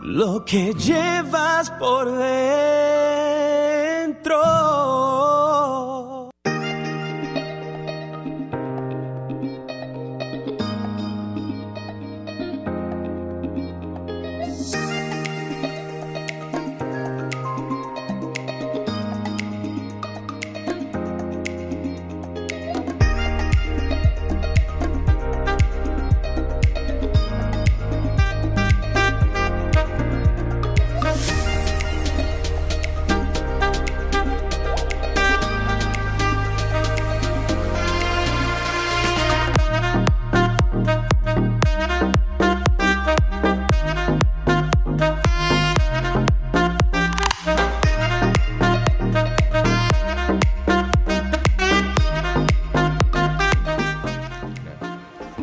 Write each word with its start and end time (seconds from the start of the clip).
lo 0.00 0.44
que 0.44 0.72
llevas 0.74 1.70
por 1.72 2.10
dentro. 2.10 3.18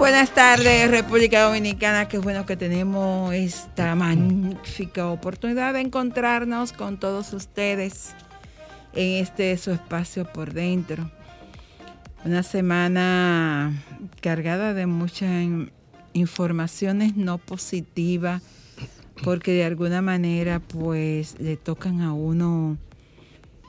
Buenas 0.06 0.36
tardes, 0.36 0.92
República 0.92 1.42
Dominicana. 1.42 2.08
Qué 2.08 2.20
bueno 2.20 2.46
que 2.46 2.56
tenemos 2.56 3.34
esta 3.34 3.96
magnífica 3.96 5.08
oportunidad 5.08 5.74
de 5.74 5.82
encontrarnos 5.82 6.74
con 6.74 7.00
todos 7.00 7.34
ustedes 7.34 8.14
en 8.94 9.24
este 9.24 9.58
su 9.58 9.72
espacio 9.72 10.32
por 10.32 10.54
dentro. 10.54 11.10
Una 12.24 12.44
semana 12.44 13.74
cargada 14.22 14.76
de 14.76 14.86
muchas 14.86 15.42
in- 15.42 15.72
informaciones 16.14 17.16
no 17.16 17.40
positivas, 17.40 18.44
porque 19.24 19.54
de 19.54 19.66
alguna 19.66 20.04
manera, 20.04 20.60
pues, 20.60 21.36
le 21.40 21.58
tocan 21.58 22.02
a 22.02 22.14
uno 22.14 22.78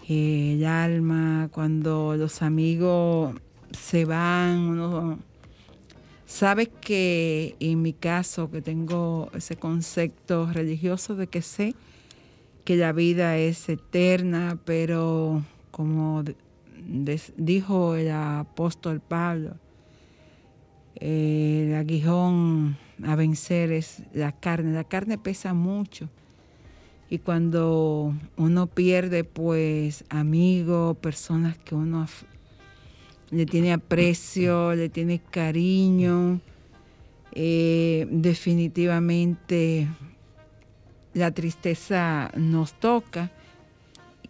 eh, 0.07 0.57
el 0.59 0.67
alma 0.67 1.49
cuando 1.51 2.15
los 2.15 2.43
amigos 2.43 3.35
se 3.73 4.05
van, 4.05 4.59
uno 4.59 5.19
Sabes 6.27 6.69
que 6.81 7.55
en 7.61 7.83
mi 7.83 7.93
caso, 7.93 8.51
que 8.51 8.61
tengo 8.61 9.31
ese 9.33 9.57
concepto 9.57 10.53
religioso 10.53 11.15
de 11.15 11.29
que 11.29 11.41
sé 11.41 11.75
que 12.65 12.77
la 12.77 12.93
vida 12.93 13.39
es 13.39 13.69
eterna, 13.69 14.59
pero 14.65 15.45
como 15.71 16.25
dijo 17.37 17.95
el 17.95 18.11
apóstol 18.11 19.01
Pablo, 19.01 19.55
el 20.97 21.75
aguijón 21.75 22.77
a 23.05 23.15
vencer 23.15 23.71
es 23.71 24.03
la 24.13 24.33
carne. 24.33 24.73
La 24.73 24.85
carne 24.85 25.19
pesa 25.19 25.55
mucho. 25.55 26.09
Y 27.09 27.19
cuando 27.19 28.15
uno 28.37 28.67
pierde, 28.67 29.23
pues, 29.23 30.05
amigos, 30.09 30.97
personas 30.97 31.57
que 31.59 31.77
uno 31.77 32.07
le 33.31 33.47
tiene 33.47 33.73
aprecio, 33.73 34.75
le 34.75 34.89
tiene 34.89 35.21
cariño. 35.31 36.41
eh, 37.39 38.07
definitivamente 38.11 39.87
la 41.13 41.31
tristeza 41.33 42.31
nos 42.35 42.73
toca. 42.75 43.31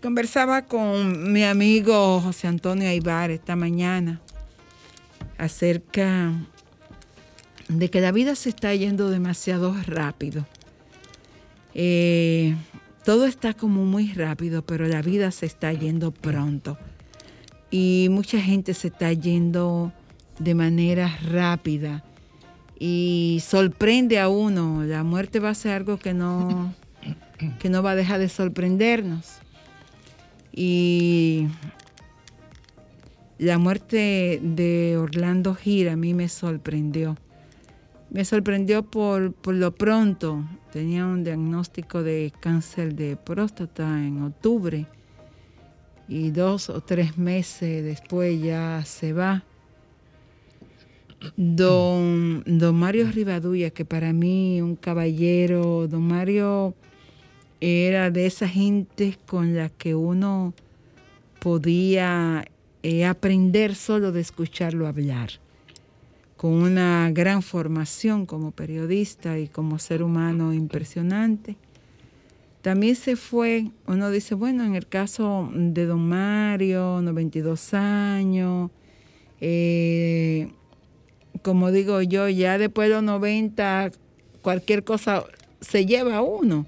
Conversaba 0.02 0.66
con 0.66 1.32
mi 1.32 1.44
amigo 1.44 2.20
José 2.20 2.48
Antonio 2.48 2.88
Aybar 2.88 3.30
esta 3.30 3.54
mañana 3.54 4.20
acerca 5.38 6.32
de 7.68 7.90
que 7.90 8.00
la 8.00 8.12
vida 8.12 8.34
se 8.34 8.48
está 8.48 8.74
yendo 8.74 9.08
demasiado 9.10 9.74
rápido. 9.86 10.46
Eh, 11.74 12.56
todo 13.04 13.26
está 13.26 13.54
como 13.54 13.84
muy 13.84 14.12
rápido, 14.12 14.62
pero 14.62 14.86
la 14.88 15.02
vida 15.02 15.30
se 15.30 15.46
está 15.46 15.72
yendo 15.72 16.10
pronto 16.10 16.76
y 17.70 18.08
mucha 18.10 18.40
gente 18.40 18.74
se 18.74 18.88
está 18.88 19.12
yendo 19.12 19.92
de 20.38 20.54
manera 20.54 21.18
rápida 21.30 22.04
y 22.78 23.42
sorprende 23.42 24.18
a 24.18 24.28
uno. 24.28 24.84
La 24.84 25.02
muerte 25.02 25.40
va 25.40 25.50
a 25.50 25.54
ser 25.54 25.72
algo 25.72 25.98
que 25.98 26.14
no, 26.14 26.74
que 27.58 27.70
no 27.70 27.82
va 27.82 27.92
a 27.92 27.94
dejar 27.96 28.20
de 28.20 28.28
sorprendernos. 28.28 29.38
Y 30.52 31.48
la 33.38 33.58
muerte 33.58 34.40
de 34.42 34.96
Orlando 34.96 35.54
Gira 35.54 35.92
a 35.92 35.96
mí 35.96 36.14
me 36.14 36.28
sorprendió. 36.28 37.16
Me 38.10 38.24
sorprendió 38.24 38.84
por, 38.84 39.32
por 39.32 39.54
lo 39.54 39.74
pronto. 39.74 40.44
Tenía 40.72 41.04
un 41.04 41.24
diagnóstico 41.24 42.02
de 42.02 42.32
cáncer 42.40 42.94
de 42.94 43.16
próstata 43.16 43.84
en 43.84 44.22
octubre 44.22 44.86
y 46.08 46.30
dos 46.30 46.70
o 46.70 46.80
tres 46.80 47.18
meses 47.18 47.84
después 47.84 48.40
ya 48.40 48.82
se 48.84 49.12
va. 49.12 49.44
Don, 51.36 52.44
don 52.46 52.76
Mario 52.76 53.10
Rivadulla, 53.10 53.70
que 53.70 53.84
para 53.84 54.12
mí 54.12 54.60
un 54.60 54.76
caballero, 54.76 55.88
don 55.88 56.02
Mario 56.02 56.74
era 57.60 58.10
de 58.10 58.26
esa 58.26 58.48
gente 58.48 59.18
con 59.26 59.56
la 59.56 59.70
que 59.70 59.94
uno 59.94 60.54
podía 61.40 62.44
eh, 62.82 63.04
aprender 63.04 63.74
solo 63.74 64.12
de 64.12 64.20
escucharlo 64.20 64.86
hablar, 64.86 65.30
con 66.36 66.52
una 66.52 67.10
gran 67.12 67.42
formación 67.42 68.26
como 68.26 68.50
periodista 68.50 69.38
y 69.38 69.48
como 69.48 69.78
ser 69.78 70.02
humano 70.02 70.52
impresionante. 70.52 71.56
También 72.66 72.96
se 72.96 73.14
fue, 73.14 73.66
uno 73.86 74.10
dice, 74.10 74.34
bueno, 74.34 74.64
en 74.64 74.74
el 74.74 74.88
caso 74.88 75.48
de 75.54 75.86
don 75.86 76.08
Mario, 76.08 77.00
92 77.00 77.74
años, 77.74 78.72
eh, 79.40 80.48
como 81.42 81.70
digo 81.70 82.02
yo, 82.02 82.28
ya 82.28 82.58
después 82.58 82.88
de 82.88 82.96
los 82.96 83.04
90, 83.04 83.92
cualquier 84.42 84.82
cosa 84.82 85.22
se 85.60 85.86
lleva 85.86 86.16
a 86.16 86.22
uno. 86.22 86.66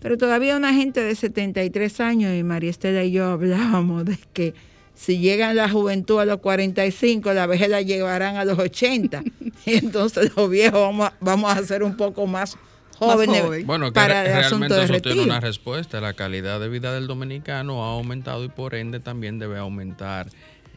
Pero 0.00 0.16
todavía 0.16 0.56
una 0.56 0.72
gente 0.72 1.00
de 1.02 1.16
73 1.16 1.98
años, 1.98 2.32
y 2.32 2.44
María 2.44 2.70
Estela 2.70 3.02
y 3.02 3.10
yo 3.10 3.24
hablábamos 3.24 4.04
de 4.04 4.16
que 4.32 4.54
si 4.94 5.18
llegan 5.18 5.56
la 5.56 5.68
juventud 5.68 6.20
a 6.20 6.26
los 6.26 6.38
45, 6.38 7.32
la 7.32 7.48
vejez 7.48 7.68
la 7.68 7.82
llevarán 7.82 8.36
a 8.36 8.44
los 8.44 8.60
80. 8.60 9.24
y 9.66 9.74
entonces 9.78 10.30
los 10.36 10.48
viejos 10.48 10.78
vamos 10.78 11.08
a, 11.08 11.14
vamos 11.18 11.52
a 11.52 11.64
ser 11.64 11.82
un 11.82 11.96
poco 11.96 12.24
más 12.28 12.56
Bueno, 12.98 13.86
que 13.86 13.92
para 13.92 14.24
el 14.26 14.32
asunto 14.44 14.68
realmente 14.68 14.74
de 14.74 14.84
eso 14.84 15.00
tiene 15.02 15.22
una 15.22 15.40
respuesta. 15.40 16.00
La 16.00 16.12
calidad 16.14 16.60
de 16.60 16.68
vida 16.68 16.92
del 16.94 17.06
dominicano 17.06 17.84
ha 17.84 17.92
aumentado 17.92 18.44
y 18.44 18.48
por 18.48 18.74
ende 18.74 19.00
también 19.00 19.38
debe 19.38 19.58
aumentar 19.58 20.28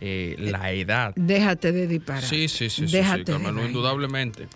eh, 0.02 0.36
la 0.40 0.72
edad. 0.72 1.14
Déjate 1.16 1.72
de 1.72 1.88
disparar. 1.88 2.24
Sí, 2.24 2.48
sí, 2.48 2.70
sí, 2.70 2.82
sí, 2.82 2.88
sí, 2.88 2.98
Déjate 2.98 3.20
de 3.20 3.32
Carmelo, 3.32 3.54
vaina. 3.56 3.68
indudablemente. 3.68 4.48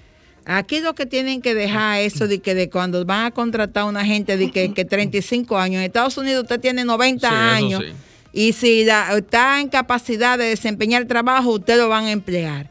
Aquí 0.45 0.79
lo 0.79 0.95
que 0.95 1.05
tienen 1.05 1.41
que 1.41 1.53
dejar 1.53 1.99
eso 2.01 2.27
de 2.27 2.39
que 2.39 2.55
de 2.55 2.69
cuando 2.69 3.05
van 3.05 3.25
a 3.25 3.31
contratar 3.31 3.83
a 3.83 3.85
una 3.85 4.03
gente 4.05 4.37
de 4.37 4.51
que, 4.51 4.73
que 4.73 4.85
35 4.85 5.57
años. 5.57 5.79
En 5.79 5.83
Estados 5.85 6.17
Unidos 6.17 6.43
usted 6.43 6.59
tiene 6.59 6.83
90 6.83 7.27
Sí, 7.29 7.33
eso 7.35 7.43
años. 7.45 7.83
sí. 7.85 7.93
Y 8.33 8.53
si 8.53 8.83
la- 8.85 9.15
está 9.17 9.59
en 9.61 9.67
capacidad 9.69 10.37
de 10.39 10.45
desempeñar 10.45 11.01
el 11.03 11.07
trabajo, 11.07 11.51
usted 11.51 11.77
lo 11.77 11.89
van 11.89 12.05
a 12.05 12.11
emplear. 12.11 12.69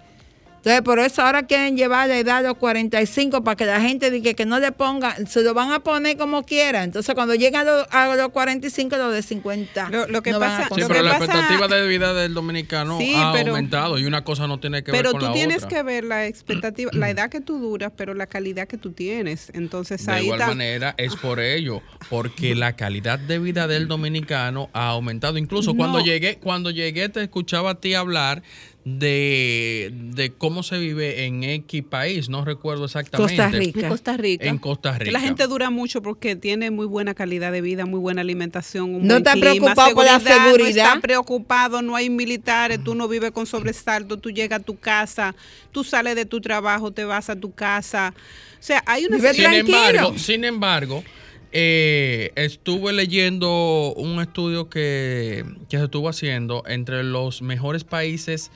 Entonces, 0.62 0.82
por 0.82 0.98
eso 0.98 1.22
ahora 1.22 1.44
quieren 1.46 1.74
llevar 1.74 2.06
la 2.08 2.18
edad 2.18 2.36
a 2.38 2.42
los 2.42 2.58
45 2.58 3.42
para 3.42 3.56
que 3.56 3.64
la 3.64 3.80
gente 3.80 4.10
diga 4.10 4.34
que 4.34 4.44
no 4.44 4.60
le 4.60 4.72
ponga, 4.72 5.16
se 5.26 5.42
lo 5.42 5.54
van 5.54 5.72
a 5.72 5.80
poner 5.80 6.18
como 6.18 6.42
quiera. 6.44 6.84
Entonces, 6.84 7.14
cuando 7.14 7.34
llegan 7.34 7.66
a 7.66 7.70
los, 7.72 7.86
a 7.90 8.14
los 8.14 8.28
45, 8.28 8.94
los 8.98 9.14
de 9.14 9.22
50. 9.22 9.88
Lo, 10.08 10.22
que 10.22 10.32
no 10.32 10.38
pasa, 10.38 10.68
Sí, 10.74 10.82
lo 10.82 10.88
pero 10.88 11.00
que 11.00 11.02
la 11.02 11.12
pasa- 11.18 11.24
expectativa 11.24 11.66
de 11.68 11.86
vida 11.88 12.12
del 12.12 12.34
dominicano 12.34 12.98
Sí, 12.98 13.14
ha 13.16 13.32
pero- 13.32 13.52
aumentado 13.52 13.98
y 13.98 14.04
una 14.04 14.22
cosa 14.22 14.46
no 14.46 14.60
tiene 14.60 14.82
que 14.84 14.92
pero 14.92 15.04
ver 15.04 15.12
con 15.12 15.20
tú 15.20 15.26
la 15.28 15.32
tienes 15.32 15.56
otra. 15.64 15.68
que 15.78 15.82
ver 15.82 16.04
la 16.04 16.26
expectativa, 16.26 16.90
la 16.92 17.08
edad 17.08 17.30
que 17.30 17.40
tú 17.40 17.58
duras, 17.58 17.90
pero 17.96 18.12
la 18.12 18.26
calidad 18.26 18.68
que 18.68 18.76
tú 18.76 18.92
tienes. 18.92 19.50
Entonces 19.54 20.04
De 20.04 20.12
ahí 20.12 20.24
igual 20.24 20.40
está- 20.40 20.48
manera 20.52 20.94
es 20.98 21.16
por 21.16 21.40
ello, 21.40 21.80
porque 22.10 22.54
la 22.54 22.76
calidad 22.76 23.18
de 23.18 23.38
vida 23.38 23.66
del 23.66 23.88
dominicano 23.88 24.68
ha 24.74 24.88
aumentado. 24.88 25.38
Incluso 25.38 25.74
cuando 25.74 26.00
llegué, 26.00 26.36
cuando 26.36 26.70
llegué 26.70 27.08
te 27.08 27.22
escuchaba 27.22 27.70
a 27.70 27.74
ti 27.80 27.94
hablar 27.94 28.42
de, 28.84 29.90
de 29.92 30.32
cómo 30.32 30.62
se 30.62 30.78
vive 30.78 31.24
en 31.24 31.44
X 31.44 31.82
país, 31.88 32.28
no 32.28 32.44
recuerdo 32.44 32.86
exactamente. 32.86 33.36
Costa 33.36 33.48
Rica. 33.50 33.80
En 33.80 33.88
Costa 33.88 34.16
Rica. 34.16 34.44
En 34.46 34.58
Costa 34.58 34.98
Rica. 34.98 35.12
la 35.12 35.20
gente 35.20 35.46
dura 35.46 35.70
mucho 35.70 36.02
porque 36.02 36.34
tiene 36.36 36.70
muy 36.70 36.86
buena 36.86 37.12
calidad 37.14 37.52
de 37.52 37.60
vida, 37.60 37.84
muy 37.86 38.00
buena 38.00 38.22
alimentación, 38.22 38.94
un 38.94 39.06
No 39.06 39.18
está 39.18 39.34
preocupado 39.34 39.94
por 39.94 40.04
la 40.04 40.18
No 40.18 40.24
seguridad. 40.24 40.86
está 40.88 41.00
preocupado, 41.00 41.82
no 41.82 41.94
hay 41.94 42.08
militares, 42.10 42.82
tú 42.82 42.94
no 42.94 43.06
vives 43.08 43.32
con 43.32 43.46
sobresalto, 43.46 44.16
tú 44.18 44.30
llegas 44.30 44.60
a 44.60 44.62
tu 44.62 44.78
casa, 44.78 45.34
tú 45.72 45.84
sales 45.84 46.14
de 46.16 46.24
tu 46.24 46.40
trabajo, 46.40 46.90
te 46.90 47.04
vas 47.04 47.28
a 47.30 47.36
tu 47.36 47.52
casa. 47.52 48.14
O 48.58 48.62
sea, 48.62 48.82
hay 48.86 49.04
una 49.06 49.18
Sin 49.18 49.42
tranquilo. 49.44 49.78
embargo, 49.78 50.18
sin 50.18 50.44
embargo, 50.44 51.04
eh, 51.52 52.32
estuve 52.36 52.92
leyendo 52.92 53.92
un 53.96 54.20
estudio 54.20 54.68
que, 54.70 55.44
que 55.68 55.78
se 55.78 55.84
estuvo 55.84 56.08
haciendo 56.08 56.62
entre 56.66 57.02
los 57.04 57.42
mejores 57.42 57.84
países 57.84 58.50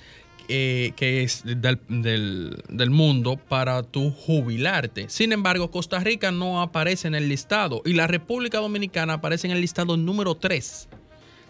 eh, 0.48 0.92
que 0.96 1.22
es 1.22 1.42
del, 1.44 1.78
del- 1.88 2.90
mundo 2.90 3.36
para 3.48 3.82
tu 3.82 4.10
jubilarte. 4.10 5.08
Sin 5.08 5.32
embargo, 5.32 5.70
Costa 5.70 5.98
Rica 6.00 6.32
no 6.32 6.60
aparece 6.60 7.08
en 7.08 7.14
el 7.14 7.28
listado 7.30 7.80
y 7.84 7.94
la 7.94 8.06
República 8.06 8.58
Dominicana 8.58 9.14
aparece 9.14 9.46
en 9.46 9.52
el 9.54 9.60
listado 9.62 9.96
número 9.96 10.34
3 10.34 10.88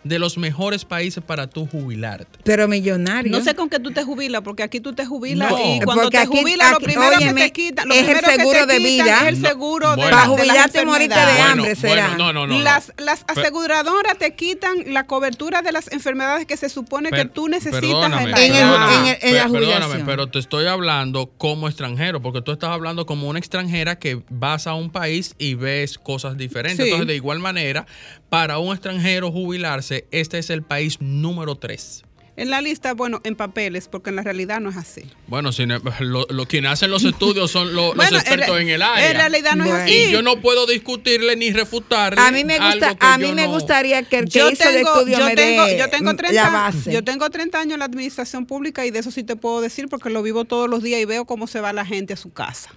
de 0.04 0.18
los 0.18 0.38
mejores 0.38 0.84
países 0.84 1.22
para 1.24 1.46
tu 1.48 1.66
jubilarte. 1.66 2.38
Pero 2.44 2.68
millonario. 2.68 3.32
No 3.32 3.42
sé 3.42 3.54
con 3.54 3.68
qué 3.68 3.78
tú 3.80 3.90
te 3.90 4.04
jubilas, 4.04 4.42
porque 4.42 4.62
aquí 4.62 4.78
tú 4.80 4.92
te 4.92 5.04
jubilas 5.06 5.50
No, 5.50 5.58
y 5.58 5.80
cuando 5.80 6.02
porque 6.04 6.18
te 6.18 6.24
aquí- 6.24 6.38
jubilas, 6.40 6.72
lo 6.72 6.78
primero 6.80 7.18
que 7.18 7.32
te 7.32 7.52
quitan, 7.52 7.88
lo 7.88 7.94
es 7.94 8.08
el 8.08 8.20
seguro 8.20 8.66
te 8.66 8.72
de 8.74 8.78
vida. 8.78 9.22
es 9.22 9.28
el 9.28 9.42
No, 9.42 9.48
seguro 9.48 9.90
de, 9.90 9.96
bueno. 9.96 10.10
la- 10.10 10.16
Para 10.16 10.28
jubilarte 10.28 10.82
y 10.82 10.86
morirte 10.86 11.18
de 11.18 11.40
hambre 11.40 11.74
será. 11.74 12.16
no, 12.16 12.32
no, 12.32 12.46
no. 12.46 12.58
Las, 12.60 12.92
aseguradoras 13.26 14.18
te 14.18 14.34
quitan 14.34 14.76
la 14.92 15.06
cobertura 15.06 15.62
de 15.62 15.72
las 15.72 15.90
enfermedades 15.92 16.46
que 16.46 16.56
se 16.56 16.68
supone 16.68 17.10
que 17.10 17.24
tú 17.24 17.48
necesitas 17.48 17.80
perdóname, 17.80 18.24
en 18.24 18.30
la 18.30 18.36
el- 18.44 18.52
perdóname, 18.52 18.94
en 18.94 19.06
el- 19.06 19.18
en 19.22 19.34
la 19.36 19.42
per- 19.44 19.52
perdóname, 19.52 19.84
jubilación. 19.84 20.06
pero 20.06 20.26
te 20.28 20.38
estoy 20.38 20.66
hablando 20.66 21.30
como 21.38 21.68
extranjero, 21.68 22.20
porque 22.20 22.42
tú 22.42 22.52
estás 22.52 22.70
hablando 22.70 23.06
como 23.06 23.28
una 23.28 23.38
extranjera 23.38 23.98
que 23.98 24.22
vas 24.28 24.66
a 24.66 24.74
un 24.74 24.90
país 24.90 25.34
y 25.38 25.54
ves 25.54 25.98
cosas 25.98 26.36
diferentes. 26.36 26.76
Sí. 26.84 26.90
Entonces, 26.90 27.06
de 27.08 27.16
igual 27.16 27.38
manera, 27.38 27.86
para 28.28 28.58
un 28.58 28.72
extranjero 28.72 29.30
jubilarse, 29.30 29.93
este 30.10 30.38
es 30.38 30.50
el 30.50 30.62
país 30.62 31.00
número 31.00 31.54
3. 31.56 32.02
En 32.36 32.50
la 32.50 32.60
lista, 32.60 32.94
bueno, 32.94 33.20
en 33.22 33.36
papeles, 33.36 33.86
porque 33.86 34.10
en 34.10 34.16
la 34.16 34.22
realidad 34.22 34.58
no 34.60 34.68
es 34.68 34.76
así. 34.76 35.02
Bueno, 35.28 35.52
si 35.52 35.66
no- 35.66 35.80
lo, 36.00 36.26
lo- 36.28 36.46
quienes 36.48 36.72
hacen 36.72 36.90
los 36.90 37.04
estudios 37.04 37.48
son 37.52 37.72
lo- 37.76 37.94
los 37.94 37.96
Bueno, 37.96 38.16
expertos 38.18 38.56
re- 38.56 38.62
en, 38.62 38.68
el 38.70 38.82
área. 38.82 39.08
En 39.08 39.16
realidad 39.16 39.54
no 39.54 39.62
Bueno. 39.62 39.78
es 39.78 39.84
así. 39.84 39.94
y 40.08 40.10
yo 40.10 40.20
no 40.20 40.40
puedo 40.40 40.66
discutirle 40.66 41.36
ni 41.36 41.52
refutarle. 41.52 42.20
A 42.20 42.32
mí 42.32 42.42
me 42.42 42.58
gusta, 42.58 42.88
algo 42.88 42.98
que 42.98 43.06
a 43.06 43.18
mí 43.18 43.28
yo 43.28 43.34
me 43.36 43.44
no- 43.44 43.52
gustaría 43.52 44.02
que 44.02 44.18
el 44.18 44.24
que 44.24 44.30
yo 44.40 44.50
hizo 44.50 44.68
el 44.68 44.78
estudio 44.78 45.16
yo 45.20 45.24
me 45.26 45.36
tengo, 45.36 45.64
dé 45.66 45.78
yo 45.78 45.88
tengo 45.90 46.10
la 46.10 46.16
30, 46.16 46.50
base. 46.50 46.92
yo 46.92 47.04
tengo 47.04 47.30
30 47.30 47.60
años 47.60 47.74
en 47.74 47.78
la 47.78 47.84
administración 47.84 48.46
pública 48.46 48.84
y 48.84 48.90
de 48.90 48.98
eso 48.98 49.12
sí 49.12 49.22
te 49.22 49.36
puedo 49.36 49.60
decir 49.60 49.86
porque 49.88 50.10
lo 50.10 50.20
vivo 50.24 50.44
todos 50.44 50.68
los 50.68 50.82
días 50.82 51.00
y 51.00 51.04
veo 51.04 51.26
cómo 51.26 51.46
se 51.46 51.60
va 51.60 51.72
la 51.72 51.86
gente 51.86 52.14
a 52.14 52.16
su 52.16 52.32
casa. 52.32 52.70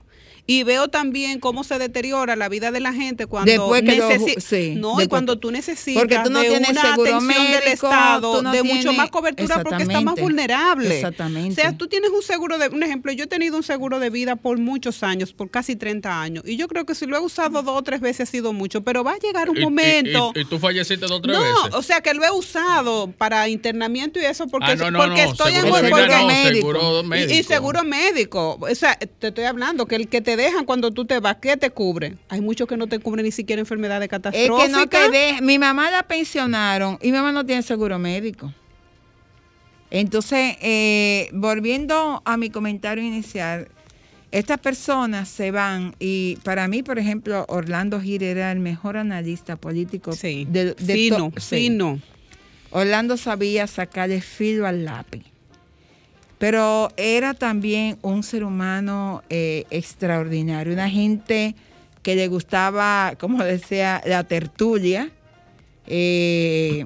Y 0.49 0.63
veo 0.63 0.87
también 0.87 1.41
cómo 1.41 1.65
se 1.65 1.77
deteriora 1.77 2.37
la 2.37 2.47
vida 2.47 2.71
de 2.71 2.79
la 2.79 2.93
gente 2.93 3.25
cuando 3.27 3.51
Después 3.51 3.81
que 3.83 3.97
lo- 3.97 4.09
necesi- 4.09 4.39
sí, 4.39 4.75
no, 4.77 5.01
y 5.01 5.07
cuando 5.07 5.37
tú 5.37 5.51
necesitas 5.51 6.01
Porque 6.01 6.17
tú 6.23 6.29
no 6.29 6.39
de 6.39 6.47
tienes 6.47 6.69
una 6.69 6.81
seguro 6.81 7.15
atención 7.17 7.51
del 7.51 7.63
Estado, 7.73 8.41
no 8.41 8.51
de 8.53 8.63
mucho 8.63 8.79
tienes- 8.83 8.97
más 8.97 9.09
cobertura 9.11 9.61
porque 9.61 9.83
está 9.83 9.99
más 9.99 10.15
vulnerable. 10.15 10.95
Exactamente. 10.95 11.51
O 11.51 11.55
sea, 11.55 11.77
tú 11.77 11.87
tienes 11.87 12.11
un 12.11 12.21
seguro 12.23 12.57
de, 12.57 12.69
un 12.69 12.81
ejemplo, 12.81 13.11
yo 13.11 13.25
he 13.25 13.27
tenido 13.27 13.57
un 13.57 13.63
seguro 13.63 13.99
de 13.99 14.09
vida 14.09 14.37
por 14.37 14.57
muchos 14.57 15.03
años, 15.03 15.33
por 15.33 15.49
casi 15.51 15.75
30 15.75 16.21
años, 16.21 16.45
y 16.47 16.55
yo 16.55 16.69
creo 16.69 16.85
que 16.85 16.95
si 16.95 17.05
lo 17.07 17.17
he 17.17 17.19
usado 17.19 17.61
dos 17.61 17.75
o 17.77 17.81
tres 17.83 17.99
veces 17.99 18.29
ha 18.29 18.31
sido 18.31 18.53
mucho, 18.53 18.81
pero 18.85 19.03
va 19.03 19.11
a 19.15 19.17
llegar 19.17 19.49
un 19.49 19.57
Y- 19.57 19.61
momento... 19.63 20.31
Y, 20.33 20.39
y 20.39 20.45
tú 20.45 20.59
falleciste 20.59 21.07
dos 21.07 21.17
o 21.17 21.21
tres 21.21 21.35
No, 21.35 21.41
veces. 21.43 21.73
o 21.73 21.83
sea 21.83 21.99
que 21.99 22.13
lo 22.13 22.23
he 22.23 22.31
usado 22.31 23.11
para 23.17 23.49
internamiento 23.49 24.17
y 24.17 24.23
eso 24.23 24.47
porque, 24.47 24.71
Ah, 24.71 24.75
no, 24.75 24.91
no, 24.91 24.99
porque 24.99 25.25
no, 25.25 25.31
estoy 25.33 25.55
en 25.55 25.65
un 25.65 25.71
no, 25.71 25.75
médico. 25.81 25.97
seguro 26.47 27.01
y, 27.03 27.07
médico. 27.07 27.33
y 27.33 27.43
seguro 27.43 27.83
médico. 27.83 28.57
O 28.61 28.75
sea, 28.75 28.95
te 28.95 29.27
estoy 29.27 29.43
hablando 29.43 29.85
que 29.87 29.95
el 29.97 30.07
que 30.07 30.21
te 30.21 30.36
dejan 30.37 30.63
cuando 30.65 30.91
tú 30.91 31.03
te 31.03 31.19
vas, 31.19 31.35
¿qué 31.41 31.57
te 31.57 31.69
cubre? 31.71 32.15
Hay 32.29 32.39
muchos 32.39 32.67
que 32.67 32.77
no 32.77 32.87
te 32.87 32.99
cubren 32.99 33.25
ni 33.25 33.31
siquiera 33.31 33.59
enfermedades 33.59 34.05
Es 34.05 34.09
catastróficas. 34.09 34.65
que 34.65 34.71
no 34.71 34.87
te 34.87 35.09
de, 35.09 35.41
mi 35.41 35.59
mamá 35.59 35.91
la 35.91 36.03
pensionaron 36.03 36.97
y 37.01 37.07
mi 37.07 37.17
mamá 37.17 37.33
no 37.33 37.45
tiene 37.45 37.61
seguro 37.63 37.99
médico. 37.99 38.53
Entonces, 39.89 40.55
eh, 40.61 41.29
volviendo 41.33 42.21
a 42.25 42.37
mi 42.37 42.49
comentario 42.49 43.03
inicial, 43.03 43.69
estas 44.31 44.59
personas 44.59 45.29
se 45.29 45.51
van 45.51 45.95
y 45.99 46.37
para 46.43 46.67
mí, 46.67 46.83
por 46.83 46.99
ejemplo, 46.99 47.45
Orlando 47.47 48.01
Gil 48.01 48.21
era 48.23 48.51
el 48.51 48.59
mejor 48.59 48.97
analista 48.97 49.55
político. 49.55 50.11
Sí, 50.11 50.45
de- 50.49 50.73
de 50.73 50.93
fino, 50.93 51.31
to- 51.33 51.39
sí. 51.39 51.55
fino. 51.55 51.99
Orlando 52.71 53.15
sabía 53.15 53.65
sacarle 53.67 54.19
filo 54.19 54.67
al 54.67 54.83
lápiz. 54.83 55.23
Pero 56.37 56.89
era 56.97 57.33
también 57.33 57.97
un 58.01 58.21
ser 58.23 58.43
humano 58.43 59.23
eh, 59.29 59.65
extraordinario, 59.71 60.73
una 60.73 60.89
gente 60.89 61.55
que 62.03 62.15
le 62.15 62.27
gustaba, 62.27 63.15
como 63.19 63.43
decía, 63.43 64.01
la 64.05 64.23
tertulia. 64.23 65.09
eh, 65.87 66.85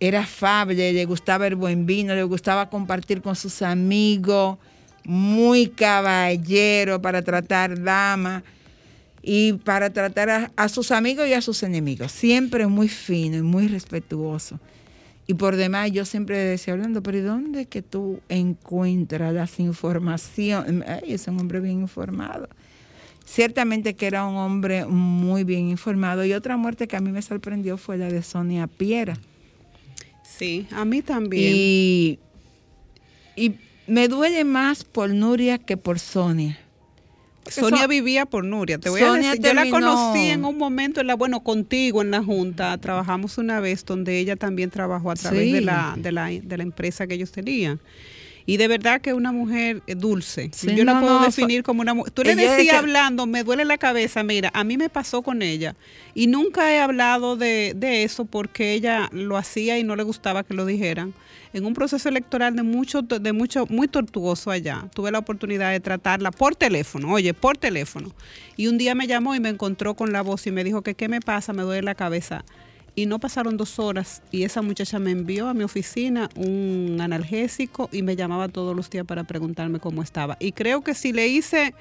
era 0.00 0.20
afable, 0.20 0.92
le 0.92 1.04
gustaba 1.06 1.46
el 1.46 1.56
buen 1.56 1.86
vino, 1.86 2.14
le 2.14 2.22
gustaba 2.22 2.70
compartir 2.70 3.20
con 3.20 3.34
sus 3.34 3.62
amigos, 3.62 4.58
muy 5.04 5.68
caballero 5.68 7.00
para 7.02 7.22
tratar 7.22 7.82
damas 7.82 8.42
y 9.22 9.54
para 9.54 9.90
tratar 9.90 10.30
a, 10.30 10.52
a 10.56 10.68
sus 10.68 10.92
amigos 10.92 11.26
y 11.26 11.32
a 11.32 11.40
sus 11.40 11.62
enemigos. 11.62 12.12
Siempre 12.12 12.66
muy 12.66 12.88
fino 12.88 13.36
y 13.38 13.42
muy 13.42 13.66
respetuoso. 13.66 14.60
Y 15.30 15.34
por 15.34 15.56
demás, 15.56 15.92
yo 15.92 16.06
siempre 16.06 16.38
decía, 16.38 16.72
Orlando, 16.72 17.02
pero 17.02 17.18
¿y 17.18 17.20
dónde 17.20 17.66
que 17.66 17.82
tú 17.82 18.20
encuentras 18.30 19.34
las 19.34 19.60
informaciones? 19.60 20.88
Ay, 20.88 21.12
es 21.12 21.28
un 21.28 21.38
hombre 21.38 21.60
bien 21.60 21.82
informado. 21.82 22.48
Ciertamente 23.26 23.94
que 23.94 24.06
era 24.06 24.24
un 24.24 24.36
hombre 24.36 24.86
muy 24.86 25.44
bien 25.44 25.68
informado. 25.68 26.24
Y 26.24 26.32
otra 26.32 26.56
muerte 26.56 26.88
que 26.88 26.96
a 26.96 27.00
mí 27.00 27.10
me 27.10 27.20
sorprendió 27.20 27.76
fue 27.76 27.98
la 27.98 28.08
de 28.08 28.22
Sonia 28.22 28.66
Piera. 28.68 29.18
Sí, 30.24 30.66
a 30.70 30.86
mí 30.86 31.02
también. 31.02 31.52
Y, 31.54 32.18
y 33.36 33.56
me 33.86 34.08
duele 34.08 34.44
más 34.44 34.82
por 34.82 35.10
Nuria 35.10 35.58
que 35.58 35.76
por 35.76 35.98
Sonia. 35.98 36.58
Sonia 37.50 37.82
so- 37.82 37.88
vivía 37.88 38.26
por 38.26 38.44
Nuria. 38.44 38.78
Te 38.78 38.88
voy 38.90 39.00
Sonia 39.00 39.30
a 39.30 39.34
decir, 39.34 39.46
yo 39.46 39.54
la 39.54 39.68
conocí 39.70 40.26
en 40.30 40.44
un 40.44 40.58
momento, 40.58 41.00
en 41.00 41.06
la, 41.06 41.14
bueno, 41.14 41.40
contigo 41.42 42.02
en 42.02 42.10
la 42.10 42.22
Junta. 42.22 42.76
Trabajamos 42.78 43.38
una 43.38 43.60
vez 43.60 43.84
donde 43.84 44.18
ella 44.18 44.36
también 44.36 44.70
trabajó 44.70 45.10
a 45.10 45.14
través 45.14 45.40
Sí. 45.42 45.52
de, 45.52 45.60
la, 45.60 45.94
de, 45.96 46.12
la, 46.12 46.26
de 46.28 46.56
la 46.56 46.62
empresa 46.62 47.06
que 47.06 47.14
ellos 47.14 47.32
tenían. 47.32 47.80
Y 48.46 48.56
de 48.56 48.66
verdad 48.66 49.02
que 49.02 49.12
una 49.12 49.30
mujer 49.30 49.82
eh, 49.86 49.94
dulce. 49.94 50.48
Sí, 50.54 50.74
yo 50.74 50.82
la 50.86 50.94
no, 50.94 51.00
puedo 51.02 51.18
no, 51.20 51.26
definir 51.26 51.62
como 51.62 51.82
una 51.82 51.92
mujer. 51.92 52.12
Tú 52.14 52.22
le 52.22 52.34
decías 52.34 52.56
decía- 52.56 52.78
hablando, 52.78 53.26
me 53.26 53.44
duele 53.44 53.66
la 53.66 53.76
cabeza. 53.76 54.22
Mira, 54.22 54.50
a 54.54 54.64
mí 54.64 54.78
me 54.78 54.88
pasó 54.88 55.20
con 55.20 55.42
ella. 55.42 55.76
Y 56.14 56.28
nunca 56.28 56.72
he 56.72 56.78
hablado 56.80 57.36
de, 57.36 57.74
de 57.76 58.04
eso 58.04 58.24
porque 58.24 58.72
ella 58.72 59.10
lo 59.12 59.36
hacía 59.36 59.78
y 59.78 59.84
no 59.84 59.96
le 59.96 60.02
gustaba 60.02 60.44
que 60.44 60.54
lo 60.54 60.64
dijeran. 60.64 61.12
En 61.52 61.64
un 61.64 61.74
proceso 61.74 62.08
electoral 62.08 62.54
de 62.56 62.62
mucho, 62.62 63.02
de 63.02 63.32
mucho, 63.32 63.66
muy 63.66 63.88
tortuoso 63.88 64.50
allá, 64.50 64.88
tuve 64.94 65.10
la 65.10 65.18
oportunidad 65.18 65.72
de 65.72 65.80
tratarla 65.80 66.30
por 66.30 66.54
teléfono, 66.54 67.12
oye, 67.12 67.32
por 67.32 67.56
teléfono. 67.56 68.12
Y 68.56 68.66
un 68.66 68.76
día 68.76 68.94
me 68.94 69.06
llamó 69.06 69.34
y 69.34 69.40
me 69.40 69.48
encontró 69.48 69.94
con 69.94 70.12
la 70.12 70.22
voz 70.22 70.46
y 70.46 70.50
me 70.50 70.64
dijo 70.64 70.82
que 70.82 70.94
qué 70.94 71.08
me 71.08 71.20
pasa, 71.20 71.52
me 71.52 71.62
duele 71.62 71.82
la 71.82 71.94
cabeza. 71.94 72.44
Y 72.94 73.06
no 73.06 73.20
pasaron 73.20 73.56
dos 73.56 73.78
horas 73.78 74.22
y 74.32 74.42
esa 74.42 74.60
muchacha 74.60 74.98
me 74.98 75.12
envió 75.12 75.48
a 75.48 75.54
mi 75.54 75.62
oficina 75.62 76.28
un 76.34 76.98
analgésico 77.00 77.88
y 77.92 78.02
me 78.02 78.16
llamaba 78.16 78.48
todos 78.48 78.74
los 78.74 78.90
días 78.90 79.06
para 79.06 79.24
preguntarme 79.24 79.78
cómo 79.78 80.02
estaba. 80.02 80.36
Y 80.40 80.52
creo 80.52 80.82
que 80.82 80.94
si 80.94 81.12
le 81.12 81.28
hice, 81.28 81.74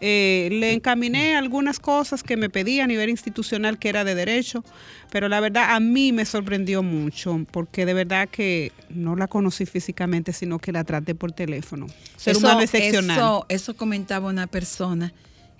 eh, 0.00 0.48
le 0.50 0.72
encaminé 0.72 1.36
algunas 1.36 1.78
cosas 1.78 2.22
que 2.22 2.36
me 2.36 2.48
pedía 2.48 2.84
a 2.84 2.86
nivel 2.86 3.10
institucional 3.10 3.78
que 3.78 3.90
era 3.90 4.02
de 4.02 4.14
derecho, 4.14 4.64
pero 5.10 5.28
la 5.28 5.40
verdad 5.40 5.74
a 5.74 5.80
mí 5.80 6.12
me 6.12 6.24
sorprendió 6.24 6.82
mucho 6.82 7.44
porque 7.50 7.84
de 7.84 7.92
verdad 7.92 8.28
que 8.28 8.72
no 8.88 9.14
la 9.16 9.26
conocí 9.26 9.66
físicamente, 9.66 10.32
sino 10.32 10.58
que 10.58 10.72
la 10.72 10.84
traté 10.84 11.14
por 11.14 11.32
teléfono. 11.32 11.86
Ser 12.16 12.36
humano 12.36 12.62
excepcional. 12.62 13.16
Eso, 13.18 13.46
eso 13.48 13.76
comentaba 13.76 14.30
una 14.30 14.46
persona 14.46 15.12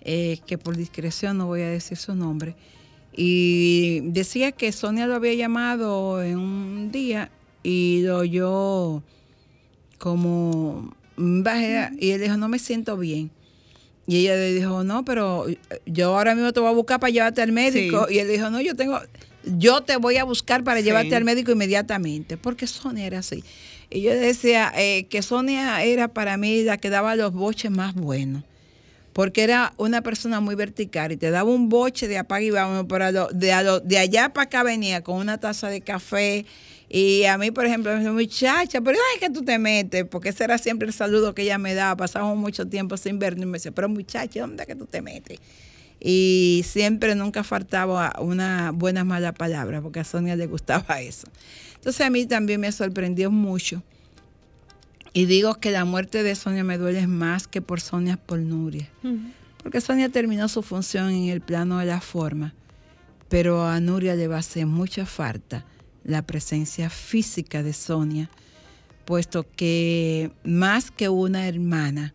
eh, 0.02 0.38
que 0.46 0.56
por 0.56 0.76
discreción 0.76 1.36
no 1.36 1.46
voy 1.46 1.60
a 1.60 1.68
decir 1.68 1.98
su 1.98 2.14
nombre. 2.14 2.56
Y 3.12 4.00
decía 4.04 4.52
que 4.52 4.72
Sonia 4.72 5.06
lo 5.06 5.16
había 5.16 5.34
llamado 5.34 6.22
en 6.22 6.38
un 6.38 6.90
día 6.90 7.30
y 7.62 8.02
lo 8.04 8.18
oyó 8.18 9.02
como 9.98 10.94
bajé 11.16 11.90
y 11.98 12.10
él 12.12 12.22
dijo, 12.22 12.38
no 12.38 12.48
me 12.48 12.58
siento 12.58 12.96
bien. 12.96 13.30
Y 14.06 14.18
ella 14.18 14.34
le 14.34 14.52
dijo, 14.54 14.82
no, 14.82 15.04
pero 15.04 15.46
yo 15.86 16.16
ahora 16.16 16.34
mismo 16.34 16.52
te 16.52 16.60
voy 16.60 16.68
a 16.70 16.72
buscar 16.74 16.98
para 17.00 17.10
llevarte 17.12 17.42
al 17.42 17.52
médico. 17.52 18.06
Sí. 18.08 18.14
Y 18.14 18.18
él 18.18 18.28
dijo, 18.28 18.50
no, 18.50 18.60
yo 18.60 18.74
tengo, 18.74 18.98
yo 19.44 19.82
te 19.82 19.96
voy 19.96 20.16
a 20.16 20.24
buscar 20.24 20.64
para 20.64 20.80
Sí. 20.80 20.84
llevarte 20.86 21.14
al 21.14 21.24
médico 21.24 21.52
inmediatamente, 21.52 22.36
porque 22.36 22.66
Sonia 22.66 23.06
era 23.06 23.20
así. 23.20 23.44
Y 23.88 24.02
yo 24.02 24.12
decía 24.12 24.72
eh, 24.76 25.06
que 25.08 25.22
Sonia 25.22 25.82
era 25.84 26.08
para 26.08 26.36
mí 26.36 26.62
la 26.62 26.76
que 26.78 26.90
daba 26.90 27.14
los 27.16 27.32
boches 27.32 27.70
más 27.70 27.94
buenos, 27.94 28.42
porque 29.12 29.42
era 29.42 29.74
una 29.76 30.00
persona 30.02 30.40
muy 30.40 30.54
vertical 30.54 31.12
y 31.12 31.16
te 31.16 31.30
daba 31.30 31.50
un 31.50 31.68
boche 31.68 32.08
de 32.08 32.18
apague 32.18 32.46
y 32.46 32.50
vámonos, 32.50 32.86
pero 32.88 33.28
de 33.30 33.98
allá 33.98 34.32
para 34.32 34.44
acá 34.44 34.62
venía 34.62 35.02
con 35.02 35.16
una 35.16 35.38
taza 35.38 35.68
de 35.68 35.80
café 35.82 36.46
Y 36.92 37.24
a 37.26 37.38
mí, 37.38 37.52
por 37.52 37.64
ejemplo, 37.66 37.92
me 37.92 38.00
dice, 38.00 38.10
muchacha, 38.10 38.80
pero 38.80 38.98
¿dónde 38.98 39.14
es 39.14 39.20
que 39.20 39.30
tú 39.30 39.44
te 39.44 39.60
metes? 39.60 40.04
Porque 40.06 40.30
ese 40.30 40.42
era 40.42 40.58
siempre 40.58 40.88
el 40.88 40.92
saludo 40.92 41.36
que 41.36 41.42
ella 41.42 41.56
me 41.56 41.72
daba. 41.72 41.96
Pasamos 41.96 42.36
mucho 42.36 42.66
tiempo 42.66 42.96
sin 42.96 43.20
vernos 43.20 43.44
y 43.44 43.46
me 43.46 43.58
dice, 43.58 43.70
pero 43.70 43.88
muchacha, 43.88 44.40
¿dónde 44.40 44.64
es 44.64 44.66
que 44.66 44.74
tú 44.74 44.86
te 44.86 45.00
metes? 45.00 45.38
Y 46.00 46.64
siempre 46.66 47.14
nunca 47.14 47.44
faltaba 47.44 48.12
una 48.18 48.72
buena 48.72 49.04
mala 49.04 49.32
palabra, 49.32 49.80
porque 49.80 50.00
a 50.00 50.04
Sonia 50.04 50.34
le 50.34 50.48
gustaba 50.48 51.00
eso. 51.00 51.28
Entonces 51.76 52.04
a 52.04 52.10
mí 52.10 52.26
también 52.26 52.60
me 52.60 52.72
sorprendió 52.72 53.30
mucho. 53.30 53.84
Y 55.12 55.26
digo 55.26 55.54
que 55.60 55.70
la 55.70 55.84
muerte 55.84 56.24
de 56.24 56.34
Sonia 56.34 56.64
me 56.64 56.76
duele 56.76 57.06
más 57.06 57.46
que 57.46 57.62
por 57.62 57.80
Sonia 57.80 58.16
por 58.16 58.40
Nuria. 58.40 58.88
Porque 59.62 59.80
Sonia 59.80 60.08
terminó 60.08 60.48
su 60.48 60.62
función 60.62 61.10
en 61.10 61.28
el 61.28 61.40
plano 61.40 61.78
de 61.78 61.86
la 61.86 62.00
forma, 62.00 62.52
pero 63.28 63.64
a 63.64 63.78
Nuria 63.78 64.16
le 64.16 64.26
va 64.26 64.36
a 64.36 64.40
hacer 64.40 64.66
mucha 64.66 65.06
falta 65.06 65.64
la 66.04 66.22
presencia 66.22 66.90
física 66.90 67.62
de 67.62 67.72
Sonia, 67.72 68.30
puesto 69.04 69.46
que 69.56 70.30
más 70.44 70.90
que 70.90 71.08
una 71.08 71.46
hermana, 71.46 72.14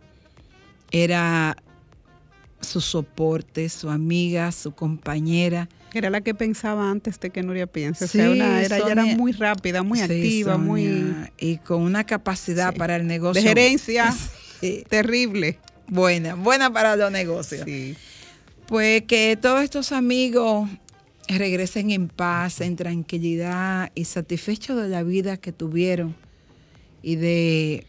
era 0.92 1.58
su 2.62 2.82
soporte, 2.82 3.70
su 3.70 3.90
amiga, 3.90 4.52
su 4.52 4.72
compañera. 4.72 5.70
Era 5.94 6.10
la 6.10 6.22
que 6.22 6.34
pensaba 6.34 6.90
antes 6.90 7.20
de 7.20 7.30
que 7.30 7.44
Nuria 7.44 7.68
piense. 7.68 8.06
era, 8.18 8.64
ella 8.64 8.92
era 8.92 9.06
muy 9.06 9.32
rápida, 9.32 9.84
muy 9.84 10.02
activa, 10.02 10.58
muy... 10.58 11.14
Y 11.38 11.58
con 11.58 11.82
una 11.82 12.04
capacidad 12.06 12.74
para 12.76 12.96
el 12.96 13.08
negocio. 13.08 13.42
De 13.42 13.48
gerencia 13.48 14.14
terrible. 14.90 15.60
Buena, 15.88 16.36
buena 16.36 16.72
para 16.72 16.96
los 16.96 17.12
negocios. 17.12 17.66
Pues 18.68 19.04
que 19.04 19.38
todos 19.40 19.64
estos 19.64 19.92
amigos 19.92 20.70
regresen 21.28 21.92
en 21.92 22.08
paz, 22.08 22.62
en 22.62 22.76
tranquilidad 22.76 23.92
y 23.96 24.06
satisfechos 24.06 24.82
de 24.82 24.90
la 24.90 25.04
vida 25.04 25.38
que 25.38 25.52
tuvieron 25.52 26.16
y 27.02 27.16
de, 27.16 27.86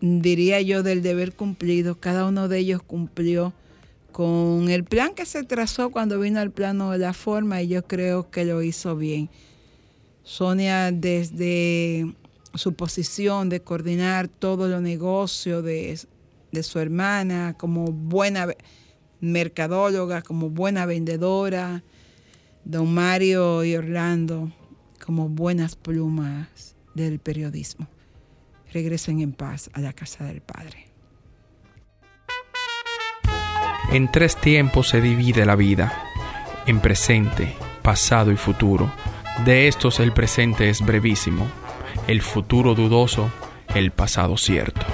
diría 0.00 0.60
yo, 0.60 0.82
del 0.82 1.02
deber 1.02 1.34
cumplido. 1.34 1.98
Cada 1.98 2.26
uno 2.26 2.48
de 2.48 2.58
ellos 2.58 2.82
cumplió 2.82 3.52
con 4.12 4.68
el 4.70 4.84
plan 4.84 5.14
que 5.14 5.26
se 5.26 5.42
trazó 5.44 5.90
cuando 5.90 6.20
vino 6.20 6.40
al 6.40 6.50
plano 6.50 6.92
de 6.92 6.98
la 6.98 7.12
forma 7.12 7.62
y 7.62 7.68
yo 7.68 7.86
creo 7.86 8.30
que 8.30 8.44
lo 8.44 8.62
hizo 8.62 8.96
bien. 8.96 9.28
Sonia 10.22 10.92
desde 10.92 12.14
su 12.54 12.74
posición 12.74 13.48
de 13.48 13.60
coordinar 13.60 14.28
todo 14.28 14.68
los 14.68 14.80
negocios 14.80 15.64
de, 15.64 15.98
de 16.52 16.62
su 16.62 16.78
hermana 16.78 17.56
como 17.58 17.86
buena 17.86 18.48
mercadóloga, 19.20 20.22
como 20.22 20.50
buena 20.50 20.86
vendedora, 20.86 21.82
don 22.64 22.92
Mario 22.92 23.64
y 23.64 23.76
Orlando 23.76 24.50
como 25.04 25.28
buenas 25.28 25.76
plumas 25.76 26.76
del 26.94 27.18
periodismo. 27.18 27.88
Regresen 28.72 29.20
en 29.20 29.32
paz 29.32 29.70
a 29.74 29.80
la 29.80 29.92
casa 29.92 30.24
del 30.24 30.40
Padre. 30.40 30.88
En 33.92 34.10
tres 34.10 34.36
tiempos 34.36 34.88
se 34.88 35.00
divide 35.00 35.46
la 35.46 35.56
vida, 35.56 35.92
en 36.66 36.80
presente, 36.80 37.54
pasado 37.82 38.32
y 38.32 38.36
futuro. 38.36 38.90
De 39.44 39.68
estos 39.68 40.00
el 40.00 40.12
presente 40.12 40.70
es 40.70 40.84
brevísimo, 40.84 41.46
el 42.08 42.22
futuro 42.22 42.74
dudoso, 42.74 43.30
el 43.74 43.92
pasado 43.92 44.36
cierto. 44.36 44.84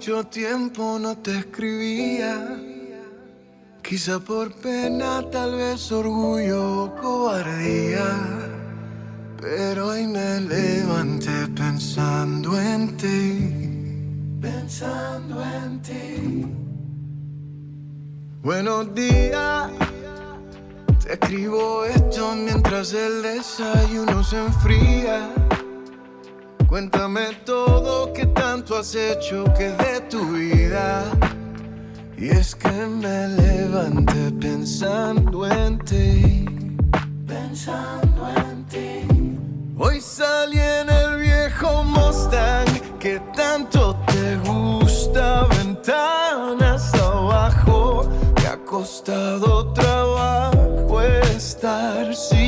Mucho 0.00 0.24
tiempo 0.24 0.98
no 0.98 1.14
te 1.18 1.40
escribía. 1.40 2.58
Quizá 3.82 4.18
por 4.18 4.50
pena, 4.54 5.22
tal 5.30 5.56
vez 5.56 5.92
orgullo 5.92 6.84
o 6.84 6.96
cobardía. 6.96 8.06
Pero 9.38 9.88
hoy 9.88 10.06
me 10.06 10.40
levanté 10.40 11.48
pensando 11.54 12.58
en 12.58 12.96
ti. 12.96 14.40
Pensando 14.40 15.44
en 15.44 15.82
ti. 15.82 16.46
Buenos 18.42 18.94
días. 18.94 19.70
Te 21.04 21.12
escribo 21.12 21.84
esto 21.84 22.34
mientras 22.36 22.94
el 22.94 23.20
desayuno 23.20 24.24
se 24.24 24.38
enfría. 24.38 25.39
Cuéntame 26.70 27.34
todo 27.44 28.12
que 28.12 28.26
tanto 28.26 28.78
has 28.78 28.94
hecho 28.94 29.42
que 29.58 29.70
de 29.70 30.00
tu 30.08 30.24
vida. 30.24 31.02
Y 32.16 32.28
es 32.28 32.54
que 32.54 32.70
me 32.70 33.26
levanté 33.26 34.30
pensando 34.40 35.48
en 35.48 35.80
ti. 35.80 36.44
Pensando 37.26 38.28
en 38.36 38.64
ti. 38.66 39.36
Hoy 39.76 40.00
salí 40.00 40.60
en 40.60 40.88
el 40.90 41.16
viejo 41.16 41.82
Mustang 41.82 42.98
que 43.00 43.20
tanto 43.34 43.96
te 44.06 44.36
gusta. 44.48 45.48
Ventanas 45.48 46.94
abajo. 46.94 48.08
Me 48.36 48.46
ha 48.46 48.56
costado 48.64 49.72
trabajo 49.72 51.02
estar 51.02 52.14
sin. 52.14 52.39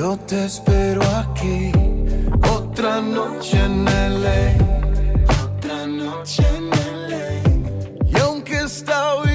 Yo 0.00 0.16
te 0.16 0.46
espero 0.46 1.02
aquí 1.14 1.70
otra 2.50 3.02
noche 3.02 3.62
en 3.62 3.84
LA, 3.84 4.56
otra 5.44 5.86
noche 5.86 6.42
en 6.56 6.70
LA. 7.10 8.08
Y 8.08 8.18
aunque 8.18 8.62
vida 8.62 9.29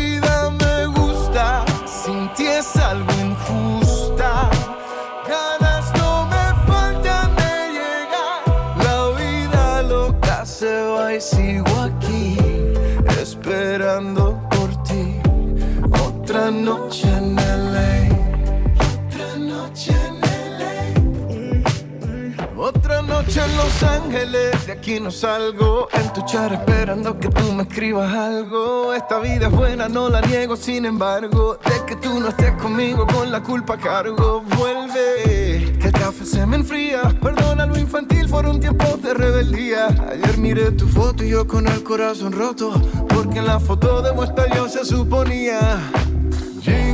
Ángeles, 23.86 24.65
de 24.65 24.72
aquí 24.72 25.00
no 25.00 25.12
salgo. 25.12 25.88
En 25.94 26.12
tu 26.13 26.22
char 26.25 26.54
esperando 26.54 27.20
que 27.20 27.30
tú 27.30 27.51
me 27.54 27.63
escribas 27.63 28.13
algo. 28.13 28.94
Esta 28.94 29.20
vida 29.20 29.48
es 29.48 29.54
buena, 29.54 29.88
no 29.88 30.10
la 30.10 30.22
niego, 30.22 30.56
sin 30.56 30.86
embargo. 30.86 31.58
De 31.63 31.86
que 31.86 31.96
tú 31.96 32.20
no 32.20 32.30
estés 32.30 32.54
conmigo, 32.54 33.06
con 33.08 33.32
la 33.32 33.42
culpa 33.42 33.77
cargo. 33.77 34.42
Vuelve, 34.58 35.77
que 35.80 35.88
el 35.88 35.92
café 35.92 36.25
se 36.25 36.46
me 36.46 36.58
enfría. 36.58 37.01
Perdona 37.22 37.65
lo 37.65 37.77
infantil, 37.77 38.27
fueron 38.27 38.60
tiempos 38.60 39.01
de 39.01 39.13
rebeldía. 39.13 39.88
Ayer 39.88 40.38
miré 40.38 40.72
tu 40.72 40.88
foto 40.88 41.24
y 41.24 41.30
yo 41.30 41.48
con 41.48 41.68
el 41.68 41.84
corazón 41.84 42.32
roto. 42.32 42.74
Porque 43.10 43.39
en 43.39 43.48
la 43.48 43.60
foto 43.60 44.01
de 44.01 44.13
muestra 44.13 44.46
yo 44.54 44.68
se 44.68 44.86
suponía. 44.86 46.05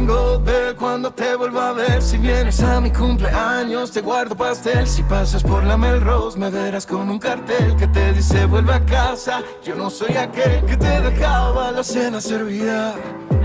Jingle 0.01 0.39
Bell 0.43 0.75
cuando 0.75 1.12
te 1.12 1.36
vuelva 1.36 1.70
a 1.70 1.74
ver. 1.74 2.01
Si 2.01 2.17
vienes 2.17 2.60
a 2.63 2.81
mi 2.81 2.89
cumpleaños 2.89 3.91
te 3.91 4.01
guardo 4.01 4.36
pastel. 4.36 4.88
Si 4.88 5.03
pasas 5.03 5.43
por 5.43 5.63
la 5.63 5.77
Melrose 5.77 6.39
me 6.39 6.50
verás 6.50 6.88
con 6.88 7.08
un 7.10 7.20
cartel 7.20 7.75
Que 7.75 7.86
te 7.88 8.12
dice 8.13 8.46
vuelve 8.46 8.74
a 8.74 8.84
casa 8.86 9.43
Yo 9.63 9.75
no 9.75 9.89
soy 9.89 10.15
aquel 10.17 10.65
que 10.65 10.75
te 10.75 11.01
dejaba 11.01 11.72
la 11.72 11.84
cena 11.84 12.20
servida. 12.20 12.96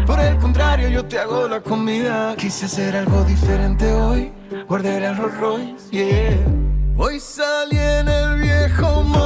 Por 0.07 0.19
el 0.19 0.39
contrario 0.39 0.89
yo 0.89 1.05
te 1.05 1.19
hago 1.19 1.47
la 1.47 1.61
comida. 1.61 2.35
Quise 2.37 2.65
hacer 2.65 2.97
algo 2.97 3.23
diferente 3.25 3.93
hoy. 3.93 4.33
Guardé 4.67 4.97
el 4.97 5.17
Rolls 5.17 5.37
Royce, 5.39 5.91
yeah. 5.91 6.39
Hoy 6.97 7.21
salí 7.21 7.77
en 7.77 8.09
el 8.09 8.41
viejo 8.41 9.03
Mustang 9.03 9.26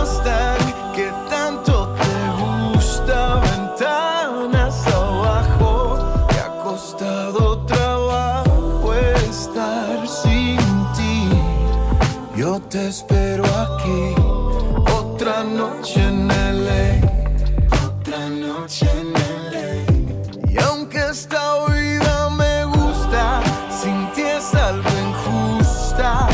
espero 12.91 13.45
aquí. 13.45 14.15
Otra 14.99 15.45
noche 15.45 16.01
en 16.03 16.27
LA. 16.27 16.87
Otra 17.87 18.29
noche 18.29 18.87
en 19.01 19.13
LA. 19.53 20.51
Y 20.51 20.59
aunque 20.59 20.99
esta 20.99 21.67
vida 21.67 22.31
me 22.31 22.65
gusta, 22.65 23.43
sin 23.81 24.11
ti 24.13 24.23
es 24.23 24.53
algo 24.55 24.91
injusta. 25.07 26.27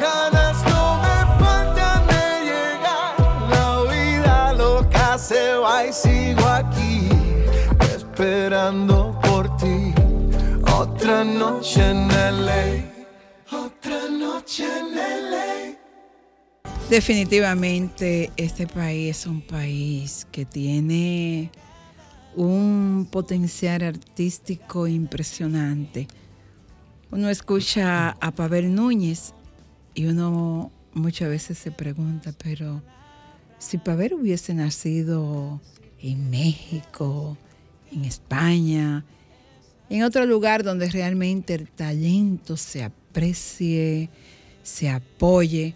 Ganas 0.00 0.56
no 0.72 0.84
me 1.04 1.16
faltan 1.44 2.06
de 2.12 2.24
llegar. 2.50 3.12
La 3.50 3.68
vida 3.92 4.52
loca 4.54 5.18
se 5.18 5.54
va 5.56 5.84
y 5.84 5.92
sigo 5.92 6.46
aquí 6.46 7.10
esperando 7.94 9.20
por 9.20 9.54
ti. 9.58 9.92
Otra 10.80 11.24
noche 11.24 11.90
en 11.90 12.08
LA. 12.46 12.64
Otra 13.52 14.08
noche 14.08 14.64
en 14.64 14.86
LA. 14.88 14.93
Definitivamente 16.90 18.30
este 18.36 18.66
país 18.66 19.18
es 19.18 19.26
un 19.26 19.40
país 19.40 20.26
que 20.30 20.44
tiene 20.44 21.50
un 22.36 23.08
potencial 23.10 23.82
artístico 23.82 24.86
impresionante. 24.86 26.06
Uno 27.10 27.30
escucha 27.30 28.10
a 28.10 28.30
Pavel 28.32 28.74
Núñez 28.74 29.32
y 29.94 30.06
uno 30.06 30.70
muchas 30.92 31.30
veces 31.30 31.56
se 31.56 31.70
pregunta, 31.70 32.34
pero 32.42 32.82
si 33.58 33.78
Pavel 33.78 34.14
hubiese 34.14 34.52
nacido 34.52 35.62
en 36.00 36.28
México, 36.28 37.38
en 37.92 38.04
España, 38.04 39.06
en 39.88 40.02
otro 40.02 40.26
lugar 40.26 40.62
donde 40.62 40.90
realmente 40.90 41.54
el 41.54 41.70
talento 41.70 42.58
se 42.58 42.84
aprecie, 42.84 44.10
se 44.62 44.90
apoye, 44.90 45.74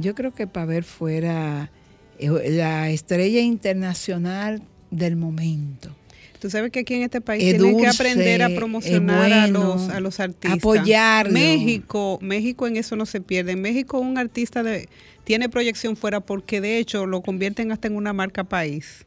yo 0.00 0.14
creo 0.14 0.32
que 0.32 0.46
Pavel 0.46 0.84
fuera 0.84 1.70
eh, 2.18 2.50
la 2.50 2.90
estrella 2.90 3.40
internacional 3.40 4.62
del 4.90 5.16
momento. 5.16 5.94
Tú 6.40 6.48
sabes 6.48 6.70
que 6.70 6.80
aquí 6.80 6.94
en 6.94 7.02
este 7.02 7.20
país 7.20 7.42
tienen 7.42 7.76
que 7.78 7.86
aprender 7.86 8.42
a 8.42 8.48
promocionar 8.48 9.30
a, 9.30 9.46
los, 9.46 9.90
a 9.90 10.00
los 10.00 10.20
artistas. 10.20 10.58
Apoyarlo. 10.58 11.32
México, 11.34 12.18
México 12.22 12.66
en 12.66 12.78
eso 12.78 12.96
no 12.96 13.04
se 13.04 13.20
pierde. 13.20 13.52
En 13.52 13.60
México 13.60 13.98
un 13.98 14.16
artista 14.16 14.62
de, 14.62 14.88
tiene 15.24 15.50
proyección 15.50 15.96
fuera 15.96 16.20
porque 16.20 16.62
de 16.62 16.78
hecho 16.78 17.04
lo 17.04 17.20
convierten 17.20 17.72
hasta 17.72 17.88
en 17.88 17.96
una 17.96 18.14
marca 18.14 18.44
país. 18.44 19.04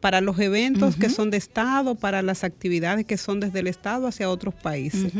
Para 0.00 0.20
los 0.20 0.38
eventos 0.38 0.96
que 0.96 1.08
son 1.08 1.30
de 1.30 1.36
Estado, 1.36 1.94
para 1.94 2.22
las 2.22 2.44
actividades 2.44 3.06
que 3.06 3.16
son 3.16 3.40
desde 3.40 3.60
el 3.60 3.66
Estado 3.66 4.06
hacia 4.06 4.28
otros 4.28 4.54
países. 4.54 5.12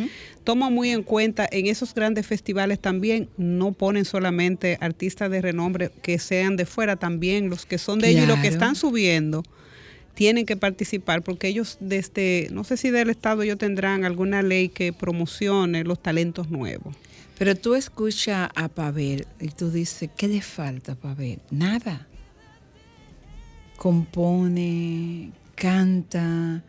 Toma 0.45 0.71
muy 0.71 0.91
en 0.91 1.03
cuenta, 1.03 1.49
en 1.51 1.67
esos 1.67 1.95
grandes 1.95 2.27
festivales 2.27 2.79
también 2.79 3.29
no 3.37 3.73
ponen 3.73 4.05
solamente 4.05 4.79
artistas 4.81 5.31
de 5.31 5.43
renombre 5.43 5.91
que 6.03 6.19
sean 6.19 6.57
de 6.57 6.67
fuera, 6.67 6.97
también 6.97 7.49
los 7.49 7.67
que 7.67 7.79
son 7.79 7.99
de 7.99 8.11
ellos 8.11 8.25
y 8.25 8.27
los 8.27 8.39
que 8.39 8.49
están 8.49 8.77
subiendo 8.77 9.43
tienen 10.17 10.47
que 10.47 10.57
participar 10.57 11.23
porque 11.23 11.47
ellos 11.47 11.77
desde, 11.79 12.49
no 12.51 12.65
sé 12.65 12.79
si 12.79 12.91
del 12.91 13.11
Estado 13.11 13.43
ellos 13.43 13.59
tendrán 13.59 14.05
alguna 14.05 14.41
ley 14.41 14.71
que 14.71 14.93
promocione 14.93 15.85
los 15.85 16.03
talentos 16.03 16.51
nuevos. 16.51 16.97
Pero 17.39 17.55
tú 17.55 17.75
escuchas 17.75 18.49
a 18.55 18.69
Pavel 18.69 19.27
y 19.41 19.49
tú 19.49 19.71
dices, 19.71 20.09
¿qué 20.17 20.27
le 20.27 20.41
falta 20.41 20.93
a 20.93 20.95
Pavel? 20.95 21.41
Nada. 21.51 22.09
Compone, 23.77 25.33
canta, 25.55 26.63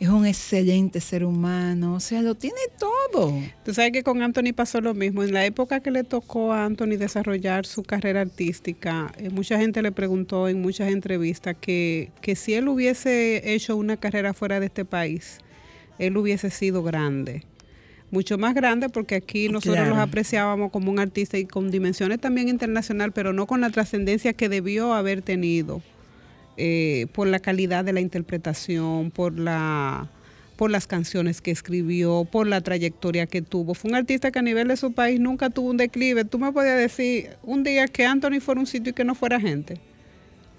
es 0.00 0.08
un 0.08 0.26
excelente 0.26 1.00
ser 1.00 1.24
humano, 1.24 1.94
o 1.94 2.00
sea, 2.00 2.22
lo 2.22 2.36
tiene 2.36 2.60
todo. 2.78 3.34
Tú 3.64 3.74
sabes 3.74 3.90
que 3.90 4.04
con 4.04 4.22
Anthony 4.22 4.52
pasó 4.54 4.80
lo 4.80 4.94
mismo. 4.94 5.24
En 5.24 5.32
la 5.32 5.44
época 5.44 5.80
que 5.80 5.90
le 5.90 6.04
tocó 6.04 6.52
a 6.52 6.64
Anthony 6.64 6.96
desarrollar 6.96 7.66
su 7.66 7.82
carrera 7.82 8.20
artística, 8.20 9.12
eh, 9.18 9.30
mucha 9.30 9.58
gente 9.58 9.82
le 9.82 9.90
preguntó 9.90 10.48
en 10.48 10.60
muchas 10.60 10.92
entrevistas 10.92 11.56
que, 11.60 12.12
que 12.20 12.36
si 12.36 12.54
él 12.54 12.68
hubiese 12.68 13.54
hecho 13.54 13.76
una 13.76 13.96
carrera 13.96 14.34
fuera 14.34 14.60
de 14.60 14.66
este 14.66 14.84
país, 14.84 15.38
él 15.98 16.16
hubiese 16.16 16.50
sido 16.50 16.84
grande. 16.84 17.42
Mucho 18.12 18.38
más 18.38 18.54
grande 18.54 18.88
porque 18.88 19.16
aquí 19.16 19.48
nosotros 19.48 19.86
los 19.88 19.98
apreciábamos 19.98 20.70
como 20.70 20.92
un 20.92 21.00
artista 21.00 21.38
y 21.38 21.44
con 21.44 21.70
dimensiones 21.70 22.20
también 22.20 22.48
internacional, 22.48 23.12
pero 23.12 23.32
no 23.32 23.46
con 23.46 23.60
la 23.60 23.70
trascendencia 23.70 24.32
que 24.32 24.48
debió 24.48 24.94
haber 24.94 25.22
tenido 25.22 25.82
eh, 26.58 27.06
por 27.12 27.26
la 27.28 27.38
calidad 27.38 27.84
de 27.84 27.92
la 27.92 28.00
interpretación, 28.00 29.10
por 29.10 29.38
la 29.38 30.10
por 30.56 30.72
las 30.72 30.88
canciones 30.88 31.40
que 31.40 31.52
escribió, 31.52 32.26
por 32.28 32.48
la 32.48 32.60
trayectoria 32.60 33.26
que 33.26 33.42
tuvo. 33.42 33.74
Fue 33.74 33.90
un 33.90 33.94
artista 33.94 34.32
que 34.32 34.40
a 34.40 34.42
nivel 34.42 34.66
de 34.66 34.76
su 34.76 34.92
país 34.92 35.20
nunca 35.20 35.50
tuvo 35.50 35.70
un 35.70 35.76
declive. 35.76 36.24
Tú 36.24 36.40
me 36.40 36.50
podías 36.50 36.76
decir 36.76 37.30
un 37.44 37.62
día 37.62 37.86
que 37.86 38.04
Anthony 38.04 38.40
fuera 38.40 38.60
un 38.60 38.66
sitio 38.66 38.90
y 38.90 38.92
que 38.92 39.04
no 39.04 39.14
fuera 39.14 39.38
gente. 39.38 39.80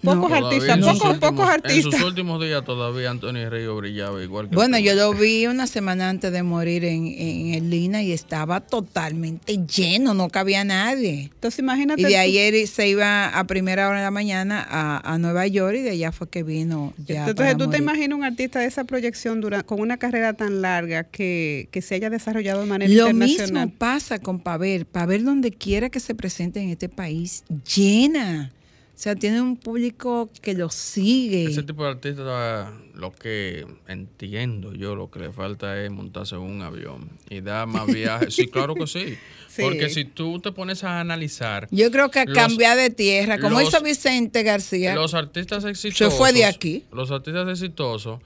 Pocos 0.01 0.31
artistas, 0.31 0.79
pocos, 0.79 1.17
pocos 1.17 1.49
artistas. 1.49 1.93
En 1.93 1.99
sus 1.99 2.07
últimos 2.07 2.41
días 2.41 2.63
todavía 2.63 3.09
Antonio 3.09 3.49
Río 3.49 3.75
brillaba 3.75 4.23
igual 4.23 4.49
que 4.49 4.55
Bueno, 4.55 4.79
yo 4.79 4.95
lo 4.95 5.13
vi 5.13 5.47
una 5.47 5.67
semana 5.67 6.09
antes 6.09 6.31
de 6.31 6.41
morir 6.41 6.85
en, 6.85 7.07
en 7.07 7.53
el 7.53 7.69
Lina 7.69 8.01
y 8.01 8.11
estaba 8.11 8.61
totalmente 8.61 9.57
lleno, 9.65 10.13
no 10.13 10.29
cabía 10.29 10.63
nadie. 10.63 11.29
Entonces 11.33 11.59
imagínate. 11.59 12.01
Y 12.01 12.05
de 12.05 12.17
ayer 12.17 12.67
se 12.67 12.87
iba 12.87 13.27
a 13.27 13.43
primera 13.45 13.89
hora 13.89 13.99
de 13.99 14.03
la 14.05 14.11
mañana 14.11 14.65
a, 14.69 15.13
a 15.13 15.17
Nueva 15.17 15.47
York 15.47 15.75
y 15.77 15.81
de 15.81 15.91
allá 15.91 16.11
fue 16.11 16.29
que 16.29 16.43
vino 16.43 16.93
ya. 17.05 17.27
Entonces 17.27 17.57
tú 17.57 17.69
te 17.69 17.77
imaginas 17.77 18.17
un 18.17 18.23
artista 18.23 18.59
de 18.59 18.67
esa 18.67 18.85
proyección 18.85 19.41
con 19.65 19.79
una 19.79 19.97
carrera 19.97 20.33
tan 20.33 20.61
larga 20.61 21.03
que, 21.03 21.67
que 21.71 21.81
se 21.81 21.95
haya 21.95 22.09
desarrollado 22.09 22.61
de 22.61 22.67
manera 22.67 22.89
lo 22.89 23.09
internacional. 23.09 23.53
Lo 23.53 23.65
mismo 23.65 23.77
pasa 23.77 24.19
con 24.19 24.39
Pavel. 24.39 24.85
Pavel 24.85 25.25
donde 25.25 25.51
quiera 25.51 25.89
que 25.89 25.99
se 25.99 26.15
presente 26.15 26.61
en 26.61 26.69
este 26.69 26.89
país, 26.89 27.43
llena. 27.75 28.51
O 28.99 29.01
sea, 29.01 29.15
tiene 29.15 29.41
un 29.41 29.55
público 29.55 30.29
que 30.41 30.53
lo 30.53 30.69
sigue. 30.69 31.45
Ese 31.45 31.63
tipo 31.63 31.85
de 31.85 31.91
artista, 31.91 32.73
lo 32.95 33.13
que 33.13 33.65
entiendo 33.87 34.73
yo, 34.73 34.93
lo 34.93 35.09
que 35.09 35.19
le 35.19 35.31
falta 35.31 35.81
es 35.81 35.89
montarse 35.89 36.35
en 36.35 36.41
un 36.41 36.61
avión 36.61 37.09
y 37.29 37.39
dar 37.39 37.65
más 37.65 37.87
viajes. 37.93 38.35
sí, 38.35 38.49
claro 38.49 38.75
que 38.75 38.87
sí. 38.87 39.17
Porque 39.57 39.89
si 39.89 40.03
tú 40.03 40.41
te 40.41 40.51
pones 40.51 40.83
a 40.83 40.99
analizar. 40.99 41.69
Yo 41.71 41.91
creo 41.91 42.11
que 42.11 42.25
cambiar 42.25 42.75
de 42.75 42.89
tierra, 42.89 43.39
como 43.39 43.61
hizo 43.61 43.79
Vicente 43.81 44.43
García. 44.43 44.95
Los 44.95 45.13
artistas 45.13 45.63
exitosos. 45.63 46.11
Se 46.11 46.17
fue 46.17 46.33
de 46.33 46.43
aquí. 46.43 46.83
Los 46.91 47.09
artistas 47.09 47.47
exitosos. 47.47 48.19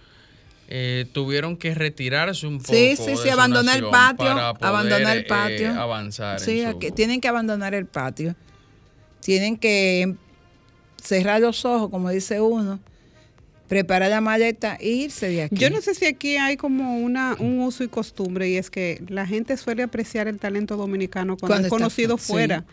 Eh, 0.70 1.06
tuvieron 1.14 1.56
que 1.56 1.76
retirarse 1.76 2.48
un 2.48 2.58
poco. 2.58 2.74
Sí, 2.74 2.96
sí, 2.96 3.16
sí, 3.16 3.30
abandonar 3.30 3.78
el 3.78 3.90
patio. 3.92 4.28
abandonar 4.60 5.18
el 5.18 5.28
patio. 5.28 5.68
Eh, 5.68 5.78
avanzar. 5.78 6.40
Sí, 6.40 6.64
tienen 6.96 7.22
que 7.22 7.28
abandonar 7.28 7.76
el 7.76 7.86
patio. 7.86 8.36
Tienen 9.22 9.56
que 9.56 10.16
cerrar 11.04 11.42
los 11.42 11.66
ojos, 11.66 11.90
como 11.90 12.10
dice 12.10 12.40
uno, 12.42 12.80
preparar 13.68 14.10
la 14.10 14.22
maleta 14.22 14.78
e 14.80 14.90
irse 14.90 15.28
de 15.30 15.44
aquí. 15.44 15.56
Yo 15.56 15.70
no 15.70 15.82
sé 15.82 15.96
si 15.96 16.06
aquí 16.06 16.38
hay 16.38 16.58
como 16.58 16.98
una, 16.98 17.36
un 17.40 17.60
uso 17.60 17.84
y 17.84 17.88
costumbre 17.88 18.50
y 18.50 18.58
es 18.58 18.70
que 18.70 19.04
la 19.08 19.26
gente 19.26 19.58
suele 19.58 19.84
apreciar 19.84 20.28
el 20.28 20.40
talento 20.40 20.78
dominicano 20.78 21.38
cuando, 21.38 21.66
es 21.66 21.70
conocido 21.70 22.18
fuera. 22.18 22.66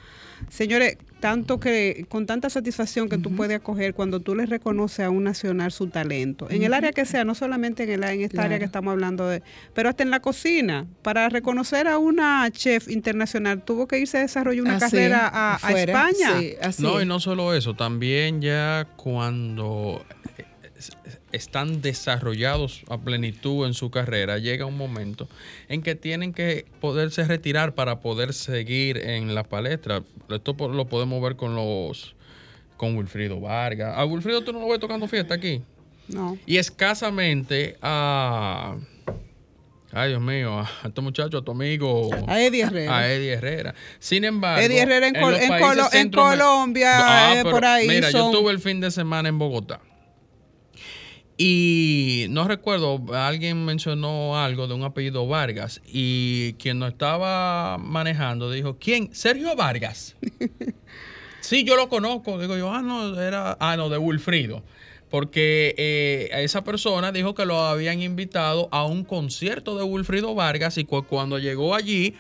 Señores, 0.49 0.97
tanto 1.21 1.61
que 1.61 2.07
con 2.09 2.27
tanta 2.27 2.51
satisfacción 2.51 3.09
que 3.09 3.19
tú 3.19 3.35
puedes 3.37 3.59
acoger 3.59 3.95
cuando 3.95 4.21
tú 4.21 4.35
le 4.35 4.47
reconoces 4.47 5.07
a 5.07 5.11
un 5.11 5.25
nacional 5.25 5.71
su 5.71 5.89
talento, 5.89 6.49
en 6.51 6.63
el 6.63 6.73
área 6.73 6.93
que 6.93 7.05
sea, 7.05 7.25
no 7.25 7.35
solamente 7.35 7.85
en, 7.85 7.91
el, 7.91 8.05
en 8.05 8.23
esta 8.23 8.43
área 8.43 8.59
que 8.59 8.65
estamos 8.65 8.93
hablando 8.93 9.29
de, 9.29 9.43
pero 9.75 9.89
hasta 9.91 10.03
en 10.03 10.11
la 10.11 10.21
cocina, 10.21 10.87
para 11.03 11.29
reconocer 11.29 11.87
a 11.87 11.99
una 11.99 12.51
chef 12.51 12.89
internacional 12.89 13.63
tuvo 13.63 13.87
que 13.87 13.99
irse 13.99 14.19
a 14.19 14.21
desarrollar 14.23 14.65
una 14.65 14.79
carrera 14.79 15.31
a, 15.33 15.73
España. 15.73 16.35
no, 16.79 17.01
y 17.01 17.07
no 17.07 17.21
solo 17.21 17.55
eso, 17.55 17.75
también 17.75 18.41
ya 18.41 18.89
cuando 18.97 20.05
están 21.33 21.83
desarrollados 21.83 22.83
a 22.89 22.99
plenitud 22.99 23.67
en 23.67 23.75
su 23.75 23.91
carrera, 23.91 24.39
llega 24.39 24.67
un 24.67 24.77
momento 24.77 25.29
en 25.69 25.83
que 25.83 25.95
tienen 25.95 26.33
que 26.33 26.67
poderse 26.81 27.25
retirar 27.25 27.75
para 27.75 28.01
poder 28.01 28.33
seguir 28.33 28.99
en 28.99 29.35
la 29.35 29.45
palestra. 29.45 30.03
Esto 30.29 30.55
lo 30.69 30.87
podemos 30.87 31.23
ver 31.23 31.37
con 31.37 31.55
los 31.55 32.15
con 32.77 32.97
Wilfrido 32.97 33.41
Vargas. 33.41 33.97
A 33.97 34.05
Wilfrido 34.05 34.43
tú 34.43 34.53
no 34.53 34.61
lo 34.61 34.69
ves 34.69 34.81
tocando 34.81 35.07
fiesta 35.07 35.35
aquí. 35.35 35.63
No. 36.09 36.39
Y 36.47 36.57
escasamente 36.57 37.77
a 37.83 38.77
Ay, 39.93 40.11
Dios 40.11 40.21
mío, 40.21 40.61
a 40.61 40.87
este 40.87 41.01
muchacho, 41.01 41.39
a 41.39 41.43
tu 41.43 41.51
amigo. 41.51 42.11
A 42.29 42.41
Eddie 42.41 42.63
Herrera. 42.63 42.97
A 42.97 43.13
Eddie 43.13 43.33
Herrera. 43.33 43.75
Sin 43.99 44.25
embargo. 44.25 44.63
Eddie 44.63 44.83
Herrera 44.83 45.09
en, 45.09 45.15
Colombia, 46.13 46.91
ah, 46.93 47.41
eh, 47.41 47.43
por 47.43 47.65
ahí. 47.65 47.89
Mira, 47.89 48.11
yo 48.11 48.31
estuve 48.31 48.53
el 48.53 48.61
fin 48.61 48.81
de 48.81 48.93
semana 48.93 49.29
en 49.29 49.39
Bogotá. 49.39 49.81
Y 51.43 52.27
no 52.29 52.47
recuerdo, 52.47 53.03
alguien 53.15 53.65
mencionó 53.65 54.39
algo 54.39 54.67
de 54.67 54.75
un 54.75 54.83
apellido 54.83 55.27
Vargas 55.27 55.81
y 55.91 56.53
quien 56.59 56.79
nos 56.79 56.93
estaba 56.93 57.79
manejando 57.79 58.51
dijo, 58.51 58.77
¿quién? 58.79 59.09
Sergio 59.15 59.57
Vargas. 59.57 60.17
sí, 61.41 61.65
yo 61.65 61.77
lo 61.77 61.89
conozco. 61.89 62.39
Digo 62.39 62.59
yo, 62.59 62.71
ah, 62.71 62.83
no, 62.83 63.19
era, 63.19 63.57
ah, 63.59 63.75
no, 63.79 63.89
de 63.89 63.97
Wilfrido. 63.97 64.63
Porque 65.09 65.75
eh, 65.79 66.29
esa 66.45 66.63
persona 66.63 67.11
dijo 67.11 67.35
que 67.35 67.47
lo 67.47 67.59
habían 67.59 68.03
invitado 68.03 68.69
a 68.71 68.85
un 68.85 69.03
concierto 69.03 69.79
de 69.79 69.85
Wilfrido 69.85 70.35
Vargas 70.35 70.77
y 70.77 70.85
cuando 70.85 71.39
llegó 71.39 71.75
allí, 71.75 72.17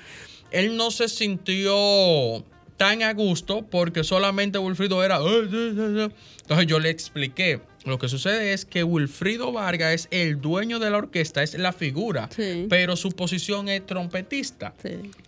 él 0.51 0.79
no 0.79 0.91
se 0.91 1.11
sintió 1.11 2.43
tan 2.79 3.03
a 3.03 3.13
gusto 3.13 3.67
porque 3.71 4.03
solamente 4.03 4.57
Wilfrido 4.57 5.05
era... 5.05 5.19
Entonces 5.19 6.67
yo 6.67 6.81
le 6.81 6.89
expliqué, 6.89 7.61
lo 7.85 7.99
que 7.99 8.09
sucede 8.09 8.53
es 8.53 8.65
que 8.65 8.85
Wilfrido 8.85 9.53
Vargas 9.53 9.93
es 9.93 10.09
el 10.11 10.41
dueño 10.41 10.79
de 10.79 10.91
la 10.91 10.99
orquesta, 10.99 11.43
es 11.43 11.55
la 11.55 11.73
figura, 11.73 12.29
pero 12.69 12.97
su 12.97 13.11
posición 13.13 13.69
es 13.69 13.87
trompetista, 13.87 14.75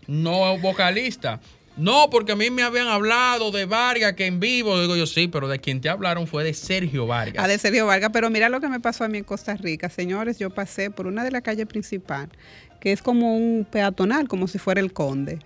no 0.06 0.58
vocalista. 0.58 1.40
No, 1.74 2.10
porque 2.10 2.32
a 2.32 2.36
mí 2.36 2.50
me 2.50 2.62
habían 2.62 2.86
hablado 2.86 3.50
de 3.50 3.64
Vargas 3.64 4.12
que 4.12 4.26
en 4.26 4.40
vivo, 4.40 4.78
digo 4.78 4.94
yo 4.94 5.06
sí, 5.06 5.26
pero 5.28 5.48
de 5.48 5.58
quien 5.58 5.80
te 5.80 5.88
hablaron 5.88 6.26
fue 6.26 6.44
de 6.44 6.52
Sergio 6.52 7.06
Vargas. 7.06 7.42
Ah, 7.42 7.48
de 7.48 7.56
Sergio 7.56 7.86
Vargas, 7.86 8.10
pero 8.12 8.28
mira 8.28 8.50
lo 8.50 8.60
que 8.60 8.68
me 8.68 8.78
pasó 8.78 9.04
a 9.04 9.08
mí 9.08 9.16
en 9.16 9.24
Costa 9.24 9.54
Rica. 9.54 9.88
Señores, 9.88 10.38
yo 10.38 10.50
pasé 10.50 10.90
por 10.90 11.06
una 11.06 11.24
de 11.24 11.30
las 11.30 11.40
calles 11.40 11.66
principal, 11.66 12.28
que 12.78 12.92
es 12.92 13.00
como 13.00 13.34
un 13.34 13.64
peatonal, 13.64 14.28
como 14.28 14.48
si 14.48 14.58
fuera 14.58 14.82
el 14.82 14.92
conde. 14.92 15.38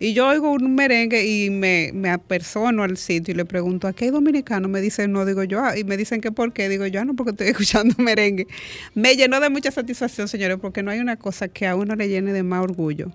Y 0.00 0.12
yo 0.12 0.28
oigo 0.28 0.52
un 0.52 0.74
merengue 0.76 1.26
y 1.26 1.50
me, 1.50 1.90
me 1.92 2.10
apersono 2.10 2.84
al 2.84 2.96
sitio 2.96 3.34
y 3.34 3.36
le 3.36 3.44
pregunto, 3.44 3.88
¿a 3.88 3.92
qué 3.92 4.10
dominicano? 4.12 4.68
Me 4.68 4.80
dicen, 4.80 5.10
no, 5.12 5.24
digo 5.26 5.42
yo, 5.42 5.60
ah", 5.64 5.76
y 5.76 5.82
me 5.84 5.96
dicen 5.96 6.20
que 6.20 6.30
por 6.30 6.52
qué, 6.52 6.68
digo 6.68 6.86
yo, 6.86 7.00
ah, 7.00 7.04
no, 7.04 7.14
porque 7.16 7.30
estoy 7.32 7.48
escuchando 7.48 7.94
merengue. 7.98 8.46
Me 8.94 9.16
llenó 9.16 9.40
de 9.40 9.50
mucha 9.50 9.70
satisfacción, 9.72 10.28
señores, 10.28 10.58
porque 10.60 10.82
no 10.84 10.90
hay 10.92 11.00
una 11.00 11.16
cosa 11.16 11.48
que 11.48 11.66
a 11.66 11.74
uno 11.74 11.96
le 11.96 12.08
llene 12.08 12.32
de 12.32 12.42
más 12.44 12.62
orgullo. 12.62 13.10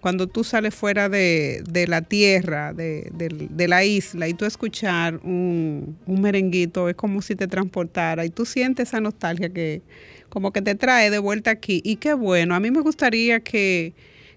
Cuando 0.00 0.26
tú 0.26 0.42
sales 0.42 0.74
fuera 0.74 1.08
de, 1.08 1.62
de 1.68 1.86
la 1.86 2.02
tierra, 2.02 2.72
de, 2.72 3.10
de- 3.14 3.46
de 3.50 3.68
la 3.68 3.84
isla, 3.84 4.26
y 4.26 4.34
tú 4.34 4.44
escuchar 4.46 5.20
un, 5.22 5.96
un 6.06 6.20
merenguito, 6.20 6.88
es 6.88 6.96
como 6.96 7.22
si 7.22 7.36
te 7.36 7.46
transportara, 7.46 8.24
y 8.24 8.30
tú 8.30 8.44
sientes 8.46 8.88
esa 8.88 9.00
nostalgia 9.00 9.50
que 9.50 9.82
como 10.28 10.50
que 10.52 10.62
te 10.62 10.74
trae 10.74 11.10
de 11.10 11.18
vuelta 11.18 11.50
aquí. 11.52 11.82
Y 11.84 11.96
qué 11.96 12.14
bueno, 12.14 12.54
a 12.54 12.60
mí 12.60 12.70
me 12.70 12.80
gustaría 12.80 13.40
que, 13.40 13.92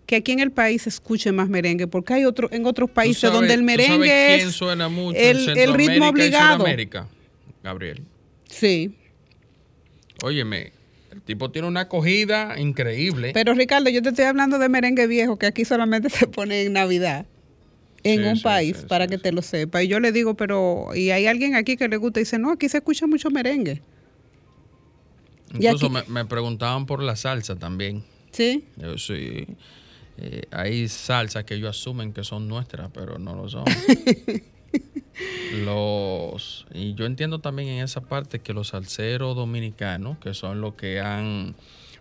que 0.05 0.15
aquí 0.17 0.31
en 0.33 0.39
el 0.39 0.51
país 0.51 0.83
se 0.83 0.89
escuche 0.89 1.31
más 1.31 1.49
merengue, 1.49 1.87
porque 1.87 2.13
hay 2.13 2.25
otro, 2.25 2.47
en 2.51 2.65
otros 2.65 2.89
países 2.89 3.21
¿Tú 3.21 3.27
sabes- 3.27 3.39
donde 3.39 3.53
el 3.55 3.63
merengue 3.63 4.35
es 4.35 4.51
suena 4.53 4.87
mucho 4.89 5.17
el- 5.19 5.49
en 5.49 5.57
el 5.57 5.73
ritmo 5.73 6.09
obligado. 6.09 6.57
Sudamérica? 6.57 7.07
Gabriel. 7.63 8.03
Sí. 8.47 8.95
Óyeme, 10.23 10.71
el 11.11 11.21
tipo 11.21 11.49
tiene 11.51 11.67
una 11.67 11.81
acogida 11.81 12.59
increíble. 12.59 13.31
Pero 13.33 13.53
Ricardo, 13.53 13.89
yo 13.89 14.01
te 14.01 14.09
estoy 14.09 14.25
hablando 14.25 14.59
de 14.59 14.69
merengue 14.69 15.07
viejo 15.07 15.37
que 15.37 15.45
aquí 15.47 15.65
solamente 15.65 16.09
se 16.25 16.27
pone 16.27 16.63
en 16.63 16.73
Navidad. 16.73 17.25
En 18.03 18.21
Sí, 18.21 18.27
un 18.27 18.35
sí, 18.37 18.43
país, 18.43 18.77
sí, 18.81 18.85
para 18.87 19.07
que 19.07 19.17
te 19.17 19.31
lo 19.31 19.41
sepa. 19.41 19.81
Y 19.81 19.87
yo 19.87 19.99
le 19.99 20.11
digo, 20.11 20.35
pero, 20.35 20.89
y 20.93 21.09
hay 21.09 21.25
alguien 21.25 21.55
aquí 21.55 21.75
que 21.75 21.87
le 21.87 21.97
gusta 21.97 22.19
y 22.19 22.23
dice, 22.23 22.37
no, 22.37 22.51
aquí 22.51 22.69
se 22.69 22.77
escucha 22.77 23.07
mucho 23.07 23.31
merengue. 23.31 23.81
y 25.59 25.65
Incluso 25.65 25.87
aquí- 25.87 25.95
me, 26.07 26.21
me 26.21 26.25
preguntaban 26.25 26.85
por 26.85 27.01
la 27.01 27.15
salsa 27.15 27.55
también. 27.55 28.03
¿Sí? 28.31 28.65
Yo 28.77 28.97
sí. 28.99 29.47
Eh, 30.17 30.43
hay 30.51 30.87
salsas 30.87 31.43
que 31.43 31.55
ellos 31.55 31.69
asumen 31.69 32.13
que 32.13 32.23
son 32.23 32.47
nuestras, 32.47 32.89
pero 32.93 33.19
no 33.19 33.35
lo 33.35 33.49
son. 33.49 33.65
los 35.63 36.65
y 36.73 36.93
yo 36.95 37.05
entiendo 37.05 37.39
también 37.39 37.69
en 37.69 37.83
esa 37.83 38.01
parte 38.01 38.39
que 38.39 38.53
los 38.53 38.69
salseros 38.69 39.35
dominicanos, 39.35 40.17
que 40.19 40.33
son 40.33 40.61
los 40.61 40.75
que 40.75 40.99
han 40.99 41.55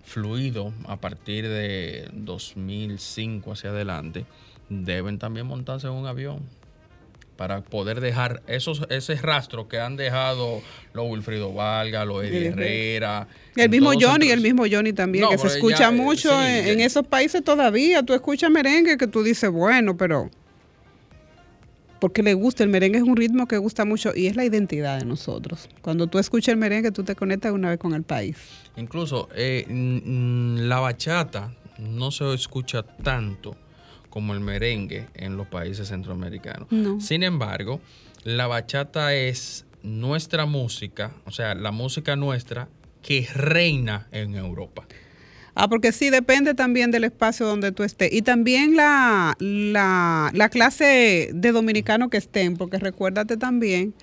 fluido 0.04 0.72
a 0.86 1.00
partir 1.00 1.48
de 1.48 2.08
2005 2.12 3.52
hacia 3.52 3.70
adelante, 3.70 4.26
deben 4.68 5.18
también 5.18 5.46
montarse 5.46 5.86
en 5.86 5.94
un 5.94 6.06
avión 6.06 6.40
para 7.36 7.62
poder 7.62 8.00
dejar 8.00 8.42
esos 8.46 8.82
ese 8.90 9.14
rastro 9.16 9.68
que 9.68 9.78
han 9.78 9.96
dejado 9.96 10.62
los 10.92 11.06
Wilfrido 11.08 11.52
Vargas, 11.52 12.06
los 12.06 12.24
Eddie. 12.24 12.48
Herrera. 12.48 13.28
El 13.56 13.70
mismo 13.70 13.92
Johnny, 13.98 14.30
el 14.30 14.40
mismo 14.40 14.64
Johnny 14.70 14.92
también, 14.92 15.24
No, 15.24 15.30
que 15.30 15.38
se 15.38 15.48
escucha 15.48 15.78
ya, 15.78 15.88
eh, 15.88 15.92
mucho 15.92 16.30
sí, 16.30 16.70
en, 16.70 16.80
esos 16.80 17.06
países 17.06 17.42
todavía. 17.42 18.02
Tú 18.02 18.14
escuchas 18.14 18.50
merengue 18.50 18.96
que 18.96 19.06
tú 19.06 19.22
dices, 19.22 19.50
bueno, 19.50 19.96
pero... 19.96 20.30
Porque 22.00 22.22
le 22.22 22.34
gusta, 22.34 22.62
el 22.62 22.68
merengue 22.68 22.98
es 22.98 23.04
un 23.04 23.16
ritmo 23.16 23.48
que 23.48 23.56
gusta 23.56 23.86
mucho 23.86 24.12
y 24.14 24.26
es 24.26 24.36
la 24.36 24.44
identidad 24.44 24.98
de 24.98 25.06
nosotros. 25.06 25.70
Cuando 25.80 26.06
tú 26.06 26.18
escuchas 26.18 26.52
el 26.52 26.58
merengue, 26.58 26.90
tú 26.90 27.02
te 27.02 27.14
conectas 27.14 27.52
una 27.52 27.70
vez 27.70 27.78
con 27.78 27.94
el 27.94 28.02
país. 28.02 28.36
Incluso 28.76 29.28
eh, 29.34 29.64
la 29.68 30.80
bachata 30.80 31.54
no 31.78 32.10
se 32.10 32.34
escucha 32.34 32.82
tanto 32.82 33.56
como 34.14 34.32
el 34.32 34.38
merengue 34.38 35.08
en 35.14 35.36
los 35.36 35.48
países 35.48 35.88
centroamericanos. 35.88 36.70
No. 36.70 37.00
Sin 37.00 37.24
embargo, 37.24 37.80
la 38.22 38.46
bachata 38.46 39.12
es 39.12 39.66
nuestra 39.82 40.46
música, 40.46 41.10
o 41.24 41.32
sea, 41.32 41.56
la 41.56 41.72
música 41.72 42.14
nuestra 42.14 42.68
que 43.02 43.26
reina 43.34 44.06
en 44.12 44.36
Europa. 44.36 44.86
Ah, 45.56 45.68
porque 45.68 45.90
sí, 45.90 46.10
depende 46.10 46.54
también 46.54 46.92
del 46.92 47.02
espacio 47.02 47.44
donde 47.44 47.72
tú 47.72 47.82
estés. 47.82 48.12
Y 48.12 48.22
también 48.22 48.76
la, 48.76 49.34
la, 49.40 50.30
la 50.32 50.48
clase 50.48 51.30
de 51.34 51.50
dominicanos 51.50 52.08
que 52.08 52.18
estén, 52.18 52.56
porque 52.56 52.78
recuérdate 52.78 53.36
también 53.36 53.94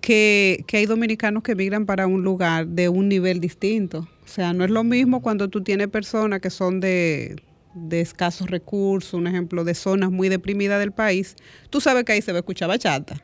que, 0.00 0.64
que 0.66 0.78
hay 0.78 0.86
dominicanos 0.86 1.42
que 1.42 1.54
migran 1.54 1.84
para 1.84 2.06
un 2.06 2.22
lugar 2.22 2.66
de 2.66 2.88
un 2.88 3.10
nivel 3.10 3.40
distinto. 3.40 4.08
O 4.24 4.28
sea, 4.28 4.54
no 4.54 4.64
es 4.64 4.70
lo 4.70 4.84
mismo 4.84 5.20
cuando 5.20 5.48
tú 5.48 5.62
tienes 5.62 5.88
personas 5.88 6.40
que 6.40 6.48
son 6.48 6.80
de, 6.80 7.36
de 7.74 8.00
escasos 8.00 8.50
recursos, 8.50 9.14
un 9.14 9.26
ejemplo, 9.26 9.64
de 9.64 9.74
zonas 9.74 10.10
muy 10.10 10.28
deprimidas 10.28 10.80
del 10.80 10.92
país. 10.92 11.36
Tú 11.70 11.80
sabes 11.80 12.04
que 12.04 12.12
ahí 12.12 12.22
se 12.22 12.32
va 12.32 12.38
a 12.38 12.40
escuchar 12.40 12.68
bachata. 12.68 13.22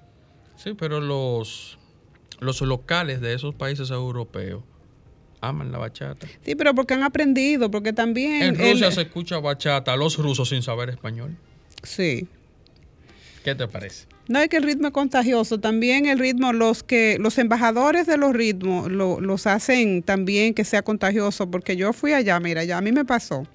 Sí, 0.56 0.74
pero 0.78 1.00
los, 1.00 1.78
los 2.40 2.60
locales 2.62 3.20
de 3.20 3.34
esos 3.34 3.54
países 3.54 3.90
europeos 3.90 4.62
aman 5.40 5.70
la 5.72 5.78
bachata. 5.78 6.26
Sí, 6.44 6.54
pero 6.54 6.74
porque 6.74 6.94
han 6.94 7.02
aprendido, 7.02 7.70
porque 7.70 7.92
también... 7.92 8.42
En 8.42 8.54
Rusia 8.58 8.86
el- 8.88 8.92
se 8.92 9.02
escucha 9.02 9.38
bachata 9.38 9.92
a 9.92 9.96
los 9.96 10.16
rusos 10.16 10.48
sin 10.48 10.62
saber 10.62 10.90
español. 10.90 11.36
Sí. 11.82 12.26
¿Qué 13.44 13.54
te 13.54 13.68
parece? 13.68 14.06
No 14.28 14.40
es 14.40 14.48
que 14.48 14.56
el 14.56 14.64
ritmo 14.64 14.88
es 14.88 14.92
contagioso, 14.92 15.60
también 15.60 16.06
el 16.06 16.18
ritmo, 16.18 16.52
los 16.52 16.82
que 16.82 17.16
los 17.20 17.38
embajadores 17.38 18.06
de 18.06 18.16
los 18.16 18.32
ritmos 18.34 18.90
lo- 18.90 19.20
los 19.20 19.46
hacen 19.46 20.02
también 20.02 20.52
que 20.52 20.64
sea 20.64 20.82
contagioso, 20.82 21.48
porque 21.48 21.76
yo 21.76 21.92
fui 21.92 22.12
allá, 22.12 22.40
mira, 22.40 22.64
ya 22.64 22.78
a 22.78 22.80
mí 22.80 22.90
me 22.90 23.04
pasó. 23.04 23.46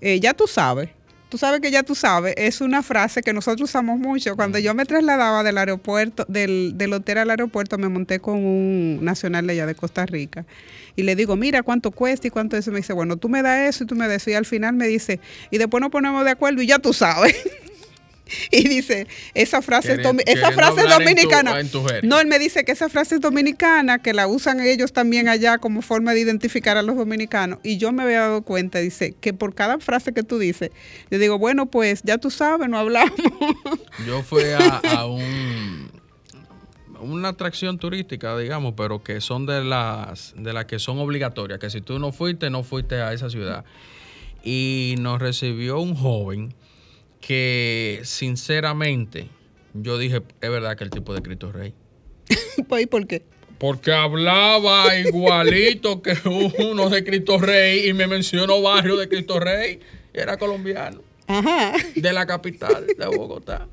Eh, 0.00 0.20
ya 0.20 0.34
tú 0.34 0.46
sabes, 0.46 0.90
tú 1.28 1.38
sabes 1.38 1.60
que 1.60 1.70
ya 1.70 1.82
tú 1.82 1.94
sabes, 1.94 2.34
es 2.36 2.60
una 2.60 2.82
frase 2.82 3.22
que 3.22 3.32
nosotros 3.32 3.70
usamos 3.70 3.98
mucho. 3.98 4.36
Cuando 4.36 4.58
yo 4.58 4.74
me 4.74 4.84
trasladaba 4.84 5.42
del 5.42 5.56
aeropuerto, 5.58 6.26
del, 6.28 6.72
del 6.76 6.92
hotel 6.92 7.18
al 7.18 7.30
aeropuerto, 7.30 7.78
me 7.78 7.88
monté 7.88 8.20
con 8.20 8.44
un 8.44 8.98
nacional 9.02 9.46
de 9.46 9.52
allá 9.54 9.66
de 9.66 9.74
Costa 9.74 10.04
Rica. 10.06 10.44
Y 10.96 11.02
le 11.04 11.16
digo, 11.16 11.36
mira, 11.36 11.62
¿cuánto 11.62 11.92
cuesta 11.92 12.26
y 12.26 12.30
cuánto 12.30 12.56
es 12.56 12.64
eso? 12.64 12.72
Me 12.72 12.78
dice, 12.78 12.92
bueno, 12.92 13.16
tú 13.16 13.28
me 13.28 13.42
das 13.42 13.74
eso 13.74 13.84
y 13.84 13.86
tú 13.86 13.94
me 13.94 14.08
das 14.08 14.22
eso. 14.22 14.30
Y 14.30 14.34
al 14.34 14.44
final 14.44 14.74
me 14.74 14.86
dice, 14.86 15.20
y 15.50 15.58
después 15.58 15.80
nos 15.80 15.90
ponemos 15.90 16.24
de 16.24 16.30
acuerdo 16.32 16.60
y 16.62 16.66
ya 16.66 16.78
tú 16.78 16.92
sabes. 16.92 17.36
Y 18.50 18.68
dice, 18.68 19.06
esa 19.34 19.62
frase, 19.62 19.92
es 19.94 19.98
esa 20.26 20.52
frase 20.52 20.80
es 20.80 20.84
hablar 20.84 21.02
en 21.02 21.08
tu- 21.08 21.14
dominicana. 21.14 21.60
en 21.60 21.70
tu 21.70 21.82
jerga. 21.84 22.00
no, 22.08 22.20
él 22.20 22.26
me 22.26 22.38
dice 22.38 22.64
que 22.64 22.72
esa 22.72 22.88
frase 22.88 23.16
es 23.16 23.20
dominicana, 23.20 23.98
que 24.00 24.12
la 24.12 24.26
usan 24.26 24.60
ellos 24.60 24.92
también 24.92 25.28
allá 25.28 25.58
como 25.58 25.82
forma 25.82 26.12
de 26.14 26.20
identificar 26.20 26.76
a 26.76 26.82
los 26.82 26.96
dominicanos. 26.96 27.58
Y 27.62 27.78
yo 27.78 27.92
me 27.92 28.02
había 28.02 28.20
dado 28.20 28.42
cuenta, 28.42 28.78
dice, 28.78 29.14
que 29.20 29.32
por 29.32 29.54
cada 29.54 29.78
frase 29.78 30.12
que 30.12 30.22
tú 30.22 30.38
dices, 30.38 30.70
yo 31.10 31.18
digo, 31.18 31.38
bueno, 31.38 31.66
pues 31.66 32.02
ya 32.04 32.18
tú 32.18 32.30
sabes, 32.30 32.68
no 32.68 32.78
hablamos. 32.78 33.10
Yo 34.06 34.22
fui 34.22 34.44
a, 34.44 34.76
a 34.96 35.06
un 35.06 35.90
una 37.00 37.28
atracción 37.30 37.78
turística, 37.78 38.36
digamos, 38.36 38.74
pero 38.76 39.02
que 39.02 39.20
son 39.20 39.46
de 39.46 39.64
las 39.64 40.34
de 40.36 40.52
las 40.52 40.66
que 40.66 40.78
son 40.78 40.98
obligatorias, 40.98 41.58
que 41.58 41.70
si 41.70 41.80
tú 41.80 41.98
no 41.98 42.12
fuiste, 42.12 42.50
no 42.50 42.62
fuiste 42.62 42.96
a 42.96 43.12
esa 43.12 43.30
ciudad. 43.30 43.64
Y 44.42 44.94
nos 44.98 45.18
recibió 45.20 45.80
un 45.80 45.94
joven 45.94 46.54
que 47.20 48.00
sinceramente 48.04 49.28
yo 49.74 49.98
dije, 49.98 50.22
es 50.40 50.50
verdad 50.50 50.76
que 50.76 50.84
el 50.84 50.90
tipo 50.90 51.14
de 51.14 51.22
Cristo 51.22 51.52
Rey. 51.52 51.74
pues, 52.68 52.84
¿y 52.84 52.86
por 52.86 53.06
qué? 53.06 53.22
Porque 53.58 53.92
hablaba 53.92 54.96
igualito 54.96 56.00
que 56.00 56.14
uno 56.58 56.88
de 56.88 57.04
Cristo 57.04 57.38
Rey 57.38 57.88
y 57.88 57.92
me 57.92 58.06
mencionó 58.06 58.62
barrio 58.62 58.96
de 58.96 59.08
Cristo 59.08 59.38
Rey. 59.38 59.80
Era 60.14 60.38
colombiano 60.38 61.02
Ajá. 61.26 61.74
de 61.94 62.12
la 62.12 62.26
capital 62.26 62.86
de 62.86 63.06
Bogotá. 63.06 63.68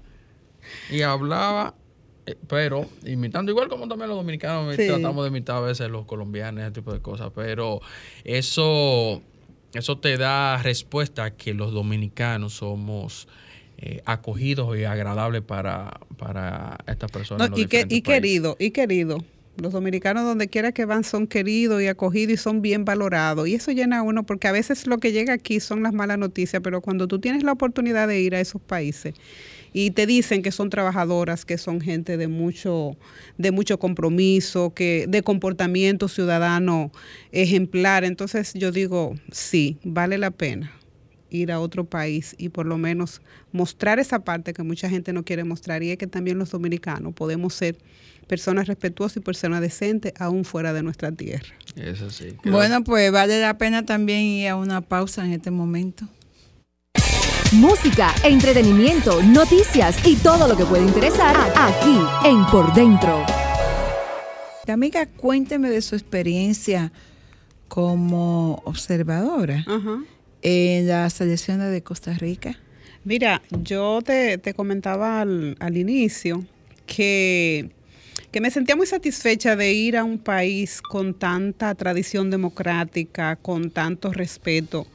Y 0.91 1.01
hablaba, 1.01 1.73
eh, 2.25 2.35
pero 2.47 2.85
imitando 3.05 3.51
igual 3.51 3.69
como 3.69 3.87
también 3.87 4.09
los 4.09 4.17
dominicanos 4.17 4.75
Sí. 4.75 4.87
tratamos 4.87 5.23
de 5.23 5.29
imitar 5.29 5.55
a 5.55 5.61
veces 5.61 5.89
los 5.89 6.05
colombianos, 6.05 6.61
ese 6.63 6.71
tipo 6.71 6.91
de 6.93 6.99
cosas. 6.99 7.31
Pero 7.33 7.79
eso, 8.25 9.21
eso 9.77 9.97
te 9.97 10.17
da 10.17 10.57
respuesta 10.61 11.25
a 11.25 11.31
que 11.31 11.53
los 11.53 11.71
dominicanos 11.71 12.53
somos 12.53 13.27
eh, 13.77 14.01
acogidos 14.05 14.77
y 14.77 14.85
agradables 14.85 15.41
para, 15.43 15.99
para 16.17 16.77
estas 16.87 17.11
personas. 17.11 17.49
No, 17.49 17.57
y, 17.57 17.67
que, 17.67 17.85
y 17.87 18.01
querido, 18.01 18.55
y 18.59 18.71
querido. 18.71 19.23
Los 19.57 19.73
dominicanos 19.73 20.23
donde 20.23 20.49
quiera 20.49 20.71
que 20.71 20.85
van 20.85 21.03
son 21.03 21.25
queridos 21.25 21.81
y 21.81 21.87
acogidos 21.87 22.33
y 22.33 22.37
son 22.37 22.61
bien 22.61 22.85
valorados. 22.85 23.47
Y 23.47 23.55
eso 23.55 23.71
llena 23.71 23.99
a 23.99 24.01
uno 24.03 24.23
porque 24.23 24.47
a 24.47 24.51
veces 24.51 24.85
lo 24.85 24.99
que 24.99 25.11
llega 25.11 25.33
aquí 25.33 25.59
son 25.59 25.81
las 25.81 25.93
malas 25.93 26.19
noticias, 26.19 26.61
pero 26.63 26.81
cuando 26.81 27.07
tú 27.07 27.19
tienes 27.19 27.43
la 27.43 27.53
oportunidad 27.53 28.07
de 28.07 28.19
ir 28.19 28.35
a 28.35 28.39
esos 28.39 28.61
países 28.61 29.15
y 29.79 29.91
te 29.91 30.07
dicen 30.07 30.41
que 30.41 30.51
son 30.51 30.71
trabajadoras, 30.71 31.45
que 31.45 31.59
son 31.59 31.81
gente 31.81 32.17
de 32.17 32.27
mucho, 32.27 32.97
de 33.37 33.51
mucho 33.51 33.77
compromiso, 33.77 34.73
que 34.73 35.05
de 35.07 35.21
comportamiento 35.21 36.07
ciudadano 36.07 36.91
ejemplar, 37.31 38.03
entonces 38.03 38.55
yo 38.55 38.71
digo, 38.71 39.13
sí, 39.31 39.77
vale 39.83 40.17
la 40.17 40.31
pena 40.31 40.71
ir 41.29 41.51
a 41.51 41.59
otro 41.59 41.83
país 41.83 42.33
y 42.39 42.49
por 42.49 42.65
lo 42.65 42.79
menos 42.79 43.21
mostrar 43.51 43.99
esa 43.99 44.23
parte 44.23 44.51
que 44.51 44.63
mucha 44.63 44.89
gente 44.89 45.13
no 45.13 45.23
quiere 45.23 45.43
mostrar 45.43 45.83
y 45.83 45.91
es 45.91 45.99
que 45.99 46.07
también 46.07 46.39
los 46.39 46.49
dominicanos 46.49 47.13
podemos 47.13 47.53
ser 47.53 47.77
personas 48.25 48.65
respetuosas 48.65 49.17
y 49.17 49.19
personas 49.19 49.61
decentes 49.61 50.11
aún 50.17 50.43
fuera 50.43 50.73
de 50.73 50.81
nuestra 50.81 51.11
tierra. 51.11 51.53
Eso 51.75 52.09
sí. 52.09 52.35
Bueno, 52.45 52.83
pues 52.83 53.11
vale 53.11 53.39
la 53.39 53.59
pena 53.59 53.85
también 53.85 54.21
ir 54.21 54.47
a 54.47 54.55
una 54.55 54.81
pausa 54.81 55.23
en 55.23 55.33
este 55.33 55.51
momento. 55.51 56.07
Música, 57.53 58.13
entretenimiento, 58.25 59.23
noticias 59.23 60.05
y 60.05 60.17
todo 60.17 60.49
lo 60.49 60.57
que 60.57 60.65
puede 60.65 60.83
interesar 60.83 61.33
aquí 61.55 61.97
en 62.25 62.45
Por 62.47 62.73
Dentro. 62.73 63.25
Amiga, 64.67 65.05
cuénteme 65.05 65.69
de 65.69 65.81
su 65.81 65.95
experiencia 65.95 66.91
como 67.69 68.61
observadora 68.65 69.65
en 70.41 70.87
las 70.87 71.13
selecciones 71.13 71.71
de 71.71 71.81
Costa 71.81 72.15
Rica. 72.15 72.59
Mira, 73.05 73.41
yo 73.49 74.01
te, 74.01 74.41
comentaba 74.53 75.21
al, 75.21 75.77
inicio 75.77 76.43
que, 76.85 77.71
que, 78.29 78.41
me 78.41 78.51
sentía 78.51 78.75
muy 78.75 78.87
satisfecha 78.87 79.55
de 79.55 79.71
ir 79.71 79.95
a 79.95 80.03
un 80.03 80.17
país 80.17 80.81
con 80.81 81.13
tanta 81.13 81.73
tradición 81.75 82.29
democrática, 82.29 83.37
con 83.37 83.71
tanto 83.71 84.11
respeto 84.11 84.85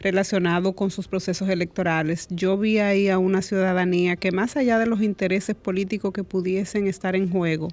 relacionado 0.00 0.74
con 0.74 0.90
sus 0.90 1.08
procesos 1.08 1.48
electorales. 1.48 2.26
Yo 2.30 2.58
vi 2.58 2.78
ahí 2.78 3.08
a 3.08 3.18
una 3.18 3.42
ciudadanía 3.42 4.16
que 4.16 4.32
más 4.32 4.56
allá 4.56 4.78
de 4.78 4.86
los 4.86 5.02
intereses 5.02 5.54
políticos 5.54 6.12
que 6.12 6.24
pudiesen 6.24 6.86
estar 6.86 7.16
en 7.16 7.30
juego, 7.30 7.68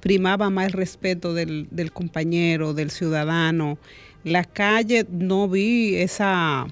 primaba 0.00 0.50
más 0.50 0.66
el 0.66 0.72
respeto 0.72 1.34
del, 1.34 1.68
compañero, 1.92 2.74
del 2.74 2.90
ciudadano. 2.90 3.78
La 4.24 4.44
calle 4.44 5.06
no 5.10 5.48
vi 5.48 5.96
esa 5.96 6.66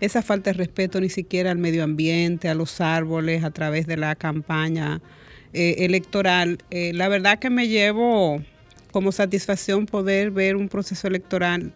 esa 0.00 0.22
falta 0.22 0.50
de 0.50 0.54
respeto 0.54 0.98
ni 0.98 1.10
siquiera 1.10 1.50
al 1.50 1.58
medio 1.58 1.84
ambiente, 1.84 2.48
a 2.48 2.54
los 2.54 2.80
árboles, 2.80 3.44
a 3.44 3.50
través 3.50 3.86
de 3.86 3.98
la 3.98 4.14
campaña 4.14 5.02
eh, 5.52 5.76
electoral. 5.80 6.58
Eh, 6.70 6.92
la 6.94 7.08
verdad 7.08 7.38
que 7.38 7.50
me 7.50 7.68
llevo 7.68 8.42
como 8.92 9.12
satisfacción 9.12 9.84
poder 9.84 10.30
ver 10.30 10.56
un 10.56 10.70
proceso 10.70 11.06
electoral 11.06 11.72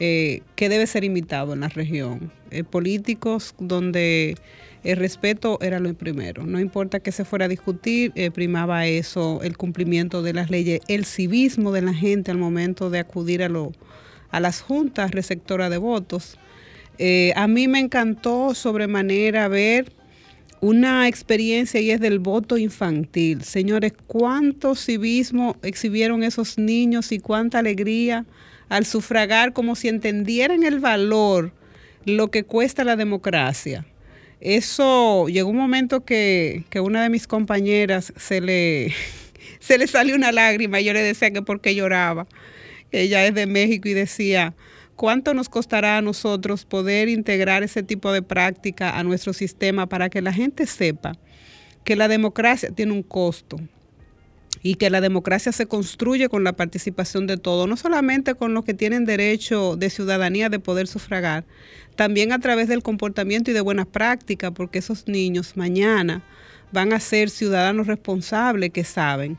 eh, 0.00 0.42
que 0.56 0.68
debe 0.68 0.86
ser 0.86 1.04
imitado 1.04 1.52
en 1.54 1.60
la 1.60 1.68
región. 1.68 2.32
políticos 2.70 3.54
donde 3.58 4.36
el 4.84 4.96
respeto 4.96 5.58
era 5.60 5.80
lo 5.80 5.92
primero. 5.94 6.46
No 6.46 6.60
importa 6.60 7.00
que 7.00 7.12
se 7.12 7.24
fuera 7.24 7.44
a 7.44 7.48
discutir, 7.48 8.12
primaba 8.32 8.86
eso, 8.86 9.40
el 9.42 9.56
cumplimiento 9.56 10.22
de 10.22 10.32
las 10.32 10.50
leyes, 10.50 10.80
el 10.88 11.04
civismo 11.04 11.72
de 11.72 11.82
la 11.82 11.92
gente 11.92 12.30
al 12.30 12.38
momento 12.38 12.88
de 12.88 13.00
acudir 13.00 13.42
a, 13.42 13.48
lo, 13.48 13.72
a 14.30 14.40
las 14.40 14.60
juntas 14.60 15.10
receptoras 15.10 15.70
de 15.70 15.78
votos. 15.78 16.38
Eh, 16.98 17.32
a 17.36 17.46
mí 17.46 17.68
me 17.68 17.78
encantó 17.78 18.54
sobremanera 18.54 19.46
ver 19.48 19.92
una 20.60 21.06
experiencia 21.06 21.80
y 21.80 21.92
es 21.92 22.00
del 22.00 22.18
voto 22.18 22.58
infantil. 22.58 23.44
Señores, 23.44 23.92
cuánto 24.08 24.74
civismo 24.74 25.56
exhibieron 25.62 26.24
esos 26.24 26.58
niños 26.58 27.12
y 27.12 27.20
cuánta 27.20 27.60
alegría 27.60 28.26
al 28.68 28.86
sufragar 28.86 29.52
como 29.52 29.76
si 29.76 29.88
entendieran 29.88 30.62
el 30.62 30.80
valor, 30.80 31.52
lo 32.04 32.30
que 32.30 32.44
cuesta 32.44 32.84
la 32.84 32.96
democracia. 32.96 33.86
Eso 34.40 35.28
llegó 35.28 35.50
un 35.50 35.56
momento 35.56 36.04
que, 36.04 36.64
que 36.70 36.80
una 36.80 37.02
de 37.02 37.10
mis 37.10 37.26
compañeras 37.26 38.12
se 38.16 38.40
le, 38.40 38.94
se 39.60 39.78
le 39.78 39.86
salió 39.86 40.14
una 40.14 40.32
lágrima 40.32 40.80
y 40.80 40.84
yo 40.84 40.92
le 40.92 41.02
decía 41.02 41.30
que 41.30 41.42
porque 41.42 41.74
lloraba. 41.74 42.26
Ella 42.90 43.26
es 43.26 43.34
de 43.34 43.46
México 43.46 43.88
y 43.88 43.94
decía, 43.94 44.54
¿Cuánto 44.98 45.32
nos 45.32 45.48
costará 45.48 45.96
a 45.96 46.02
nosotros 46.02 46.64
poder 46.64 47.08
integrar 47.08 47.62
ese 47.62 47.84
tipo 47.84 48.10
de 48.10 48.20
práctica 48.20 48.98
a 48.98 49.04
nuestro 49.04 49.32
sistema 49.32 49.86
para 49.86 50.10
que 50.10 50.20
la 50.20 50.32
gente 50.32 50.66
sepa 50.66 51.12
que 51.84 51.94
la 51.94 52.08
democracia 52.08 52.72
tiene 52.72 52.90
un 52.90 53.04
costo 53.04 53.60
y 54.62 54.74
que 54.74 54.90
la 54.90 55.00
democracia 55.00 55.52
se 55.52 55.66
construye 55.66 56.28
con 56.28 56.44
la 56.44 56.54
participación 56.54 57.26
de 57.26 57.36
todos, 57.36 57.68
no 57.68 57.76
solamente 57.76 58.34
con 58.34 58.54
los 58.54 58.64
que 58.64 58.74
tienen 58.74 59.04
derecho 59.04 59.76
de 59.76 59.90
ciudadanía 59.90 60.48
de 60.48 60.58
poder 60.58 60.86
sufragar, 60.86 61.44
también 61.96 62.32
a 62.32 62.38
través 62.38 62.68
del 62.68 62.82
comportamiento 62.82 63.50
y 63.50 63.54
de 63.54 63.60
buenas 63.60 63.86
prácticas, 63.86 64.52
porque 64.52 64.78
esos 64.78 65.08
niños 65.08 65.56
mañana 65.56 66.22
van 66.72 66.92
a 66.92 67.00
ser 67.00 67.30
ciudadanos 67.30 67.86
responsables 67.86 68.70
que 68.70 68.84
saben 68.84 69.38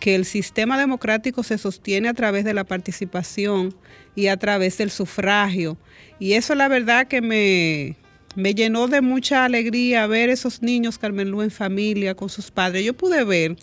que 0.00 0.14
el 0.14 0.24
sistema 0.24 0.78
democrático 0.78 1.42
se 1.42 1.58
sostiene 1.58 2.08
a 2.08 2.14
través 2.14 2.44
de 2.44 2.54
la 2.54 2.64
participación 2.64 3.74
y 4.16 4.28
a 4.28 4.38
través 4.38 4.78
del 4.78 4.90
sufragio. 4.90 5.76
Y 6.18 6.32
eso 6.32 6.54
la 6.54 6.68
verdad 6.68 7.06
que 7.06 7.20
me, 7.20 7.96
me 8.34 8.54
llenó 8.54 8.88
de 8.88 9.02
mucha 9.02 9.44
alegría 9.44 10.06
ver 10.06 10.30
esos 10.30 10.62
niños, 10.62 10.98
Carmen 10.98 11.30
Lú, 11.30 11.42
en 11.42 11.50
familia, 11.50 12.14
con 12.14 12.30
sus 12.30 12.50
padres. 12.50 12.84
Yo 12.84 12.94
pude 12.94 13.24
ver 13.24 13.56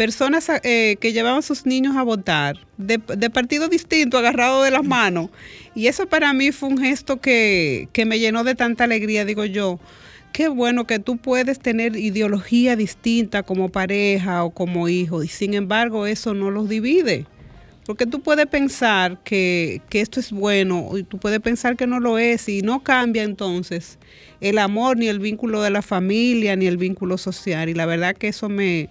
personas 0.00 0.50
eh, 0.62 0.96
que 0.98 1.12
llevaban 1.12 1.42
sus 1.42 1.66
niños 1.66 1.94
a 1.94 2.02
votar 2.02 2.56
de, 2.78 2.98
de 3.18 3.28
partidos 3.28 3.68
distintos, 3.68 4.18
agarrados 4.18 4.64
de 4.64 4.70
las 4.70 4.82
manos. 4.82 5.28
Y 5.74 5.88
eso 5.88 6.06
para 6.06 6.32
mí 6.32 6.52
fue 6.52 6.70
un 6.70 6.78
gesto 6.78 7.20
que, 7.20 7.86
que 7.92 8.06
me 8.06 8.18
llenó 8.18 8.42
de 8.42 8.54
tanta 8.54 8.84
alegría, 8.84 9.26
digo 9.26 9.44
yo 9.44 9.78
qué 10.32 10.48
bueno 10.48 10.86
que 10.86 11.00
tú 11.00 11.18
puedes 11.18 11.58
tener 11.58 11.96
ideología 11.96 12.76
distinta 12.76 13.42
como 13.42 13.68
pareja 13.68 14.42
o 14.42 14.52
como 14.52 14.88
hijo 14.88 15.22
y 15.22 15.28
sin 15.28 15.52
embargo 15.52 16.06
eso 16.06 16.32
no 16.32 16.50
los 16.50 16.66
divide. 16.70 17.26
Porque 17.84 18.06
tú 18.06 18.22
puedes 18.22 18.46
pensar 18.46 19.22
que, 19.22 19.82
esto 19.90 20.18
es 20.18 20.32
bueno 20.32 20.96
y 20.96 21.02
tú 21.02 21.18
puedes 21.18 21.40
pensar 21.40 21.76
que 21.76 21.86
no 21.86 22.00
lo 22.00 22.18
es 22.18 22.48
y 22.48 22.62
no 22.62 22.82
cambia 22.82 23.22
entonces 23.22 23.98
el 24.40 24.56
amor 24.56 24.96
ni 24.96 25.08
el 25.08 25.18
vínculo 25.18 25.60
de 25.60 25.68
la 25.68 25.82
familia 25.82 26.56
ni 26.56 26.66
el 26.66 26.78
vínculo 26.78 27.18
social. 27.18 27.68
Y 27.68 27.74
la 27.74 27.84
verdad 27.84 28.16
que 28.16 28.28
eso 28.28 28.48
me, 28.48 28.88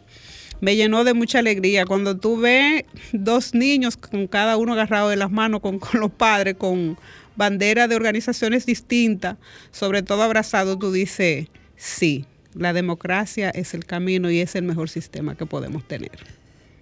me 0.62 0.76
llenó 0.76 1.04
de 1.04 1.14
mucha 1.14 1.40
alegría. 1.40 1.86
Cuando 1.86 2.18
tú 2.18 2.38
ves 2.38 2.84
dos 3.12 3.54
niños 3.54 3.98
con 3.98 4.28
cada 4.28 4.58
uno 4.58 4.74
agarrado 4.74 5.10
de 5.10 5.16
las 5.16 5.32
manos 5.32 5.62
con, 5.62 5.80
con 5.80 6.00
los 6.00 6.12
padres, 6.12 6.56
con 6.56 6.98
bandera 7.36 7.88
de 7.88 7.96
organizaciones 7.96 8.66
distintas, 8.66 9.38
sobre 9.72 10.04
todo 10.04 10.24
abrazado, 10.24 10.78
tú 10.78 10.92
dices, 10.92 11.48
sí, 11.78 12.26
la 12.54 12.74
democracia 12.74 13.50
es 13.50 13.74
el 13.74 13.86
camino 13.86 14.30
y 14.30 14.40
es 14.40 14.56
el 14.56 14.64
mejor 14.64 14.90
sistema 14.90 15.36
que 15.36 15.46
podemos 15.46 15.88
tener. 15.88 16.12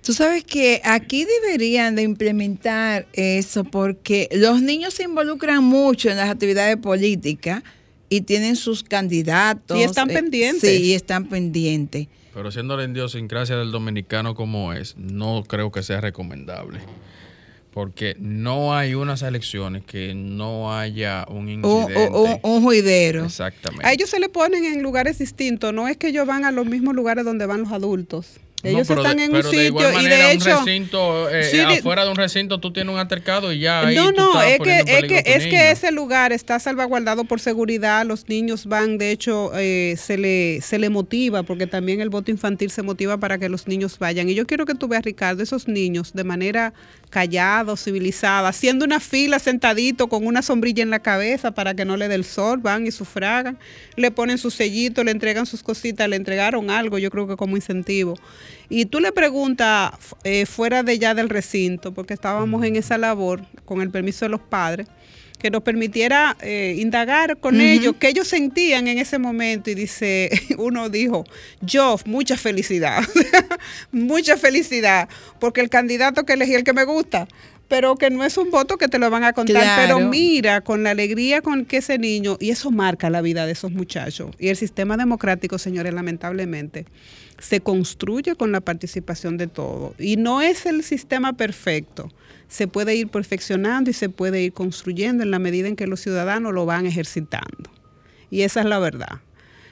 Tú 0.02 0.14
sabes 0.14 0.44
que 0.46 0.82
aquí 0.86 1.26
deberían 1.26 1.96
de 1.96 2.04
implementar 2.04 3.08
eso 3.12 3.66
porque 3.66 4.30
los 4.32 4.62
niños 4.62 4.94
se 4.94 5.04
involucran 5.04 5.64
mucho 5.64 6.10
en 6.10 6.18
las 6.18 6.30
actividades 6.30 6.78
políticas 6.78 7.62
y 8.10 8.22
tienen 8.22 8.56
sus 8.56 8.84
candidatos. 8.84 9.78
Y 9.78 9.84
están 9.84 10.10
eh, 10.10 10.14
pendientes. 10.14 10.70
Sí, 10.70 10.84
y 10.84 10.94
están 10.94 11.28
pendientes. 11.28 12.08
Pero 12.38 12.52
siendo 12.52 12.78
la 12.78 12.84
idiosincrasia 12.84 13.58
del 13.58 13.72
dominicano 13.72 14.36
como 14.36 14.72
es, 14.72 14.96
no 14.96 15.44
creo 15.48 15.72
que 15.72 15.82
sea 15.82 16.02
recomendable 16.02 16.80
porque 17.72 18.16
no 18.20 18.76
hay 18.76 18.94
unas 18.94 19.24
elecciones 19.24 19.84
que 19.84 20.14
no 20.16 20.76
haya 20.76 21.26
un 21.30 21.50
incidente. 21.50 22.10
O, 22.12 22.40
un 22.42 22.64
juidero. 22.64 23.26
Exactamente. 23.26 23.86
A 23.86 23.94
ellos 23.94 24.10
se 24.10 24.20
le 24.20 24.30
ponen 24.30 24.66
en 24.66 24.82
lugares 24.82 25.20
distintos, 25.20 25.74
no 25.74 25.88
es 25.88 25.98
que 25.98 26.08
ellos 26.08 26.26
van 26.26 26.46
a 26.46 26.52
los 26.52 26.66
mismos 26.66 26.96
lugares 26.96 27.26
donde 27.26 27.46
van 27.48 27.62
los 27.62 27.72
adultos. 27.72 28.40
Ellos 28.64 28.90
están 28.90 29.20
en 29.20 29.36
un 29.36 29.44
sitio 29.44 30.02
y 30.02 30.06
de 30.06 30.32
hecho, 30.32 30.50
un 30.50 30.66
recinto, 30.66 31.30
eh, 31.30 31.78
afuera 31.80 32.06
de 32.06 32.10
un 32.10 32.16
recinto 32.16 32.60
tú 32.60 32.74
tienes 32.74 32.92
un 32.92 33.00
altercado 33.00 33.54
y 33.54 33.60
ya. 33.60 33.88
Ahí 33.88 33.96
no, 33.96 34.12
no, 34.12 34.42
es 34.42 34.60
que 34.60 34.80
es 34.80 35.04
que 35.04 35.24
es 35.26 35.46
que 35.46 35.72
ese 35.72 35.92
lugar 35.92 36.34
está 36.34 36.58
salvaguardado 36.58 37.24
por 37.26 37.40
seguridad. 37.40 38.04
Los 38.06 38.28
niños 38.28 38.66
van, 38.66 38.98
de 38.98 39.12
hecho, 39.12 39.52
eh, 39.54 39.96
se 39.98 40.18
le 40.18 40.60
se 40.62 40.80
le 40.80 40.90
motiva 40.90 41.44
porque 41.44 41.68
también 41.68 42.02
el 42.02 42.10
voto 42.10 42.32
infantil 42.32 42.72
se 42.72 42.82
motiva 42.82 43.18
para 43.18 43.38
que 43.38 43.48
los 43.48 43.68
niños 43.68 44.00
vayan. 44.00 44.28
Y 44.28 44.34
yo 44.34 44.48
quiero 44.48 44.66
que 44.66 44.74
tú 44.74 44.88
veas, 44.88 45.04
Ricardo, 45.04 45.44
esos 45.44 45.68
niños 45.68 46.14
de 46.14 46.24
manera 46.24 46.74
callada, 47.10 47.78
civilizada, 47.78 48.50
haciendo 48.50 48.86
una 48.86 49.00
fila 49.00 49.40
sentadito 49.40 50.08
con 50.08 50.26
una 50.26 50.42
sombrilla 50.42 50.84
en 50.84 50.90
la 50.90 51.00
cabeza 51.00 51.52
para 51.52 51.74
que 51.74 51.86
no 51.86 51.96
le 51.96 52.08
dé 52.08 52.16
el 52.16 52.26
sol, 52.26 52.60
van 52.60 52.86
y 52.86 52.92
sufragan, 52.92 53.58
le 53.96 54.12
ponen 54.12 54.38
su 54.38 54.52
sellito, 54.52 55.04
le 55.04 55.12
entregan 55.12 55.46
sus 55.46 55.64
cositas, 55.64 56.10
le 56.10 56.16
entregaron 56.16 56.70
algo, 56.70 56.98
yo 56.98 57.10
creo 57.10 57.28
que 57.28 57.38
como 57.38 57.56
incentivo. 57.56 58.16
Y 58.70 58.86
tú 58.86 59.00
le 59.00 59.12
preguntas 59.12 59.92
eh, 60.24 60.46
fuera 60.46 60.84
de 60.84 61.00
ya 61.00 61.14
del 61.14 61.30
recinto, 61.30 61.94
porque 61.94 62.14
estábamos 62.14 62.64
en 62.66 62.76
esa 62.76 62.98
labor 62.98 63.42
con 63.66 63.82
el 63.82 63.90
permiso 63.90 64.26
de 64.26 64.30
los 64.30 64.42
padres, 64.42 64.88
que 65.40 65.52
nos 65.52 65.62
permitiera 65.62 66.36
eh, 66.42 66.76
indagar 66.80 67.38
con 67.38 67.62
ellos 67.62 67.96
qué 68.00 68.10
ellos 68.10 68.28
sentían 68.28 68.88
en 68.88 68.98
ese 68.98 69.20
momento. 69.20 69.70
Y 69.70 69.76
dice, 69.76 70.30
uno 70.58 70.90
dijo, 70.90 71.26
yo, 71.62 71.98
mucha 72.06 72.38
felicidad, 72.38 73.04
mucha 73.92 74.38
felicidad, 74.38 75.08
porque 75.40 75.62
el 75.62 75.70
candidato 75.70 76.26
que 76.26 76.34
elegí 76.34 76.56
el 76.56 76.64
que 76.64 76.74
me 76.74 76.86
gusta, 76.86 77.28
pero 77.68 77.96
que 77.98 78.10
no 78.10 78.24
es 78.24 78.38
un 78.38 78.50
voto 78.50 78.78
que 78.78 78.88
te 78.88 78.98
lo 78.98 79.10
van 79.10 79.24
a 79.24 79.34
contar, 79.34 79.82
pero 79.86 80.00
mira 80.00 80.62
con 80.62 80.84
la 80.84 80.92
alegría 80.92 81.42
con 81.42 81.66
que 81.66 81.78
ese 81.78 81.98
niño, 81.98 82.38
y 82.40 82.50
eso 82.50 82.72
marca 82.72 83.10
la 83.10 83.22
vida 83.22 83.46
de 83.46 83.52
esos 83.52 83.72
muchachos. 83.72 84.34
Y 84.40 84.48
el 84.48 84.56
sistema 84.56 84.98
democrático, 84.98 85.58
señores, 85.58 85.94
lamentablemente, 85.94 86.86
se 87.40 87.62
construye 87.62 88.36
con 88.36 88.52
la 88.52 88.62
participación 88.62 89.38
de 89.38 89.48
todos. 89.48 89.94
Y 90.00 90.18
no 90.18 90.42
es 90.42 90.66
el 90.66 90.84
sistema 90.84 91.34
perfecto. 91.34 92.12
Se 92.48 92.68
puede 92.68 92.96
ir 92.96 93.10
perfeccionando 93.10 93.90
y 93.90 93.94
se 93.94 94.10
puede 94.10 94.42
ir 94.42 94.54
construyendo 94.54 95.24
en 95.24 95.32
la 95.32 95.40
medida 95.40 95.68
en 95.68 95.76
que 95.76 95.88
los 95.88 96.00
ciudadanos 96.00 96.54
lo 96.54 96.66
van 96.66 96.86
ejercitando. 96.86 97.70
Y 98.30 98.42
esa 98.42 98.62
es 98.62 98.66
la 98.66 98.80
verdad. 98.80 99.22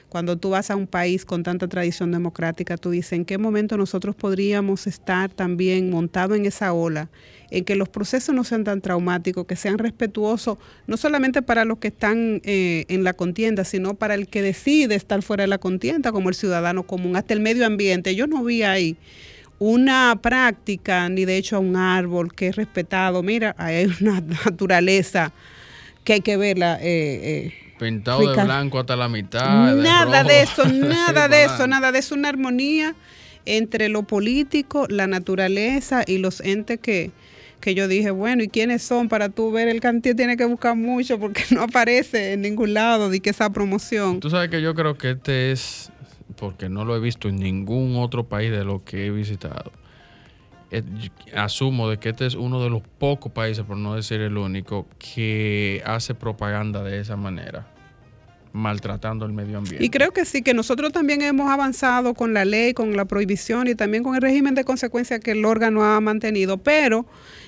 Cuando 0.08 0.36
tú 0.38 0.50
vas 0.50 0.70
a 0.70 0.76
un 0.76 0.86
país 0.86 1.24
con 1.24 1.42
tanta 1.42 1.68
tradición 1.68 2.12
democrática, 2.12 2.76
tú 2.76 2.90
dices, 2.90 3.12
¿en 3.12 3.24
qué 3.24 3.38
momento 3.38 3.76
nosotros 3.76 4.14
podríamos 4.14 4.86
estar 4.86 5.30
también 5.30 5.90
montados 5.90 6.36
en 6.36 6.46
esa 6.46 6.72
ola 6.72 7.10
en 7.50 7.64
que 7.64 7.76
los 7.76 7.88
procesos 7.88 8.34
no 8.34 8.44
sean 8.44 8.64
tan 8.64 8.80
traumáticos, 8.80 9.46
que 9.46 9.56
sean 9.56 9.78
respetuosos, 9.78 10.58
no 10.86 10.96
solamente 10.96 11.42
para 11.42 11.64
los 11.64 11.78
que 11.78 11.88
están 11.88 12.40
eh, 12.44 12.84
en 12.88 13.04
la 13.04 13.12
contienda, 13.12 13.64
sino 13.64 13.94
para 13.94 14.14
el 14.14 14.28
que 14.28 14.42
decide 14.42 14.94
estar 14.94 15.22
fuera 15.22 15.44
de 15.44 15.48
la 15.48 15.58
contienda, 15.58 16.12
como 16.12 16.28
el 16.28 16.34
ciudadano 16.34 16.84
común, 16.84 17.16
hasta 17.16 17.34
el 17.34 17.40
medio 17.40 17.66
ambiente. 17.66 18.14
Yo 18.14 18.26
no 18.26 18.42
vi 18.42 18.62
ahí 18.62 18.96
una 19.58 20.18
práctica, 20.20 21.08
ni 21.08 21.24
de 21.24 21.36
hecho 21.36 21.56
a 21.56 21.58
un 21.60 21.76
árbol 21.76 22.32
que 22.34 22.48
es 22.48 22.56
respetado. 22.56 23.22
Mira, 23.22 23.54
hay 23.58 23.90
una 24.00 24.20
naturaleza 24.44 25.32
que 26.04 26.14
hay 26.14 26.20
que 26.20 26.36
verla. 26.36 26.78
Eh, 26.80 27.46
eh, 27.46 27.54
Pintado 27.78 28.20
de 28.32 28.42
blanco 28.42 28.78
hasta 28.78 28.96
la 28.96 29.08
mitad. 29.08 29.74
Nada 29.76 30.24
de 30.24 30.42
eso, 30.42 30.64
nada 30.66 31.28
de 31.28 31.44
eso, 31.44 31.66
nada 31.66 31.92
de 31.92 31.98
eso. 31.98 32.14
Una 32.14 32.30
armonía 32.30 32.94
entre 33.44 33.88
lo 33.88 34.02
político, 34.02 34.86
la 34.88 35.06
naturaleza 35.06 36.02
y 36.06 36.18
los 36.18 36.40
entes 36.40 36.80
que, 36.80 37.10
que 37.60 37.74
yo 37.74 37.88
dije, 37.88 38.10
bueno, 38.10 38.42
¿y 38.42 38.48
quiénes 38.48 38.82
son? 38.82 39.08
Para 39.08 39.28
tú 39.28 39.50
ver 39.50 39.68
el 39.68 39.80
cantidad 39.80 40.14
tiene 40.14 40.36
que 40.36 40.44
buscar 40.44 40.76
mucho 40.76 41.18
porque 41.18 41.42
no 41.50 41.62
aparece 41.62 42.32
en 42.32 42.42
ningún 42.42 42.74
lado 42.74 43.10
de 43.10 43.20
que 43.20 43.30
esa 43.30 43.50
promoción. 43.50 44.20
Tú 44.20 44.30
sabes 44.30 44.50
que 44.50 44.62
yo 44.62 44.74
creo 44.74 44.96
que 44.96 45.12
este 45.12 45.52
es, 45.52 45.90
porque 46.36 46.68
no 46.68 46.84
lo 46.84 46.96
he 46.96 47.00
visto 47.00 47.28
en 47.28 47.36
ningún 47.36 47.96
otro 47.96 48.24
país 48.24 48.50
de 48.50 48.64
lo 48.64 48.84
que 48.84 49.06
he 49.06 49.10
visitado. 49.10 49.72
Eh, 50.70 50.82
Asumo 51.34 51.88
de 51.88 51.98
que 51.98 52.08
este 52.10 52.26
es 52.26 52.34
uno 52.34 52.62
de 52.62 52.70
los 52.70 52.82
pocos 52.98 53.30
países, 53.30 53.64
por 53.64 53.76
no 53.76 53.94
decir 53.94 54.20
el 54.20 54.36
único, 54.36 54.86
que 54.98 55.82
hace 55.84 56.14
propaganda 56.14 56.82
de 56.82 57.00
esa 57.00 57.16
manera, 57.16 57.68
maltratando 58.52 59.26
el 59.26 59.32
medio 59.32 59.58
ambiente. 59.58 59.84
Y 59.84 59.90
creo 59.90 60.12
que 60.12 60.24
sí, 60.24 60.42
que 60.42 60.54
nosotros 60.54 60.92
también 60.92 61.22
hemos 61.22 61.50
avanzado 61.50 62.14
con 62.14 62.34
la 62.34 62.44
ley, 62.44 62.74
con 62.74 62.96
la 62.96 63.04
prohibición 63.04 63.68
y 63.68 63.76
también 63.76 64.02
con 64.02 64.16
el 64.16 64.22
régimen 64.22 64.54
de 64.54 64.64
consecuencias 64.64 65.20
que 65.20 65.32
el 65.32 65.44
órgano 65.44 65.84
ha 65.84 66.00
mantenido, 66.00 66.58
pero 66.58 67.06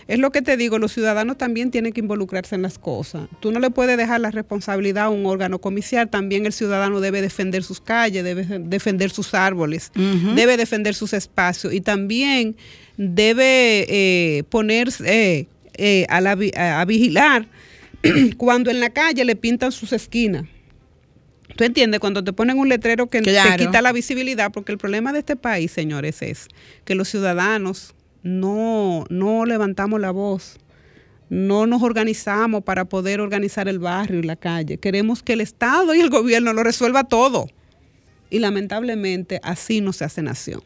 es 0.09 0.19
lo 0.19 0.33
que 0.33 0.43
te 0.43 0.57
digo, 0.57 0.79
los 0.79 0.93
ciudadanos 0.93 1.39
también 1.39 1.71
tienen 1.71 1.93
que 1.93 2.01
involucrarse 2.01 2.55
en 2.55 2.63
las 2.63 2.79
cosas. 2.79 3.29
Tú 3.41 3.53
no 3.53 3.61
le 3.61 3.71
puedes 3.71 3.97
dejar 3.97 4.21
la 4.21 4.31
responsabilidad 4.31 5.05
a 5.05 5.09
un 5.11 5.27
órgano 5.27 5.61
comicial, 5.61 6.09
también 6.09 6.47
el 6.47 6.53
ciudadano 6.53 7.01
debe 7.01 7.21
defender 7.23 7.63
sus 7.63 7.81
calles, 7.81 8.25
debe 8.25 8.45
defender 8.61 9.11
sus 9.11 9.35
árboles, 9.35 9.93
debe 10.35 10.57
defender 10.57 10.95
sus 10.95 11.13
espacios 11.13 11.73
y 11.75 11.81
también 11.83 12.57
debe 12.97 13.85
eh, 13.89 14.43
ponerse 14.49 15.05
eh, 15.39 15.47
eh, 15.75 16.07
a, 16.09 16.21
la 16.21 16.35
vi- 16.35 16.53
a- 16.57 16.81
a 16.81 16.85
vigilar 16.85 17.47
cuando 18.37 18.71
en 18.71 18.81
la 18.81 18.91
calle 18.91 19.25
le 19.25 19.37
pintan 19.37 19.73
sus 19.73 19.93
esquinas. 19.93 20.45
¿Tú 21.57 21.65
entiendes? 21.65 21.99
Cuando 22.01 22.23
te 22.23 22.33
ponen 22.33 22.57
un 22.59 22.69
letrero 22.69 23.09
que 23.09 23.21
Claro. 23.21 23.57
te 23.59 23.67
quita 23.67 23.83
la 23.83 23.93
visibilidad, 23.93 24.53
porque 24.53 24.71
el 24.73 24.79
problema 24.79 25.13
de 25.13 25.21
este 25.21 25.35
país, 25.37 25.73
señores, 25.73 26.23
es 26.23 26.47
que 26.85 26.95
los 26.95 27.09
ciudadanos 27.09 27.95
no, 28.29 29.05
no 29.09 29.45
levantamos 29.47 30.01
la 30.01 30.11
voz, 30.11 30.59
no 31.31 31.67
nos 31.67 31.83
organizamos 31.83 32.63
para 32.63 32.85
poder 32.85 33.21
organizar 33.21 33.69
el 33.69 33.79
barrio 33.79 34.21
y 34.21 34.23
la 34.23 34.37
calle. 34.37 34.79
Queremos 34.79 35.23
que 35.23 35.33
el 35.33 35.41
Estado 35.41 35.95
y 35.95 36.01
el 36.01 36.11
gobierno 36.11 36.53
lo 36.53 36.63
resuelva 36.63 37.05
todo. 37.05 37.49
Y 38.31 38.39
lamentablemente 38.39 39.41
así 39.43 39.81
no 39.81 39.93
se 39.93 40.05
hace 40.05 40.23
nación. 40.23 40.63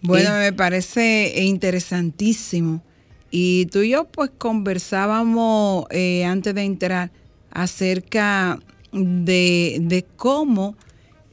Bueno, 0.00 0.30
me 0.38 0.52
parece 0.52 1.34
interesantísimo. 1.42 2.82
Y 3.30 3.66
tú 3.66 3.80
y 3.80 3.90
yo 3.90 4.04
pues 4.04 4.30
conversábamos 4.36 5.86
eh, 5.90 6.24
antes 6.24 6.54
de 6.54 6.62
entrar 6.62 7.10
acerca 7.50 8.58
de, 8.92 9.78
de 9.80 10.04
cómo 10.16 10.76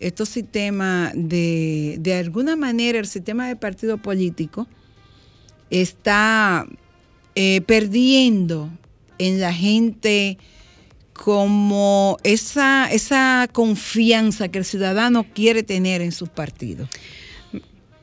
estos 0.01 0.29
sistemas, 0.29 1.13
de, 1.15 1.97
de 1.99 2.13
alguna 2.15 2.55
manera 2.55 2.99
el 2.99 3.07
sistema 3.07 3.47
de 3.47 3.55
partido 3.55 3.97
político 3.97 4.67
está 5.69 6.65
eh, 7.35 7.61
perdiendo 7.61 8.69
en 9.17 9.39
la 9.39 9.53
gente 9.53 10.37
como 11.13 12.17
esa, 12.23 12.91
esa 12.91 13.47
confianza 13.51 14.47
que 14.49 14.57
el 14.57 14.65
ciudadano 14.65 15.23
quiere 15.33 15.63
tener 15.63 16.01
en 16.01 16.11
sus 16.11 16.29
partidos. 16.29 16.89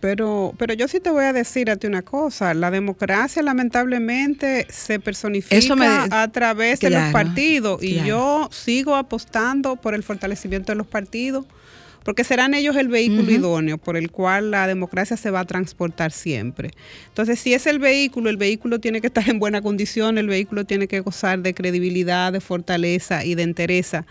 Pero, 0.00 0.54
pero 0.56 0.74
yo 0.74 0.86
sí 0.86 1.00
te 1.00 1.10
voy 1.10 1.24
a 1.24 1.32
decir 1.32 1.68
a 1.70 1.76
ti 1.76 1.88
una 1.88 2.02
cosa, 2.02 2.54
la 2.54 2.70
democracia 2.70 3.42
lamentablemente 3.42 4.68
se 4.70 5.00
personifica 5.00 5.56
Eso 5.56 5.74
me- 5.74 5.86
a 5.88 6.28
través 6.30 6.78
de 6.78 6.90
los 6.90 7.02
partidos 7.12 7.82
y 7.82 7.94
claro. 7.94 8.06
yo 8.08 8.48
sigo 8.52 8.94
apostando 8.94 9.74
por 9.74 9.94
el 9.96 10.04
fortalecimiento 10.04 10.70
de 10.70 10.76
los 10.76 10.86
partidos 10.86 11.46
porque 12.08 12.24
serán 12.24 12.54
ellos 12.54 12.74
el 12.76 12.88
vehículo 12.88 13.30
idóneo 13.30 13.76
por 13.76 13.94
el 13.94 14.10
cual 14.10 14.50
la 14.50 14.66
democracia 14.66 15.14
se 15.18 15.30
va 15.30 15.40
a 15.40 15.44
transportar 15.44 16.10
siempre. 16.10 16.70
Entonces, 17.08 17.38
si 17.38 17.52
es 17.52 17.66
el 17.66 17.78
vehículo, 17.78 18.30
el 18.30 18.38
vehículo 18.38 18.78
tiene 18.80 19.02
que 19.02 19.08
estar 19.08 19.28
en 19.28 19.38
buena 19.38 19.60
condición, 19.60 20.16
el 20.16 20.26
vehículo 20.26 20.64
tiene 20.64 20.88
que 20.88 21.00
gozar 21.00 21.40
de 21.40 21.52
credibilidad, 21.52 22.32
de 22.32 22.40
fortaleza 22.40 23.26
y 23.26 23.34
de 23.34 23.42
entereza. 23.42 24.06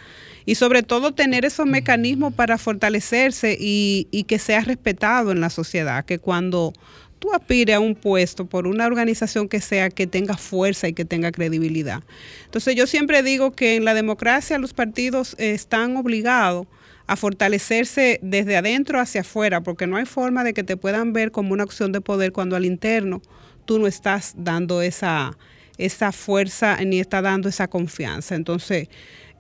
Y 0.46 0.54
sobre 0.54 0.84
todo 0.84 1.16
tener 1.16 1.44
esos 1.44 1.66
mecanismos 1.66 2.36
para 2.36 2.60
fortalecerse 2.60 3.58
y, 3.60 4.08
y 4.12 4.26
que 4.26 4.38
sea 4.38 4.62
respetado 4.62 5.32
en 5.32 5.42
la 5.42 5.50
sociedad, 5.50 6.06
que 6.06 6.20
cuando 6.20 6.74
tú 7.18 7.34
aspires 7.34 7.78
a 7.78 7.80
un 7.80 7.96
puesto 7.96 8.46
por 8.46 8.68
una 8.68 8.86
organización 8.86 9.50
que 9.50 9.60
sea 9.60 9.90
que 9.90 10.06
tenga 10.06 10.38
fuerza 10.38 10.88
y 10.88 10.94
que 10.94 11.04
tenga 11.04 11.32
credibilidad. 11.32 12.04
Entonces 12.46 12.76
yo 12.76 12.86
siempre 12.86 13.24
digo 13.24 13.54
que 13.54 13.76
en 13.76 13.86
la 13.86 13.96
democracia 13.96 14.60
los 14.60 14.74
partidos 14.74 15.36
eh, 15.40 15.56
están 15.56 15.98
obligados 15.98 16.68
a 17.08 17.16
fortalecerse 17.16 18.20
desde 18.22 18.58
adentro 18.58 19.00
hacia 19.00 19.22
afuera, 19.22 19.62
porque 19.62 19.88
no 19.88 19.96
hay 19.96 20.06
forma 20.06 20.44
de 20.44 20.54
que 20.54 20.64
te 20.64 20.78
puedan 20.78 21.14
ver 21.14 21.32
como 21.32 21.54
una 21.54 21.64
opción 21.64 21.92
de 21.92 22.02
poder 22.02 22.34
cuando 22.34 22.56
al 22.56 22.66
interno 22.66 23.22
tú 23.66 23.80
no 23.80 23.88
estás 23.88 24.34
dando 24.38 24.82
esa, 24.82 25.38
esa 25.78 26.12
fuerza 26.12 26.78
ni 26.86 27.00
estás 27.00 27.24
dando 27.24 27.50
esa 27.50 27.68
confianza. 27.68 28.36
Entonces, 28.36 28.90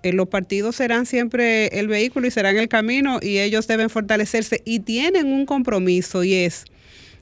eh, 0.03 0.13
los 0.13 0.27
partidos 0.30 0.77
serán 0.77 1.06
siempre 1.06 1.67
el 1.80 1.88
vehículo 1.88 2.27
y 2.27 2.32
serán 2.32 2.58
el 2.58 2.69
camino 2.69 3.19
y 3.21 3.39
ellos 3.39 3.67
deben 3.67 3.89
fortalecerse 3.89 4.62
y 4.63 4.80
tienen 4.80 5.27
un 5.27 5.45
compromiso 5.45 6.23
y 6.23 6.34
es 6.34 6.65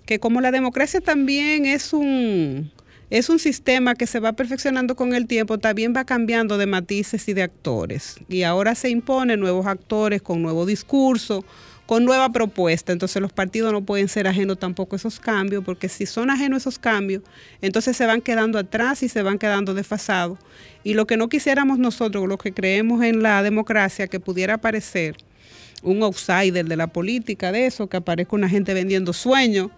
que 0.06 0.20
como 0.20 0.42
la 0.42 0.52
democracia 0.52 1.02
también 1.02 1.66
es 1.66 1.94
un 1.94 2.72
es 3.10 3.30
un 3.30 3.40
sistema 3.40 3.96
que 3.96 4.08
se 4.08 4.20
va 4.20 4.34
perfeccionando 4.34 4.96
con 4.96 5.14
el 5.14 5.28
tiempo, 5.28 5.60
también 5.60 5.94
va 5.96 6.06
cambiando 6.06 6.58
de 6.58 6.66
matices 6.66 7.28
y 7.28 7.34
de 7.34 7.44
actores. 7.44 8.18
Y 8.28 8.44
ahora 8.44 8.74
se 8.76 8.90
imponen 8.90 9.40
nuevos 9.40 9.68
actores 9.68 10.22
con 10.22 10.42
nuevo 10.42 10.66
discurso, 10.66 11.46
con 11.86 12.04
nueva 12.04 12.32
propuesta. 12.32 12.92
Entonces 12.92 13.22
los 13.22 13.32
partidos 13.32 13.72
no 13.72 13.84
pueden 13.86 14.08
ser 14.08 14.28
ajenos 14.28 14.58
tampoco 14.58 14.96
a 14.96 14.98
esos 14.98 15.20
cambios, 15.20 15.64
porque 15.64 15.88
si 15.88 16.06
son 16.06 16.32
ajenos 16.32 16.58
a 16.58 16.70
esos 16.70 16.80
cambios, 16.80 17.22
entonces 17.62 17.96
se 17.96 18.06
van 18.08 18.22
quedando 18.22 18.58
atrás 18.58 19.04
y 19.04 19.10
se 19.10 19.22
van 19.22 19.38
quedando 19.38 19.74
desfasados. 19.74 20.40
Y 20.84 20.96
lo 20.96 21.06
que 21.06 21.18
no 21.18 21.30
quisiéramos 21.30 21.78
nosotros, 21.78 22.28
lo 22.28 22.38
que 22.38 22.54
creemos 22.54 23.04
en 23.04 23.22
la 23.22 23.44
democracia, 23.44 24.08
que 24.08 24.20
pudiera 24.20 24.56
aparecer 24.56 25.16
un 25.84 26.02
outsider 26.02 26.66
de 26.66 26.76
la 26.76 26.88
política, 26.88 27.52
de 27.52 27.68
eso, 27.68 27.88
que 27.88 27.98
aparezca 27.98 28.36
una 28.36 28.50
gente 28.50 28.74
vendiendo 28.74 29.14
sueños 29.14 29.70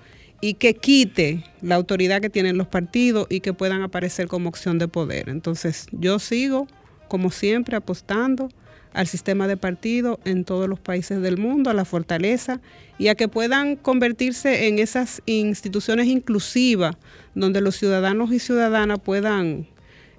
y 0.42 0.56
que 0.56 0.76
quite 0.76 1.44
la 1.62 1.76
autoridad 1.76 2.22
que 2.22 2.30
tienen 2.30 2.58
los 2.58 2.68
partidos 2.68 3.28
y 3.30 3.40
que 3.40 3.54
puedan 3.54 3.82
aparecer 3.82 4.28
como 4.28 4.50
opción 4.50 4.78
de 4.78 4.88
poder. 4.88 5.30
Entonces, 5.30 5.88
yo 5.92 6.20
sigo, 6.20 6.68
como 7.08 7.32
siempre, 7.32 7.76
apostando 7.76 8.50
al 8.94 9.08
sistema 9.08 9.48
de 9.48 9.58
partido 9.58 10.20
en 10.26 10.44
todos 10.44 10.68
los 10.68 10.80
países 10.80 11.22
del 11.22 11.38
mundo, 11.38 11.70
a 11.70 11.74
la 11.74 11.86
fortaleza 11.86 12.62
y 12.98 13.10
a 13.10 13.16
que 13.16 13.28
puedan 13.28 13.76
convertirse 13.76 14.68
en 14.68 14.80
esas 14.80 15.22
instituciones 15.26 16.08
inclusivas 16.08 16.96
donde 17.36 17.62
los 17.62 17.76
ciudadanos 17.76 18.32
y 18.32 18.40
ciudadanas 18.40 19.00
puedan 19.00 19.68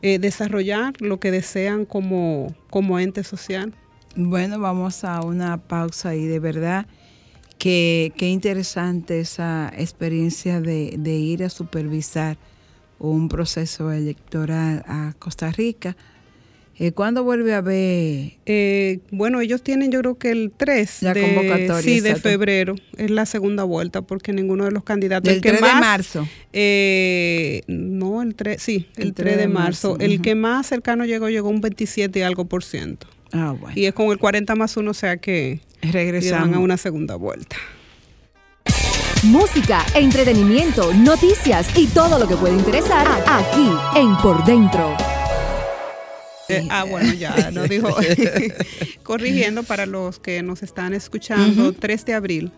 eh, 0.02 0.18
desarrollar 0.20 0.94
lo 1.00 1.18
que 1.18 1.32
desean 1.32 1.84
como, 1.84 2.54
como 2.70 3.00
ente 3.00 3.24
social. 3.24 3.74
Bueno, 4.14 4.60
vamos 4.60 5.02
a 5.02 5.22
una 5.22 5.56
pausa 5.56 6.14
y 6.14 6.26
de 6.26 6.38
verdad 6.38 6.86
que 7.58 8.12
qué 8.16 8.28
interesante 8.28 9.20
esa 9.20 9.72
experiencia 9.76 10.60
de, 10.60 10.94
de 10.98 11.14
ir 11.16 11.42
a 11.44 11.50
supervisar 11.50 12.36
un 12.98 13.28
proceso 13.28 13.90
electoral 13.92 14.84
a 14.86 15.14
Costa 15.18 15.50
Rica. 15.52 15.96
Eh, 16.80 16.92
¿Cuándo 16.92 17.24
vuelve 17.24 17.54
a 17.54 17.60
ver? 17.60 18.34
Eh, 18.46 19.00
bueno, 19.10 19.40
ellos 19.40 19.62
tienen 19.62 19.90
yo 19.90 19.98
creo 19.98 20.16
que 20.16 20.30
el 20.30 20.52
3 20.56 21.02
La 21.02 21.12
de, 21.12 21.22
convocatoria, 21.22 21.82
sí, 21.82 21.98
de 21.98 22.14
febrero 22.14 22.76
es 22.96 23.10
la 23.10 23.26
segunda 23.26 23.64
vuelta 23.64 24.02
porque 24.02 24.32
ninguno 24.32 24.64
de 24.64 24.70
los 24.70 24.84
candidatos 24.84 25.24
Del 25.26 25.36
el 25.36 25.40
que 25.42 25.48
3 25.50 25.60
de 25.60 25.66
más- 25.66 25.80
marzo. 25.80 26.28
eh, 26.52 27.62
no, 27.66 28.22
el 28.22 28.36
3, 28.36 28.62
sí, 28.62 28.86
el, 28.96 29.08
El 29.08 29.14
3 29.14 29.36
de 29.38 29.48
marzo. 29.48 29.96
El 29.98 30.14
ujú. 30.14 30.22
que 30.22 30.34
más 30.36 30.68
cercano 30.68 31.04
llegó 31.04 31.28
llegó 31.28 31.48
un 31.48 31.60
27 31.60 32.20
y 32.20 32.22
algo 32.22 32.44
por 32.44 32.62
ciento. 32.62 33.08
Ah, 33.32 33.56
bueno. 33.58 33.74
Y 33.76 33.86
es 33.86 33.92
con 33.94 34.10
el 34.12 34.18
40 34.18 34.54
más 34.54 34.76
1, 34.76 34.88
o 34.88 34.94
sea 34.94 35.16
que 35.16 35.60
Regresamos. 35.82 36.56
a 36.56 36.58
una 36.58 36.76
segunda 36.76 37.16
vuelta. 37.16 37.56
Música, 39.24 39.84
entretenimiento, 39.94 40.92
noticias 40.94 41.76
y 41.76 41.88
todo 41.88 42.18
lo 42.18 42.28
que 42.28 42.36
puede 42.36 42.54
interesar 42.54 43.06
aquí 43.26 43.68
en 43.96 44.16
Por 44.18 44.44
Dentro. 44.44 44.96
Eh, 46.48 46.66
ah, 46.70 46.84
bueno, 46.84 47.12
ya 47.14 47.50
lo 47.52 47.66
dijo. 47.66 47.94
Corrigiendo 49.02 49.64
para 49.64 49.86
los 49.86 50.18
que 50.18 50.42
nos 50.42 50.62
están 50.62 50.94
escuchando, 50.94 51.72
3 51.72 52.04
de 52.06 52.14
abril 52.14 52.52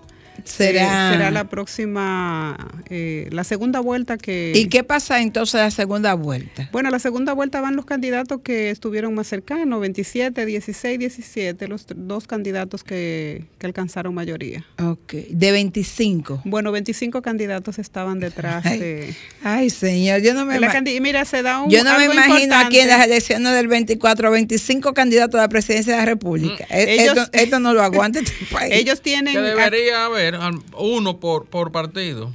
Será. 0.45 1.13
será 1.13 1.31
la 1.31 1.49
próxima, 1.49 2.57
eh, 2.89 3.29
la 3.31 3.45
segunda 3.45 3.81
vuelta 3.81 4.17
que... 4.19 4.53
¿Y 4.55 4.67
qué 4.69 4.85
pasa 4.85 5.21
entonces 5.21 5.61
la 5.61 5.71
segunda 5.71 6.15
vuelta? 6.15 6.69
Bueno, 6.73 6.91
la 6.91 6.99
segunda 6.99 7.33
vuelta 7.33 7.61
van 7.61 7.77
los 7.77 7.85
candidatos 7.85 8.41
que 8.43 8.71
estuvieron 8.71 9.15
más 9.15 9.27
cercanos, 9.27 9.81
27, 9.81 10.47
16, 10.47 10.99
17, 10.99 11.69
los 11.69 11.87
dos 11.95 12.27
candidatos 12.27 12.85
que, 12.85 13.45
que 13.59 13.67
alcanzaron 13.67 14.15
mayoría. 14.15 14.65
Ok, 14.83 15.13
de 15.31 15.53
25. 15.53 16.43
Bueno, 16.45 16.73
25 16.73 17.23
candidatos 17.23 17.79
estaban 17.79 18.21
detrás 18.21 18.65
Ay, 18.67 18.79
de... 18.79 19.15
Ay, 19.43 19.71
señor, 19.71 20.21
yo 20.21 20.35
no 20.35 20.45
me 20.47 20.59
la 20.61 20.81
mira, 21.01 21.25
se 21.25 21.43
da 21.43 21.61
un 21.61 21.71
Yo 21.71 21.85
no 21.85 21.97
me 21.99 22.05
imagino 22.07 22.55
aquí 22.57 22.79
en 22.79 22.89
las 22.89 22.99
importante. 22.99 23.05
elecciones 23.05 23.53
del 23.55 23.69
24, 23.69 24.31
25 24.31 24.95
candidatos 24.95 25.39
a 25.39 25.43
la 25.43 25.49
presidencia 25.49 25.93
de 25.95 25.99
la 25.99 26.05
República. 26.05 26.67
E- 26.71 26.95
ellos- 27.03 27.17
esto, 27.19 27.31
esto 27.33 27.61
no 27.61 27.73
lo 27.75 27.83
aguanta 27.83 28.21
este 28.21 28.33
país. 28.53 28.73
Ellos 28.75 29.01
tienen... 29.03 29.35
Que 29.35 29.41
debería 29.41 30.05
haber 30.07 30.30
uno 30.79 31.19
por, 31.21 31.47
por 31.47 31.73
partido. 31.73 32.33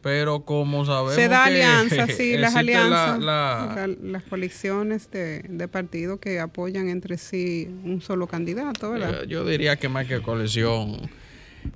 Pero 0.00 0.44
como 0.44 0.84
sabemos 0.86 1.14
Se 1.16 1.28
da 1.28 1.42
que 1.44 1.50
alianza, 1.54 2.06
sí, 2.06 2.36
las 2.38 2.54
alianzas, 2.54 3.18
la- 3.18 3.74
la- 3.74 3.96
las 4.00 4.22
coaliciones 4.22 5.10
de, 5.10 5.40
de 5.48 5.68
partidos 5.68 6.20
que 6.20 6.38
apoyan 6.38 6.88
entre 6.88 7.18
sí 7.18 7.68
un 7.84 8.00
solo 8.00 8.26
candidato, 8.28 8.92
¿verdad? 8.92 9.22
yo, 9.22 9.24
yo 9.24 9.44
diría 9.44 9.76
que 9.76 9.88
más 9.88 10.06
que 10.06 10.20
coalición, 10.22 11.10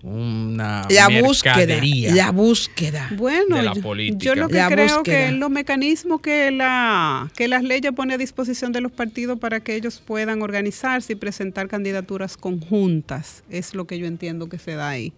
una 0.03 0.87
la 0.91 1.09
búsqueda, 1.21 1.81
la 2.15 2.31
búsqueda. 2.31 3.09
Bueno, 3.17 3.57
de 3.57 3.63
la 3.63 3.75
yo- 3.75 3.83
política. 3.83 4.19
yo 4.25 4.35
lo 4.35 4.49
que 4.49 4.55
La 4.57 4.69
creo 4.69 4.97
búsqueda. 4.99 5.27
que 5.29 5.33
los 5.33 5.51
mecanismos 5.51 6.21
que 6.21 6.51
la 6.51 7.31
que 7.37 7.49
las 7.49 7.63
leyes 7.63 7.93
pone 7.93 8.15
a 8.15 8.19
disposición 8.19 8.73
de 8.73 8.81
los 8.81 8.93
partidos 8.93 9.39
para 9.39 9.61
que 9.61 9.75
ellos 9.75 10.03
puedan 10.05 10.43
organizarse 10.43 11.13
y 11.15 11.17
presentar 11.17 11.69
candidaturas 11.69 12.37
conjuntas 12.37 13.45
es 13.51 13.75
lo 13.75 13.87
que 13.87 13.99
yo 13.99 14.07
entiendo 14.07 14.49
que 14.49 14.59
se 14.59 14.75
da 14.75 14.89
ahí. 14.91 15.13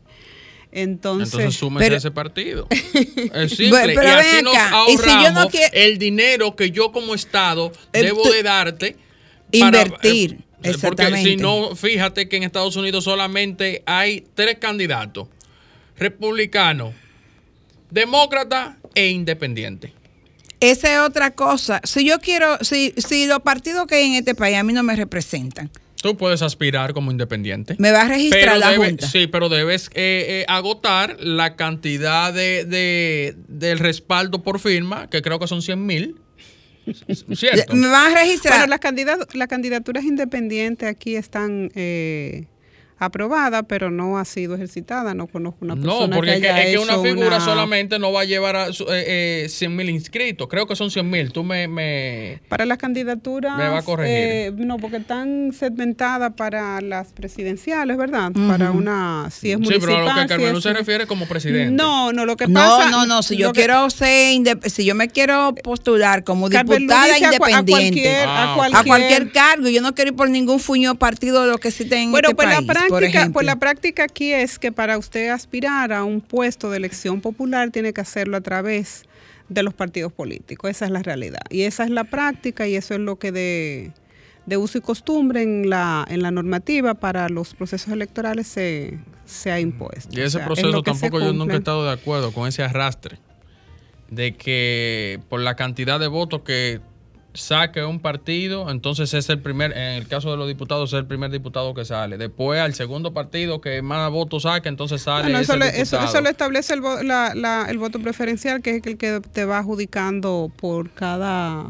Entonces, 0.77 1.33
Entonces 1.35 1.55
súmese 1.59 1.85
pero- 1.87 1.95
a 1.95 1.99
ese 1.99 2.11
partido. 2.11 2.67
Es 3.35 3.53
simple. 3.57 3.93
Pero 3.95 4.03
y 4.03 4.07
así 4.07 4.35
ven 4.37 4.45
nos 4.45 4.57
acá, 4.57 4.73
y 4.89 4.97
si 4.99 5.09
yo 5.25 5.31
no 5.33 5.49
quiero- 5.49 5.73
el 5.73 5.99
dinero 5.99 6.57
que 6.57 6.71
yo 6.73 6.91
como 6.91 7.15
Estado 7.15 7.71
debo 7.93 8.23
tú- 8.23 8.31
de 8.31 8.43
darte. 8.43 8.97
Invertir, 9.53 10.33
eh, 10.33 10.39
Porque 10.73 11.03
exactamente. 11.03 11.31
si 11.31 11.37
no, 11.37 11.75
fíjate 11.77 12.29
que 12.29 12.37
en 12.37 12.43
Estados 12.43 12.77
Unidos 12.77 13.05
solamente 13.05 13.83
hay 13.87 14.25
tres 14.35 14.59
candidatos. 14.59 15.29
Republicano, 15.97 16.93
demócrata 17.91 18.77
e 18.95 19.09
independiente. 19.11 19.93
Esa 20.61 20.93
es 20.95 21.01
otra 21.01 21.31
cosa. 21.33 21.81
Si 21.85 22.07
yo 22.07 22.19
quiero, 22.21 22.59
si, 22.63 22.95
si 22.97 23.27
los 23.27 23.41
partidos 23.41 23.87
que 23.87 23.97
hay 23.97 24.07
en 24.07 24.15
este 24.15 24.35
país 24.35 24.57
a 24.57 24.63
mí 24.63 24.73
no 24.73 24.83
me 24.83 24.97
representan, 24.97 25.71
Tú 26.03 26.19
puedes 26.19 26.43
aspirar 26.43 26.93
como 26.93 27.11
independiente. 27.11 27.77
me 27.79 27.91
va 27.91 28.03
a 28.03 28.09
registrar 28.09 28.59
la 28.59 28.73
debe- 28.73 28.89
Junta. 28.89 29.09
Sí, 29.09 29.27
pero 29.27 29.49
debes 29.49 29.87
eh, 29.95 30.27
eh, 30.43 30.45
agotar 30.49 31.17
la 31.21 31.57
cantidad 31.57 32.31
de, 32.31 32.67
de- 32.67 33.35
del 33.49 33.79
respaldo 33.79 34.43
por 34.43 34.61
firma, 34.61 35.09
que 35.09 35.23
creo 35.23 35.39
que 35.39 35.47
son 35.47 35.63
100 35.63 35.87
mil. 35.87 36.17
¿Cierto? 37.35 37.75
Me 37.75 37.89
van 37.89 38.13
a 38.13 38.21
registrar. 38.21 38.59
bueno, 38.59 38.67
las, 38.71 38.81
candidat- 38.81 39.33
las 39.35 39.49
candidaturas 39.49 40.05
independientes 40.05 40.89
aquí 40.89 41.17
están 41.17 41.71
eh, 41.75 42.47
aprobadas, 42.99 43.65
pero 43.69 43.91
no 43.91 44.19
ha 44.19 44.25
sido 44.25 44.55
ejercitada. 44.55 45.15
No 45.15 45.27
conozco 45.27 45.59
una 45.65 45.75
persona 45.75 46.07
No, 46.07 46.15
porque 46.15 46.31
que 46.31 46.37
es 46.37 46.43
que, 46.43 46.49
haya 46.51 46.63
es 46.65 46.71
que 46.73 46.79
una 46.79 46.99
figura 46.99 47.27
una- 47.37 47.41
solamente 47.41 47.99
no 47.99 48.13
va 48.13 48.23
a 48.23 48.25
llevar 48.25 48.57
a 48.57 48.73
su- 48.73 48.85
eh, 48.85 49.45
eh, 49.45 49.49
100 49.49 49.75
mil 49.75 49.89
inscritos. 49.91 50.49
Creo 50.49 50.67
que 50.67 50.77
son 50.77 50.91
100 50.91 51.09
mil. 51.11 51.33
Tú 51.33 51.43
me, 51.45 51.67
me- 51.69 52.41
Para 52.49 52.65
las 52.67 52.79
candidaturas. 52.79 53.57
Me 53.59 53.69
va 53.69 53.79
a 53.79 53.83
corregir. 53.83 54.15
eh, 54.17 54.53
no, 54.57 54.77
porque 54.79 54.99
están 54.99 55.53
segmentadas 55.53 56.33
para 56.37 56.81
las 56.81 57.13
presidenciales, 57.13 57.97
¿verdad? 57.97 58.33
Para 58.49 58.71
una. 58.71 59.29
Si 59.31 59.51
es 59.51 59.57
Sí, 59.59 59.63
municipal. 59.63 59.81
pero 59.89 59.97
a 59.97 60.01
lo 60.03 60.15
que 60.15 60.23
si 60.23 60.29
Carmen 60.29 60.57
es- 60.57 60.63
se 60.63 60.73
refiere 60.73 61.07
como 61.07 61.27
presidente. 61.27 61.73
No, 61.75 62.13
no, 62.13 62.25
lo 62.27 62.37
que 62.37 62.47
no, 62.47 62.61
pasa. 62.61 62.91
no, 62.91 63.07
no. 63.07 63.23
Si 63.23 63.37
yo 63.37 63.53
que- 63.53 63.61
quiero 63.61 63.91
ser, 63.91 64.35
indep- 64.35 64.69
si 64.69 64.85
yo 64.85 64.95
me 64.95 65.09
quiero 65.09 65.55
postular 65.63 66.25
como 66.25 66.49
diputada 66.49 67.09
Luis, 67.09 67.23
a 67.23 67.31
cua- 67.33 67.47
a 67.47 67.51
independiente 67.61 67.73
cualquier- 67.73 68.29
Ah, 68.29 68.53
a 68.53 68.57
cualquier, 68.57 68.81
a 68.81 68.85
cualquier 68.85 69.33
cargo, 69.33 69.69
yo 69.69 69.83
no 69.83 69.95
quiero 69.95 70.11
ir 70.13 70.17
por 70.17 70.31
ningún 70.31 70.61
fuño 70.61 70.95
partido 70.95 71.43
de 71.45 71.51
lo 71.51 71.59
que 71.59 71.69
existe 71.69 71.97
en 71.97 72.11
Bueno, 72.11 72.29
este 72.29 72.37
pues 72.37 72.49
país. 72.49 72.67
la 72.67 72.75
práctica, 72.89 73.31
pues 73.33 73.47
la 73.47 73.57
práctica 73.57 74.05
aquí 74.05 74.33
es 74.33 74.59
que 74.59 74.73
para 74.73 74.99
usted 74.99 75.29
aspirar 75.29 75.93
a 75.93 76.05
un 76.05 76.21
puesto 76.21 76.71
de 76.71 76.77
elección 76.77 77.21
popular 77.21 77.71
tiene 77.71 77.93
que 77.93 78.01
hacerlo 78.01 78.37
a 78.37 78.41
través 78.41 79.05
de 79.49 79.63
los 79.63 79.75
partidos 79.75 80.13
políticos. 80.13 80.71
Esa 80.71 80.87
es 80.87 80.91
la 80.91 81.03
realidad. 81.03 81.43
Y 81.51 81.63
esa 81.63 81.85
es 81.85 81.91
la 81.91 82.05
práctica 82.05 82.67
y 82.67 82.77
eso 82.77 82.95
es 82.95 83.01
lo 83.01 83.17
que 83.17 83.33
de, 83.33 83.93
de 84.47 84.57
uso 84.57 84.79
y 84.79 84.81
costumbre 84.81 85.43
en 85.43 85.69
la, 85.69 86.05
en 86.09 86.23
la 86.23 86.31
normativa 86.31 86.95
para 86.95 87.29
los 87.29 87.55
procesos 87.55 87.93
electorales 87.93 88.47
se, 88.47 88.99
se 89.25 89.51
ha 89.51 89.61
impuesto. 89.61 90.09
Y 90.13 90.21
O 90.21 90.25
ese 90.25 90.39
sea, 90.39 90.47
proceso 90.47 90.83
tampoco 90.83 91.21
yo 91.21 91.33
nunca 91.33 91.55
he 91.55 91.59
estado 91.59 91.85
de 91.85 91.93
acuerdo 91.93 92.33
con 92.33 92.49
ese 92.49 92.63
arrastre. 92.63 93.19
De 94.11 94.35
que 94.37 95.21
por 95.29 95.41
la 95.41 95.57
cantidad 95.57 95.99
de 95.99 96.09
votos 96.09 96.43
que 96.43 96.81
saque 97.35 97.83
un 97.85 97.99
partido, 98.01 98.71
entonces 98.71 99.13
es 99.13 99.29
el 99.29 99.41
primer, 99.41 99.73
en 99.73 99.95
el 99.95 100.07
caso 100.09 100.31
de 100.31 100.37
los 100.37 100.47
diputados, 100.47 100.93
es 100.93 100.99
el 101.01 101.07
primer 101.07 101.31
diputado 101.33 101.75
que 101.75 101.85
sale. 101.85 102.17
Después 102.17 102.61
al 102.61 102.75
segundo 102.75 103.13
partido 103.13 103.61
que 103.61 103.83
más 103.83 104.11
votos 104.11 104.45
saque, 104.45 104.69
entonces 104.69 105.03
sale 105.03 105.25
Bueno, 105.25 105.39
eso, 105.41 105.57
le- 105.57 105.81
eso, 105.81 106.01
eso 106.01 106.21
lo 106.21 106.29
establece 106.31 106.75
el, 106.75 106.81
vo- 106.81 107.03
la- 107.03 107.35
la- 107.35 107.67
el 107.69 107.79
voto 107.79 107.99
preferencial, 108.01 108.63
que 108.63 108.77
es 108.77 108.87
el 108.87 108.97
que 108.97 109.21
te 109.33 109.45
va 109.45 109.59
adjudicando 109.59 110.51
por 110.57 110.91
cada 110.91 111.67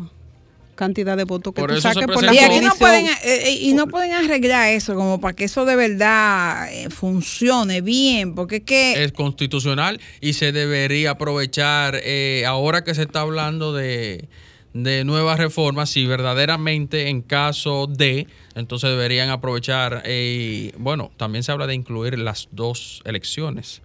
cantidad 0.75 1.17
de 1.17 1.23
votos 1.25 1.55
que 1.55 1.61
Por 1.61 1.73
tú 1.73 1.81
saques 1.81 2.05
por 2.09 2.23
la 2.25 2.35
y 2.35 2.39
aquí 2.39 2.59
no 2.61 2.75
pueden 2.75 3.07
eh, 3.07 3.13
eh, 3.25 3.53
y 3.61 3.73
no 3.75 3.87
pueden 3.87 4.13
arreglar 4.13 4.71
eso 4.71 4.97
como 4.97 5.21
para 5.21 5.33
que 5.35 5.45
eso 5.45 5.65
de 5.65 5.77
verdad 5.77 6.69
eh, 6.73 6.91
funcione 6.91 7.81
bien, 7.81 8.35
porque 8.35 8.57
es 8.57 8.63
que 8.65 9.05
es 9.05 9.13
constitucional 9.13 10.01
y 10.21 10.33
se 10.33 10.51
debería 10.51 11.13
aprovechar 11.13 12.01
eh, 12.03 12.45
ahora 12.47 12.83
que 12.83 12.93
se 12.95 13.03
está 13.03 13.21
hablando 13.21 13.73
de, 13.73 14.29
de 14.75 15.05
nuevas 15.05 15.39
reformas, 15.39 15.89
si 15.91 16.05
verdaderamente 16.05 17.09
en 17.09 17.23
caso 17.23 17.87
de, 17.87 18.27
entonces 18.57 18.91
deberían 18.91 19.31
aprovechar, 19.31 20.03
eh, 20.05 20.73
bueno, 20.77 21.13
también 21.17 21.45
se 21.45 21.53
habla 21.53 21.69
de 21.69 21.75
incluir 21.75 22.19
las 22.19 22.49
dos 22.51 23.01
elecciones, 23.05 23.83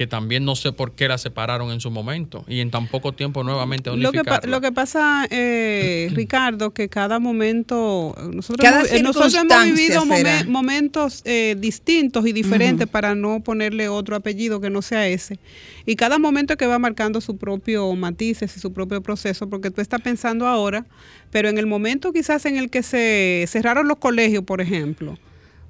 que 0.00 0.06
también 0.06 0.46
no 0.46 0.56
sé 0.56 0.72
por 0.72 0.92
qué 0.92 1.08
las 1.08 1.20
separaron 1.20 1.72
en 1.72 1.80
su 1.82 1.90
momento 1.90 2.42
y 2.48 2.60
en 2.60 2.70
tan 2.70 2.86
poco 2.88 3.12
tiempo 3.12 3.44
nuevamente 3.44 3.94
Lo 3.94 4.12
que, 4.12 4.22
lo 4.46 4.62
que 4.62 4.72
pasa, 4.72 5.26
eh, 5.28 6.08
Ricardo, 6.14 6.70
que 6.70 6.88
cada 6.88 7.18
momento, 7.18 8.14
nosotros, 8.32 8.64
Cada 8.66 8.80
hemos, 8.80 8.92
eh, 8.92 9.02
nosotros 9.02 9.34
hemos 9.34 9.62
vivido 9.62 10.06
momen- 10.06 10.46
momentos 10.46 11.20
eh, 11.26 11.54
distintos 11.58 12.26
y 12.26 12.32
diferentes 12.32 12.88
para 12.88 13.14
no 13.14 13.40
ponerle 13.40 13.90
otro 13.90 14.16
apellido 14.16 14.58
que 14.58 14.70
no 14.70 14.80
sea 14.80 15.06
ese. 15.06 15.38
Y 15.84 15.96
cada 15.96 16.18
momento 16.18 16.56
que 16.56 16.66
va 16.66 16.78
marcando 16.78 17.20
su 17.20 17.36
propio 17.36 17.94
matices 17.94 18.56
y 18.56 18.58
su 18.58 18.72
propio 18.72 19.02
proceso, 19.02 19.50
porque 19.50 19.70
tú 19.70 19.82
estás 19.82 20.00
pensando 20.00 20.46
ahora, 20.46 20.86
pero 21.30 21.50
en 21.50 21.58
el 21.58 21.66
momento 21.66 22.10
quizás 22.14 22.46
en 22.46 22.56
el 22.56 22.70
que 22.70 22.82
se 22.82 23.44
cerraron 23.48 23.86
los 23.86 23.98
colegios, 23.98 24.44
por 24.44 24.62
ejemplo, 24.62 25.18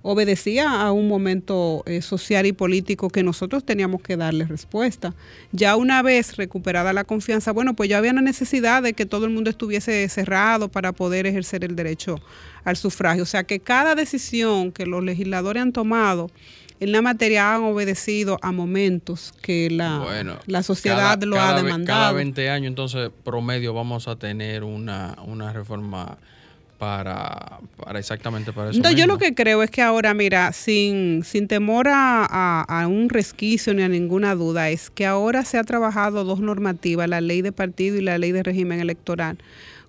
obedecía 0.03 0.80
a 0.82 0.92
un 0.92 1.09
momento 1.09 1.82
eh, 1.86 2.01
social 2.03 2.46
y 2.46 2.53
político 2.53 3.09
que 3.11 3.22
nosotros 3.22 3.64
teníamos 3.64 4.01
que 4.03 4.16
darle 4.16 4.44
respuesta. 4.46 5.14
Ya 5.53 5.76
una 5.76 6.03
vez 6.03 6.36
recuperada 6.36 6.92
la 6.92 7.05
confianza, 7.05 7.53
bueno, 7.53 7.74
pues 7.74 7.88
ya 7.90 7.98
había 7.98 8.11
una 8.12 8.22
necesidad 8.22 8.82
de 8.82 8.94
que 8.94 9.07
todo 9.07 9.24
el 9.26 9.30
mundo 9.30 9.51
estuviese 9.51 10.09
cerrado 10.09 10.68
para 10.68 10.92
poder 10.92 11.26
ejercer 11.26 11.64
el 11.64 11.76
derecho 11.76 12.16
al 12.64 12.76
sufragio. 12.76 13.22
O 13.22 13.26
sea 13.26 13.44
que 13.44 13.61
cada 13.61 13.94
decisión 13.94 14.72
que 14.72 14.86
los 14.86 15.05
legisladores 15.05 15.62
han 15.62 15.72
tomado 15.72 16.30
en 16.80 16.92
la 16.92 17.03
materia 17.03 17.55
han 17.55 17.62
obedecido 17.64 18.38
a 18.40 18.53
momentos 18.53 19.34
que 19.42 19.68
la, 19.70 19.98
Bueno, 19.98 20.38
la 20.46 20.62
sociedad 20.62 20.96
cada- 21.18 21.26
lo 21.26 21.36
cada 21.36 21.51
ha 21.59 21.62
demandado. 21.62 22.01
Cada 22.01 22.12
20 22.12 22.48
años, 22.48 22.68
entonces, 22.68 23.11
promedio, 23.22 23.74
vamos 23.74 24.09
a 24.09 24.16
tener 24.16 24.64
una, 24.64 25.18
una 25.26 25.53
reforma 25.53 26.16
para, 26.81 27.59
para 27.76 27.99
exactamente 27.99 28.53
para 28.55 28.70
eso. 28.70 28.81
No, 28.83 28.91
yo 28.91 29.07
lo 29.07 29.18
que 29.18 29.35
creo 29.35 29.62
es 29.62 29.70
que 29.70 29.83
ahora, 29.83 30.14
mira, 30.14 30.51
sin, 30.53 31.22
sin 31.24 31.47
temor 31.47 31.89
a, 31.89 32.24
a- 32.24 32.62
a 32.83 32.89
un 32.89 33.11
resquicio 33.11 33.74
ni 33.74 33.83
a 33.83 33.89
ninguna 33.89 34.35
duda, 34.35 34.70
es 34.70 34.89
que 34.89 35.05
ahora 35.05 35.45
se 35.45 35.59
ha 35.59 35.62
trabajado 35.64 36.24
dos 36.24 36.41
normativas, 36.41 37.07
la 37.07 37.20
ley 37.20 37.43
de 37.43 37.53
partido 37.53 37.99
y 37.99 38.01
la 38.01 38.16
ley 38.16 38.33
de 38.33 38.43
régimen 38.43 38.81
electoral, 38.81 39.37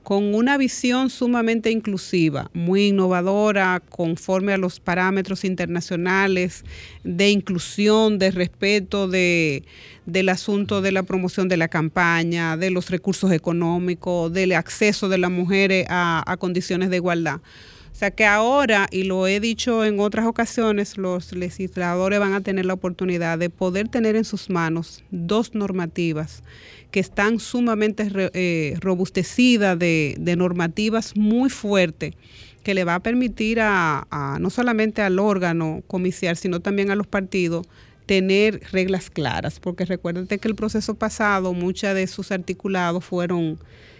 con 0.03 0.35
una 0.35 0.57
visión 0.57 1.09
sumamente 1.09 1.71
inclusiva, 1.71 2.49
muy 2.53 2.87
innovadora, 2.87 3.81
conforme 3.89 4.51
a 4.51 4.57
los 4.57 4.79
parámetros 4.81 5.45
internacionales 5.45 6.65
de 7.03 7.29
inclusión, 7.29 8.17
de 8.19 8.31
respeto 8.31 9.07
de, 9.07 9.63
del 10.11 10.29
asunto 10.29 10.81
de 10.81 10.91
la 10.91 11.03
promoción 11.03 11.47
de 11.47 11.57
la 11.57 11.67
campaña, 11.67 12.57
de 12.57 12.69
los 12.71 12.89
recursos 12.89 13.31
económicos, 13.31 14.31
del 14.33 14.51
acceso 14.53 15.09
de 15.09 15.17
las 15.17 15.31
mujeres 15.31 15.85
a, 15.89 16.35
condiciones 16.39 16.89
de 16.89 16.97
igualdad. 16.97 17.39
O 17.91 17.95
sea 18.01 18.09
que 18.11 18.25
ahora, 18.25 18.87
y 18.91 19.03
lo 19.03 19.27
he 19.27 19.39
dicho 19.39 19.85
en 19.85 19.99
otras 19.99 20.25
ocasiones, 20.25 20.97
los 20.97 21.33
legisladores 21.33 22.19
van 22.19 22.33
a 22.33 22.41
tener 22.41 22.65
la 22.65 22.73
oportunidad 22.73 23.37
de 23.37 23.49
poder 23.49 23.89
tener 23.89 24.15
en 24.15 24.23
sus 24.25 24.49
manos 24.49 25.03
dos 25.11 25.53
normativas 25.53 26.41
que 26.89 26.99
están 26.99 27.39
sumamente 27.39 28.07
eh, 28.33 28.75
robustecidas 28.79 29.77
de, 29.77 30.15
de 30.19 30.35
normativas 30.35 31.15
muy 31.15 31.49
fuertes 31.49 32.15
que 32.63 32.73
le 32.73 32.83
va 32.83 32.95
a 32.95 32.99
permitir 33.01 33.59
a, 33.59 34.07
a- 34.09 34.37
no 34.39 34.49
solamente 34.49 35.01
al 35.01 35.19
órgano 35.19 35.81
comiciar, 35.87 36.35
sino 36.37 36.59
también 36.59 36.91
a 36.91 36.95
los 36.95 37.07
partidos 37.07 37.67
tener 38.11 38.59
reglas 38.73 39.09
claras, 39.09 39.61
porque 39.61 39.85
recuérdate 39.85 40.37
que 40.37 40.49
el 40.49 40.55
proceso 40.55 40.95
pasado, 40.95 41.53
muchos 41.53 41.95
de 41.95 42.07
sus 42.07 42.33
articulados 42.33 43.05
fueron 43.05 43.57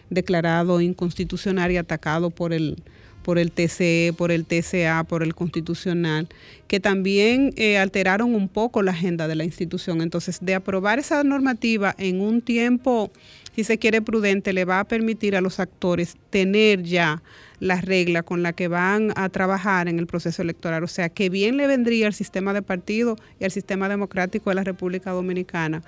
declarados 0.10 0.82
inconstitucional 0.82 1.72
y 1.72 1.78
atacados 1.78 2.34
por 2.34 2.52
el, 2.52 2.84
por 3.24 3.40
el 3.40 3.54
TCE, 3.54 4.14
por 4.18 4.34
el 4.34 4.46
TCA, 4.46 5.06
por 5.06 5.24
el 5.24 5.34
Constitucional, 5.34 6.28
que 6.68 6.82
también 6.82 7.54
eh, 7.56 7.78
alteraron 7.78 8.36
un 8.36 8.50
poco 8.50 8.82
la 8.82 8.92
agenda 8.92 9.30
de 9.30 9.36
la 9.36 9.46
institución. 9.46 10.02
Entonces, 10.02 10.40
de 10.42 10.56
aprobar 10.56 11.00
esa 11.00 11.24
normativa 11.24 11.96
en 11.98 12.20
un 12.20 12.42
tiempo, 12.42 13.14
si 13.56 13.64
se 13.64 13.78
quiere 13.78 14.02
prudente, 14.02 14.52
le 14.52 14.66
va 14.66 14.82
a 14.82 14.88
permitir 14.90 15.38
a 15.38 15.42
los 15.42 15.62
actores 15.62 16.18
tener 16.30 16.84
ya 16.84 17.24
la 17.62 17.80
regla 17.80 18.24
con 18.24 18.42
la 18.42 18.54
que 18.54 18.68
van 18.68 19.14
a 19.16 19.30
trabajar 19.30 19.88
en 19.88 20.00
el 20.00 20.08
proceso 20.08 20.42
electoral. 20.42 20.84
O 20.84 20.88
sea, 20.88 21.10
que 21.10 21.30
bien 21.30 21.58
le 21.58 21.68
vendría 21.68 22.08
al 22.08 22.14
sistema 22.14 22.54
de 22.54 22.64
partido 22.64 23.16
y 23.40 23.46
al 23.46 23.52
sistema 23.52 23.88
democrático 23.88 24.50
de 24.50 24.56
la 24.56 24.64
República 24.64 25.12
Dominicana 25.12 25.84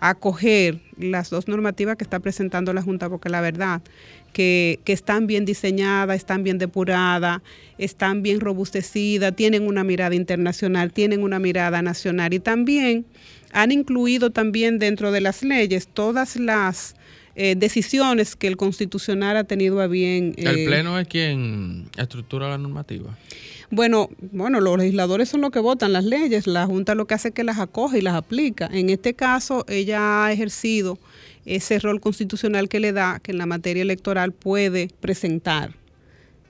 acoger 0.00 0.80
las 0.98 1.30
dos 1.30 1.48
normativas 1.48 1.96
que 1.96 2.04
está 2.04 2.20
presentando 2.20 2.74
la 2.74 2.82
Junta, 2.82 3.08
porque 3.08 3.30
la 3.30 3.40
verdad 3.40 3.80
que, 4.34 4.80
que, 4.84 4.92
están 4.92 5.26
bien 5.26 5.46
diseñadas, 5.46 6.16
están 6.16 6.44
bien 6.44 6.58
depuradas, 6.58 7.40
están 7.78 8.22
bien 8.22 8.40
robustecidas, 8.40 9.34
tienen 9.34 9.66
una 9.66 9.82
mirada 9.82 10.14
internacional, 10.14 10.92
tienen 10.92 11.22
una 11.22 11.38
mirada 11.38 11.80
nacional 11.80 12.34
y 12.34 12.38
también 12.38 13.06
han 13.52 13.72
incluido 13.72 14.28
también 14.28 14.78
dentro 14.78 15.10
de 15.10 15.22
las 15.22 15.42
leyes 15.42 15.88
todas 15.88 16.36
las 16.36 16.96
eh, 17.36 17.54
decisiones 17.56 18.36
que 18.36 18.46
el 18.46 18.56
constitucional 18.56 19.36
ha 19.36 19.44
tenido 19.44 19.80
a 19.80 19.86
bien. 19.86 20.34
¿El 20.36 20.58
eh, 20.58 20.66
Pleno 20.66 20.98
es 20.98 21.08
quien 21.08 21.88
estructura 21.96 22.48
la 22.48 22.58
normativa? 22.58 23.16
Bueno, 23.70 24.08
bueno, 24.30 24.60
los 24.60 24.78
legisladores 24.78 25.28
son 25.28 25.40
los 25.40 25.50
que 25.50 25.58
votan 25.58 25.92
las 25.92 26.04
leyes, 26.04 26.46
la 26.46 26.66
Junta 26.66 26.94
lo 26.94 27.06
que 27.06 27.14
hace 27.14 27.28
es 27.28 27.34
que 27.34 27.44
las 27.44 27.58
acoge 27.58 27.98
y 27.98 28.02
las 28.02 28.14
aplica. 28.14 28.68
En 28.72 28.90
este 28.90 29.14
caso, 29.14 29.64
ella 29.68 30.26
ha 30.26 30.32
ejercido 30.32 30.98
ese 31.44 31.78
rol 31.78 32.00
constitucional 32.00 32.68
que 32.68 32.80
le 32.80 32.92
da, 32.92 33.20
que 33.20 33.32
en 33.32 33.38
la 33.38 33.46
materia 33.46 33.82
electoral 33.82 34.32
puede 34.32 34.88
presentar 35.00 35.74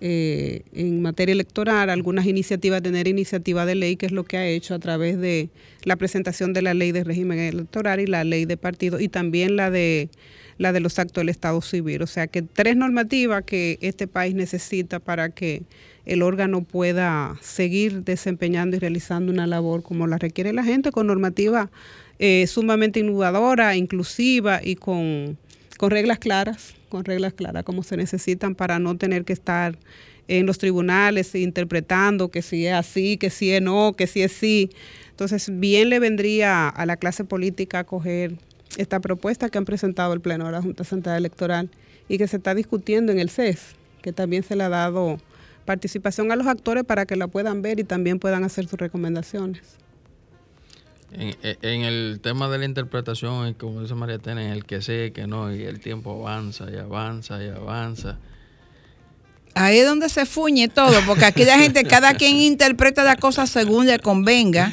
eh, 0.06 0.64
en 0.74 1.00
materia 1.00 1.32
electoral 1.32 1.88
algunas 1.88 2.26
iniciativas, 2.26 2.82
tener 2.82 3.08
iniciativa 3.08 3.64
de 3.64 3.74
ley, 3.74 3.96
que 3.96 4.04
es 4.04 4.12
lo 4.12 4.24
que 4.24 4.36
ha 4.36 4.46
hecho 4.46 4.74
a 4.74 4.78
través 4.78 5.18
de 5.18 5.48
la 5.84 5.96
presentación 5.96 6.52
de 6.52 6.60
la 6.60 6.74
ley 6.74 6.92
de 6.92 7.04
régimen 7.04 7.38
electoral 7.38 8.00
y 8.00 8.06
la 8.06 8.22
ley 8.22 8.44
de 8.44 8.58
partido 8.58 9.00
y 9.00 9.08
también 9.08 9.56
la 9.56 9.70
de 9.70 10.10
la 10.58 10.72
de 10.72 10.80
los 10.80 10.98
actos 10.98 11.22
del 11.22 11.28
Estado 11.28 11.60
civil. 11.60 12.02
O 12.02 12.06
sea 12.06 12.26
que 12.26 12.42
tres 12.42 12.76
normativas 12.76 13.44
que 13.44 13.78
este 13.80 14.06
país 14.06 14.34
necesita 14.34 14.98
para 15.00 15.30
que 15.30 15.62
el 16.06 16.22
órgano 16.22 16.62
pueda 16.62 17.36
seguir 17.40 18.04
desempeñando 18.04 18.76
y 18.76 18.78
realizando 18.78 19.32
una 19.32 19.46
labor 19.46 19.82
como 19.82 20.06
la 20.06 20.18
requiere 20.18 20.52
la 20.52 20.64
gente, 20.64 20.92
con 20.92 21.06
normativa 21.06 21.70
eh, 22.18 22.46
sumamente 22.46 23.00
innovadora, 23.00 23.74
inclusiva 23.76 24.60
y 24.62 24.76
con, 24.76 25.38
con 25.78 25.90
reglas 25.90 26.18
claras, 26.18 26.74
con 26.88 27.04
reglas 27.04 27.32
claras 27.32 27.64
como 27.64 27.82
se 27.82 27.96
necesitan 27.96 28.54
para 28.54 28.78
no 28.78 28.96
tener 28.96 29.24
que 29.24 29.32
estar 29.32 29.76
en 30.28 30.46
los 30.46 30.58
tribunales 30.58 31.34
interpretando 31.34 32.30
que 32.30 32.42
si 32.42 32.66
es 32.66 32.74
así, 32.74 33.16
que 33.16 33.30
si 33.30 33.50
es 33.50 33.62
no, 33.62 33.94
que 33.94 34.06
si 34.06 34.22
es 34.22 34.32
sí. 34.32 34.70
Entonces, 35.10 35.48
bien 35.60 35.90
le 35.90 36.00
vendría 36.00 36.68
a 36.68 36.86
la 36.86 36.96
clase 36.96 37.24
política 37.24 37.80
acoger 37.80 38.34
esta 38.76 39.00
propuesta 39.00 39.48
que 39.48 39.58
han 39.58 39.64
presentado 39.64 40.12
el 40.12 40.20
Pleno 40.20 40.46
de 40.46 40.52
la 40.52 40.62
Junta 40.62 40.84
Central 40.84 41.16
Electoral 41.16 41.70
y 42.08 42.18
que 42.18 42.28
se 42.28 42.36
está 42.36 42.54
discutiendo 42.54 43.12
en 43.12 43.18
el 43.18 43.30
CES, 43.30 43.76
que 44.02 44.12
también 44.12 44.42
se 44.42 44.56
le 44.56 44.64
ha 44.64 44.68
dado 44.68 45.18
participación 45.64 46.30
a 46.30 46.36
los 46.36 46.46
actores 46.46 46.84
para 46.84 47.06
que 47.06 47.16
la 47.16 47.26
puedan 47.26 47.62
ver 47.62 47.80
y 47.80 47.84
también 47.84 48.18
puedan 48.18 48.44
hacer 48.44 48.66
sus 48.66 48.78
recomendaciones. 48.78 49.62
En, 51.16 51.82
el 51.82 52.18
tema 52.20 52.48
de 52.48 52.58
la 52.58 52.64
interpretación, 52.64 53.54
como 53.54 53.82
dice 53.82 53.94
María 53.94 54.18
Tena, 54.18 54.52
el 54.52 54.64
que 54.64 54.82
sé, 54.82 55.12
que 55.12 55.28
no, 55.28 55.54
y 55.54 55.62
el 55.62 55.78
tiempo 55.78 56.26
avanza 56.26 56.66
y 56.70 56.76
avanza 56.76 57.42
y 57.42 57.48
avanza. 57.48 58.18
Ahí 59.54 59.78
es 59.78 59.86
donde 59.86 60.08
se 60.08 60.26
fuñe 60.26 60.66
todo, 60.66 61.00
porque 61.06 61.24
aquí 61.24 61.44
la 61.44 61.56
gente, 61.56 61.84
cada 61.84 62.14
quien 62.14 62.36
interpreta 62.36 63.04
la 63.04 63.14
cosa 63.14 63.46
según 63.46 63.86
le 63.86 64.00
convenga. 64.00 64.72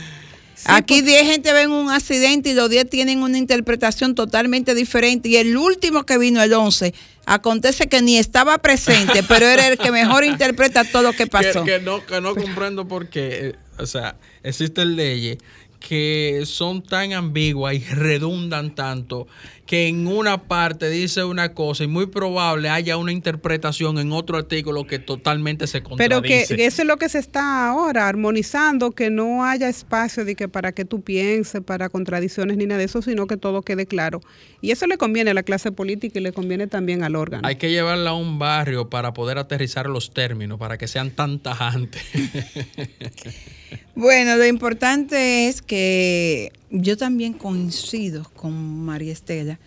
Aquí 0.65 1.01
10 1.01 1.23
gente 1.25 1.53
ven 1.53 1.71
un 1.71 1.89
accidente 1.89 2.49
y 2.49 2.53
los 2.53 2.69
10 2.69 2.89
tienen 2.89 3.23
una 3.23 3.37
interpretación 3.37 4.15
totalmente 4.15 4.75
diferente. 4.75 5.29
Y 5.29 5.37
el 5.37 5.57
último 5.57 6.05
que 6.05 6.17
vino, 6.17 6.41
el 6.41 6.53
11, 6.53 6.93
acontece 7.25 7.87
que 7.87 8.01
ni 8.01 8.17
estaba 8.17 8.57
presente, 8.59 9.23
pero 9.27 9.47
era 9.47 9.67
el 9.67 9.77
que 9.77 9.91
mejor 9.91 10.23
interpreta 10.23 10.83
todo 10.83 11.03
lo 11.03 11.13
que 11.13 11.27
pasó. 11.27 11.63
Que, 11.63 11.79
no, 11.79 12.05
que 12.05 12.21
no 12.21 12.35
comprendo 12.35 12.87
por 12.87 13.09
qué. 13.09 13.49
Eh, 13.49 13.55
o 13.77 13.85
sea, 13.85 14.15
existen 14.43 14.95
leyes 14.95 15.37
que 15.81 16.43
son 16.45 16.83
tan 16.83 17.11
ambiguas 17.11 17.73
y 17.73 17.79
redundan 17.79 18.75
tanto 18.75 19.27
que 19.65 19.87
en 19.87 20.05
una 20.05 20.49
parte 20.49 20.89
dice 20.89 21.23
una 21.23 21.53
cosa 21.53 21.85
y 21.85 21.87
muy 21.87 22.05
probable 22.05 22.67
haya 22.67 22.97
una 22.97 23.13
interpretación 23.13 23.97
en 23.99 24.11
otro 24.11 24.37
artículo 24.37 24.85
que 24.85 24.99
totalmente 24.99 25.65
se 25.65 25.81
contradice. 25.81 26.09
Pero 26.09 26.21
que, 26.21 26.65
eso 26.65 26.81
es 26.81 26.87
lo 26.87 26.97
que 26.97 27.07
se 27.07 27.19
está 27.19 27.69
ahora 27.69 28.07
armonizando, 28.09 28.91
que 28.91 29.09
no 29.09 29.45
haya 29.45 29.69
espacio 29.69 30.25
de 30.25 30.35
que 30.35 30.49
para 30.49 30.73
que 30.73 30.83
tú 30.83 31.01
pienses, 31.01 31.61
para 31.61 31.87
contradicciones 31.87 32.57
ni 32.57 32.65
nada 32.65 32.79
de 32.79 32.83
eso, 32.83 33.01
sino 33.01 33.27
que 33.27 33.37
todo 33.37 33.61
quede 33.61 33.85
claro. 33.85 34.19
Y 34.59 34.71
eso 34.71 34.87
le 34.87 34.97
conviene 34.97 35.31
a 35.31 35.33
la 35.33 35.43
clase 35.43 35.71
política 35.71 36.19
y 36.19 36.21
le 36.21 36.33
conviene 36.33 36.67
también 36.67 37.03
al 37.03 37.15
órgano. 37.15 37.47
Hay 37.47 37.55
que 37.55 37.71
llevarla 37.71 38.09
a 38.09 38.13
un 38.13 38.39
barrio 38.39 38.89
para 38.89 39.13
poder 39.13 39.37
aterrizar 39.37 39.87
los 39.87 40.13
términos, 40.13 40.59
para 40.59 40.77
que 40.77 40.89
sean 40.89 41.11
tan 41.11 41.39
tajantes. 41.39 42.03
bueno, 44.01 44.35
lo 44.35 44.45
importante 44.45 45.47
es 45.47 45.61
que 45.61 46.51
yo 46.69 46.97
también 46.97 47.33
coincido 47.33 48.29
con 48.35 48.83
María 48.83 49.13
Estela 49.13 49.59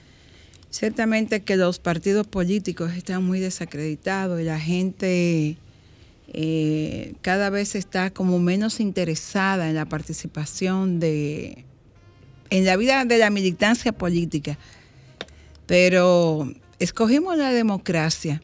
Ciertamente 0.74 1.44
que 1.44 1.54
los 1.54 1.78
partidos 1.78 2.26
políticos 2.26 2.94
están 2.96 3.22
muy 3.22 3.38
desacreditados 3.38 4.40
y 4.40 4.42
la 4.42 4.58
gente 4.58 5.56
eh, 6.32 7.14
cada 7.22 7.48
vez 7.48 7.76
está 7.76 8.10
como 8.10 8.40
menos 8.40 8.80
interesada 8.80 9.68
en 9.68 9.76
la 9.76 9.84
participación 9.84 10.98
de 10.98 11.64
en 12.50 12.64
la 12.64 12.76
vida 12.76 13.04
de 13.04 13.18
la 13.18 13.30
militancia 13.30 13.92
política. 13.92 14.58
Pero 15.66 16.52
escogimos 16.80 17.38
la 17.38 17.52
democracia 17.52 18.42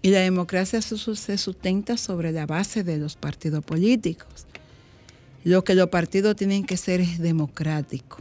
y 0.00 0.10
la 0.10 0.20
democracia 0.20 0.80
se 0.80 1.38
sustenta 1.38 1.96
sobre 1.96 2.30
la 2.30 2.46
base 2.46 2.84
de 2.84 2.98
los 2.98 3.16
partidos 3.16 3.64
políticos. 3.64 4.47
Lo 5.48 5.64
que 5.64 5.74
los 5.74 5.88
partidos 5.88 6.36
tienen 6.36 6.62
que 6.62 6.76
ser 6.76 7.00
es 7.00 7.18
democrático 7.20 8.18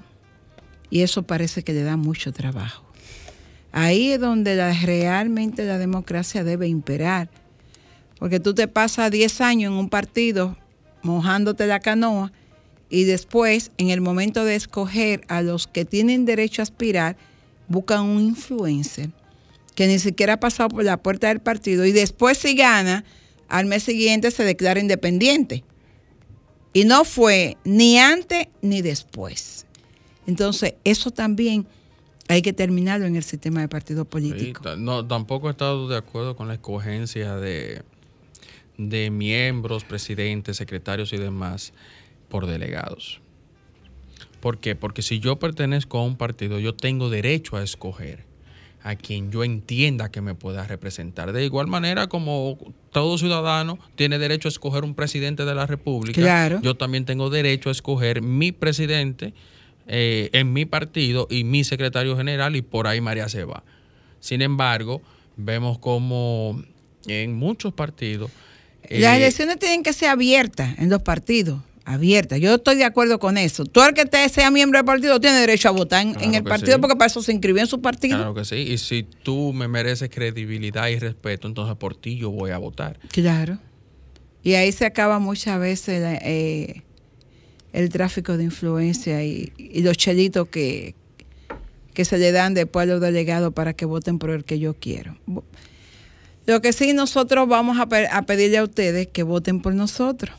y 0.90 1.02
eso 1.02 1.24
parece 1.24 1.62
que 1.62 1.74
le 1.74 1.84
da 1.84 1.98
mucho 1.98 2.32
trabajo. 2.32 2.86
Ahí 3.74 4.14
es 4.14 4.22
donde 4.22 4.56
realmente 4.86 5.66
la 5.66 5.78
democracia 5.78 6.46
debe 6.46 6.70
imperar. 6.70 7.30
Porque 8.18 8.40
tú 8.40 8.54
te 8.54 8.70
pasas 8.70 9.12
10 9.12 9.42
años 9.42 9.74
en 9.74 9.78
un 9.78 9.90
partido 9.90 10.56
mojándote 11.04 11.68
la 11.68 11.82
canoa 11.82 12.32
y 12.90 13.04
después, 13.04 13.72
en 13.78 13.90
el 13.90 14.00
momento 14.00 14.46
de 14.46 14.56
escoger 14.56 15.20
a 15.28 15.42
los 15.42 15.68
que 15.68 15.84
tienen 15.84 16.24
derecho 16.24 16.62
a 16.62 16.64
aspirar, 16.64 17.18
buscan 17.68 18.04
un 18.04 18.22
influencer 18.22 19.10
que 19.76 19.88
ni 19.88 20.00
siquiera 20.00 20.36
ha 20.36 20.40
pasado 20.40 20.70
por 20.70 20.86
la 20.86 20.96
puerta 20.96 21.28
del 21.28 21.42
partido 21.42 21.86
y 21.86 21.92
después 21.92 22.38
si 22.38 22.56
gana, 22.56 23.04
al 23.50 23.66
mes 23.66 23.84
siguiente 23.84 24.32
se 24.32 24.46
declara 24.46 24.80
independiente. 24.80 25.66
Y 26.78 26.86
no 26.86 27.06
fue 27.06 27.58
ni 27.64 27.98
antes 27.98 28.50
ni 28.62 28.84
después. 28.84 29.66
Entonces, 30.28 30.76
eso 30.84 31.10
también 31.10 31.66
hay 32.28 32.44
que 32.44 32.54
terminarlo 32.54 33.08
en 33.08 33.16
el 33.16 33.24
sistema 33.24 33.62
de 33.62 33.68
partido 33.68 34.06
político. 34.06 34.76
no, 34.76 35.04
tampoco 35.04 35.48
he 35.48 35.52
estado 35.52 35.88
de 35.88 35.98
acuerdo 35.98 36.36
con 36.36 36.48
la 36.48 36.54
escogencia 36.54 37.36
de, 37.38 37.82
de 38.78 39.10
miembros, 39.10 39.86
presidentes, 39.86 40.58
secretarios 40.58 41.14
y 41.14 41.18
demás 41.18 41.74
por 42.30 42.46
delegados. 42.46 43.22
¿Por 44.40 44.60
qué? 44.60 44.76
Porque 44.76 45.02
si 45.02 45.18
yo 45.18 45.40
pertenezco 45.40 45.98
a 45.98 46.04
un 46.04 46.16
partido, 46.16 46.60
yo 46.60 46.76
tengo 46.76 47.10
derecho 47.10 47.58
a 47.58 47.64
escoger 47.64 48.27
a 48.84 48.96
quien 48.96 49.32
yo 49.32 49.44
entienda 49.44 50.10
que 50.10 50.22
me 50.22 50.36
pueda 50.36 50.66
representar. 50.66 51.34
De 51.34 51.44
igual 51.44 51.68
manera 51.68 52.08
como 52.08 52.58
todo 52.92 53.18
ciudadano 53.18 53.80
tiene 53.96 54.18
derecho 54.18 54.48
a 54.48 54.52
escoger 54.52 54.84
un 54.84 54.96
presidente 54.96 55.46
de 55.46 55.56
la 55.56 55.66
República, 55.66 56.60
yo 56.62 56.76
también 56.76 57.06
tengo 57.06 57.30
derecho 57.30 57.70
a 57.70 57.72
escoger 57.72 58.22
mi 58.22 58.52
presidente 58.52 59.34
eh, 59.88 60.30
en 60.34 60.54
mi 60.54 60.66
partido 60.66 61.28
y 61.30 61.44
mi 61.44 61.64
secretario 61.64 62.16
general 62.18 62.56
y 62.56 62.62
por 62.62 62.88
ahí 62.88 63.02
María 63.02 63.30
se 63.30 63.44
va. 63.44 63.64
Sin 64.20 64.42
embargo, 64.42 65.02
vemos 65.36 65.80
como 65.80 66.62
en 67.08 67.36
muchos 67.36 67.74
partidos... 67.74 68.32
Las 68.90 69.16
eh, 69.16 69.18
elecciones 69.18 69.60
tienen 69.60 69.84
que 69.84 69.94
ser 69.94 70.10
abiertas 70.10 70.78
en 70.80 70.90
los 70.90 71.02
partidos 71.02 71.60
abiertas. 71.88 72.40
Yo 72.42 72.56
estoy 72.56 72.76
de 72.76 72.84
acuerdo 72.84 73.18
con 73.18 73.38
eso. 73.38 73.64
Tú 73.66 73.82
el 73.82 73.94
que 73.94 74.06
te 74.06 74.28
sea 74.28 74.52
miembro 74.52 74.78
del 74.78 74.86
partido 74.86 75.20
tiene 75.22 75.38
derecho 75.38 75.70
a 75.70 75.72
votar 75.72 76.06
en, 76.06 76.36
el 76.36 76.44
partido 76.44 76.80
porque 76.82 76.98
para 76.98 77.08
eso 77.08 77.22
se 77.24 77.32
inscribió 77.32 77.62
en 77.62 77.68
su 77.68 77.82
partido. 77.82 78.18
Claro 78.18 78.34
que 78.34 78.44
sí. 78.44 78.56
Y 78.58 78.78
si 78.78 79.04
tú 79.04 79.54
me 79.54 79.70
mereces 79.70 80.10
credibilidad 80.10 80.90
y 80.90 81.00
respeto, 81.00 81.48
entonces 81.48 81.78
por 81.78 81.96
ti 81.96 82.18
yo 82.18 82.30
voy 82.30 82.52
a 82.52 82.58
votar. 82.58 83.00
Claro. 83.12 83.58
Y 84.44 84.56
ahí 84.56 84.72
se 84.74 84.86
acaba 84.86 85.20
muchas 85.20 85.60
veces 85.62 86.04
eh, 86.24 86.82
el 87.72 87.90
tráfico 87.90 88.36
de 88.38 88.44
influencia 88.44 89.24
y, 89.24 89.54
y 89.58 89.82
los 89.82 89.96
chelitos 89.96 90.50
que, 90.50 90.94
que 91.94 92.04
se 92.04 92.18
le 92.18 92.34
dan 92.34 92.54
después 92.54 92.84
a 92.84 92.86
los 92.88 93.00
delegados 93.02 93.54
para 93.54 93.72
que 93.74 93.86
voten 93.86 94.20
por 94.20 94.32
el 94.32 94.44
que 94.44 94.60
yo 94.60 94.74
quiero. 94.74 95.18
Lo 96.46 96.62
que 96.62 96.74
sí 96.74 96.92
nosotros 96.92 97.48
vamos 97.48 97.80
a, 97.80 97.88
pe- 97.88 98.08
a 98.12 98.24
pedirle 98.26 98.58
a 98.58 98.64
ustedes 98.64 99.08
que 99.08 99.24
voten 99.24 99.62
por 99.62 99.74
nosotros 99.74 100.36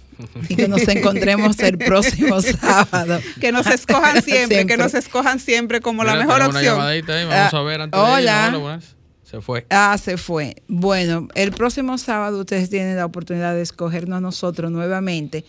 y 0.48 0.56
que 0.56 0.68
nos 0.68 0.86
encontremos 0.88 1.58
el 1.60 1.78
próximo 1.78 2.40
sábado. 2.60 3.20
Que 3.40 3.52
nos 3.52 3.66
escojan 3.66 4.22
siempre, 4.24 4.66
que 4.66 4.76
nos 4.76 4.94
escojan 4.94 5.40
siempre 5.40 5.80
como 5.80 6.04
la 6.04 6.14
mejor 6.16 6.42
opción. 6.42 6.80
Ahí, 6.80 7.02
vamos 7.02 7.32
Ah, 7.32 7.50
a 7.52 7.62
ver 7.62 7.80
antes 7.82 8.00
de 8.00 8.06
hola. 8.06 8.52
hola. 8.56 8.80
Se 9.22 9.40
fue. 9.42 9.66
Ah, 9.70 9.96
se 10.02 10.16
fue. 10.16 10.56
Bueno, 10.68 11.28
el 11.34 11.52
próximo 11.52 11.98
sábado 11.98 12.40
ustedes 12.40 12.70
tienen 12.70 12.96
la 12.96 13.04
oportunidad 13.04 13.54
de 13.54 13.60
escogernos 13.62 14.16
a 14.16 14.20
nosotros 14.20 14.70
nuevamente, 14.70 15.44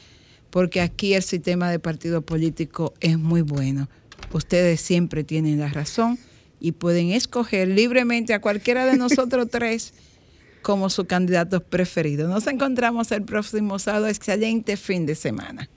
porque 0.50 0.82
aquí 0.82 1.14
el 1.14 1.24
sistema 1.24 1.72
de 1.72 1.80
partido 1.80 2.22
político 2.22 2.94
es 3.00 3.18
muy 3.18 3.42
bueno. 3.42 3.88
Ustedes 4.34 4.82
siempre 4.82 5.24
tienen 5.24 5.60
la 5.60 5.70
razón 5.70 6.20
y 6.60 6.74
pueden 6.74 7.12
escoger 7.12 7.70
libremente 7.70 8.34
a 8.34 8.42
cualquiera 8.42 8.86
de 8.86 8.98
nosotros 8.98 9.48
tres 9.52 9.94
como 10.62 10.90
su 10.90 11.06
candidato 11.06 11.62
preferido. 11.62 12.28
Nos 12.28 12.48
encontramos 12.48 13.12
el 13.12 13.24
próximo 13.24 13.80
sábado. 13.80 14.08
Excelente 14.08 14.78
fin 14.78 15.06
de 15.06 15.16
semana. 15.16 15.68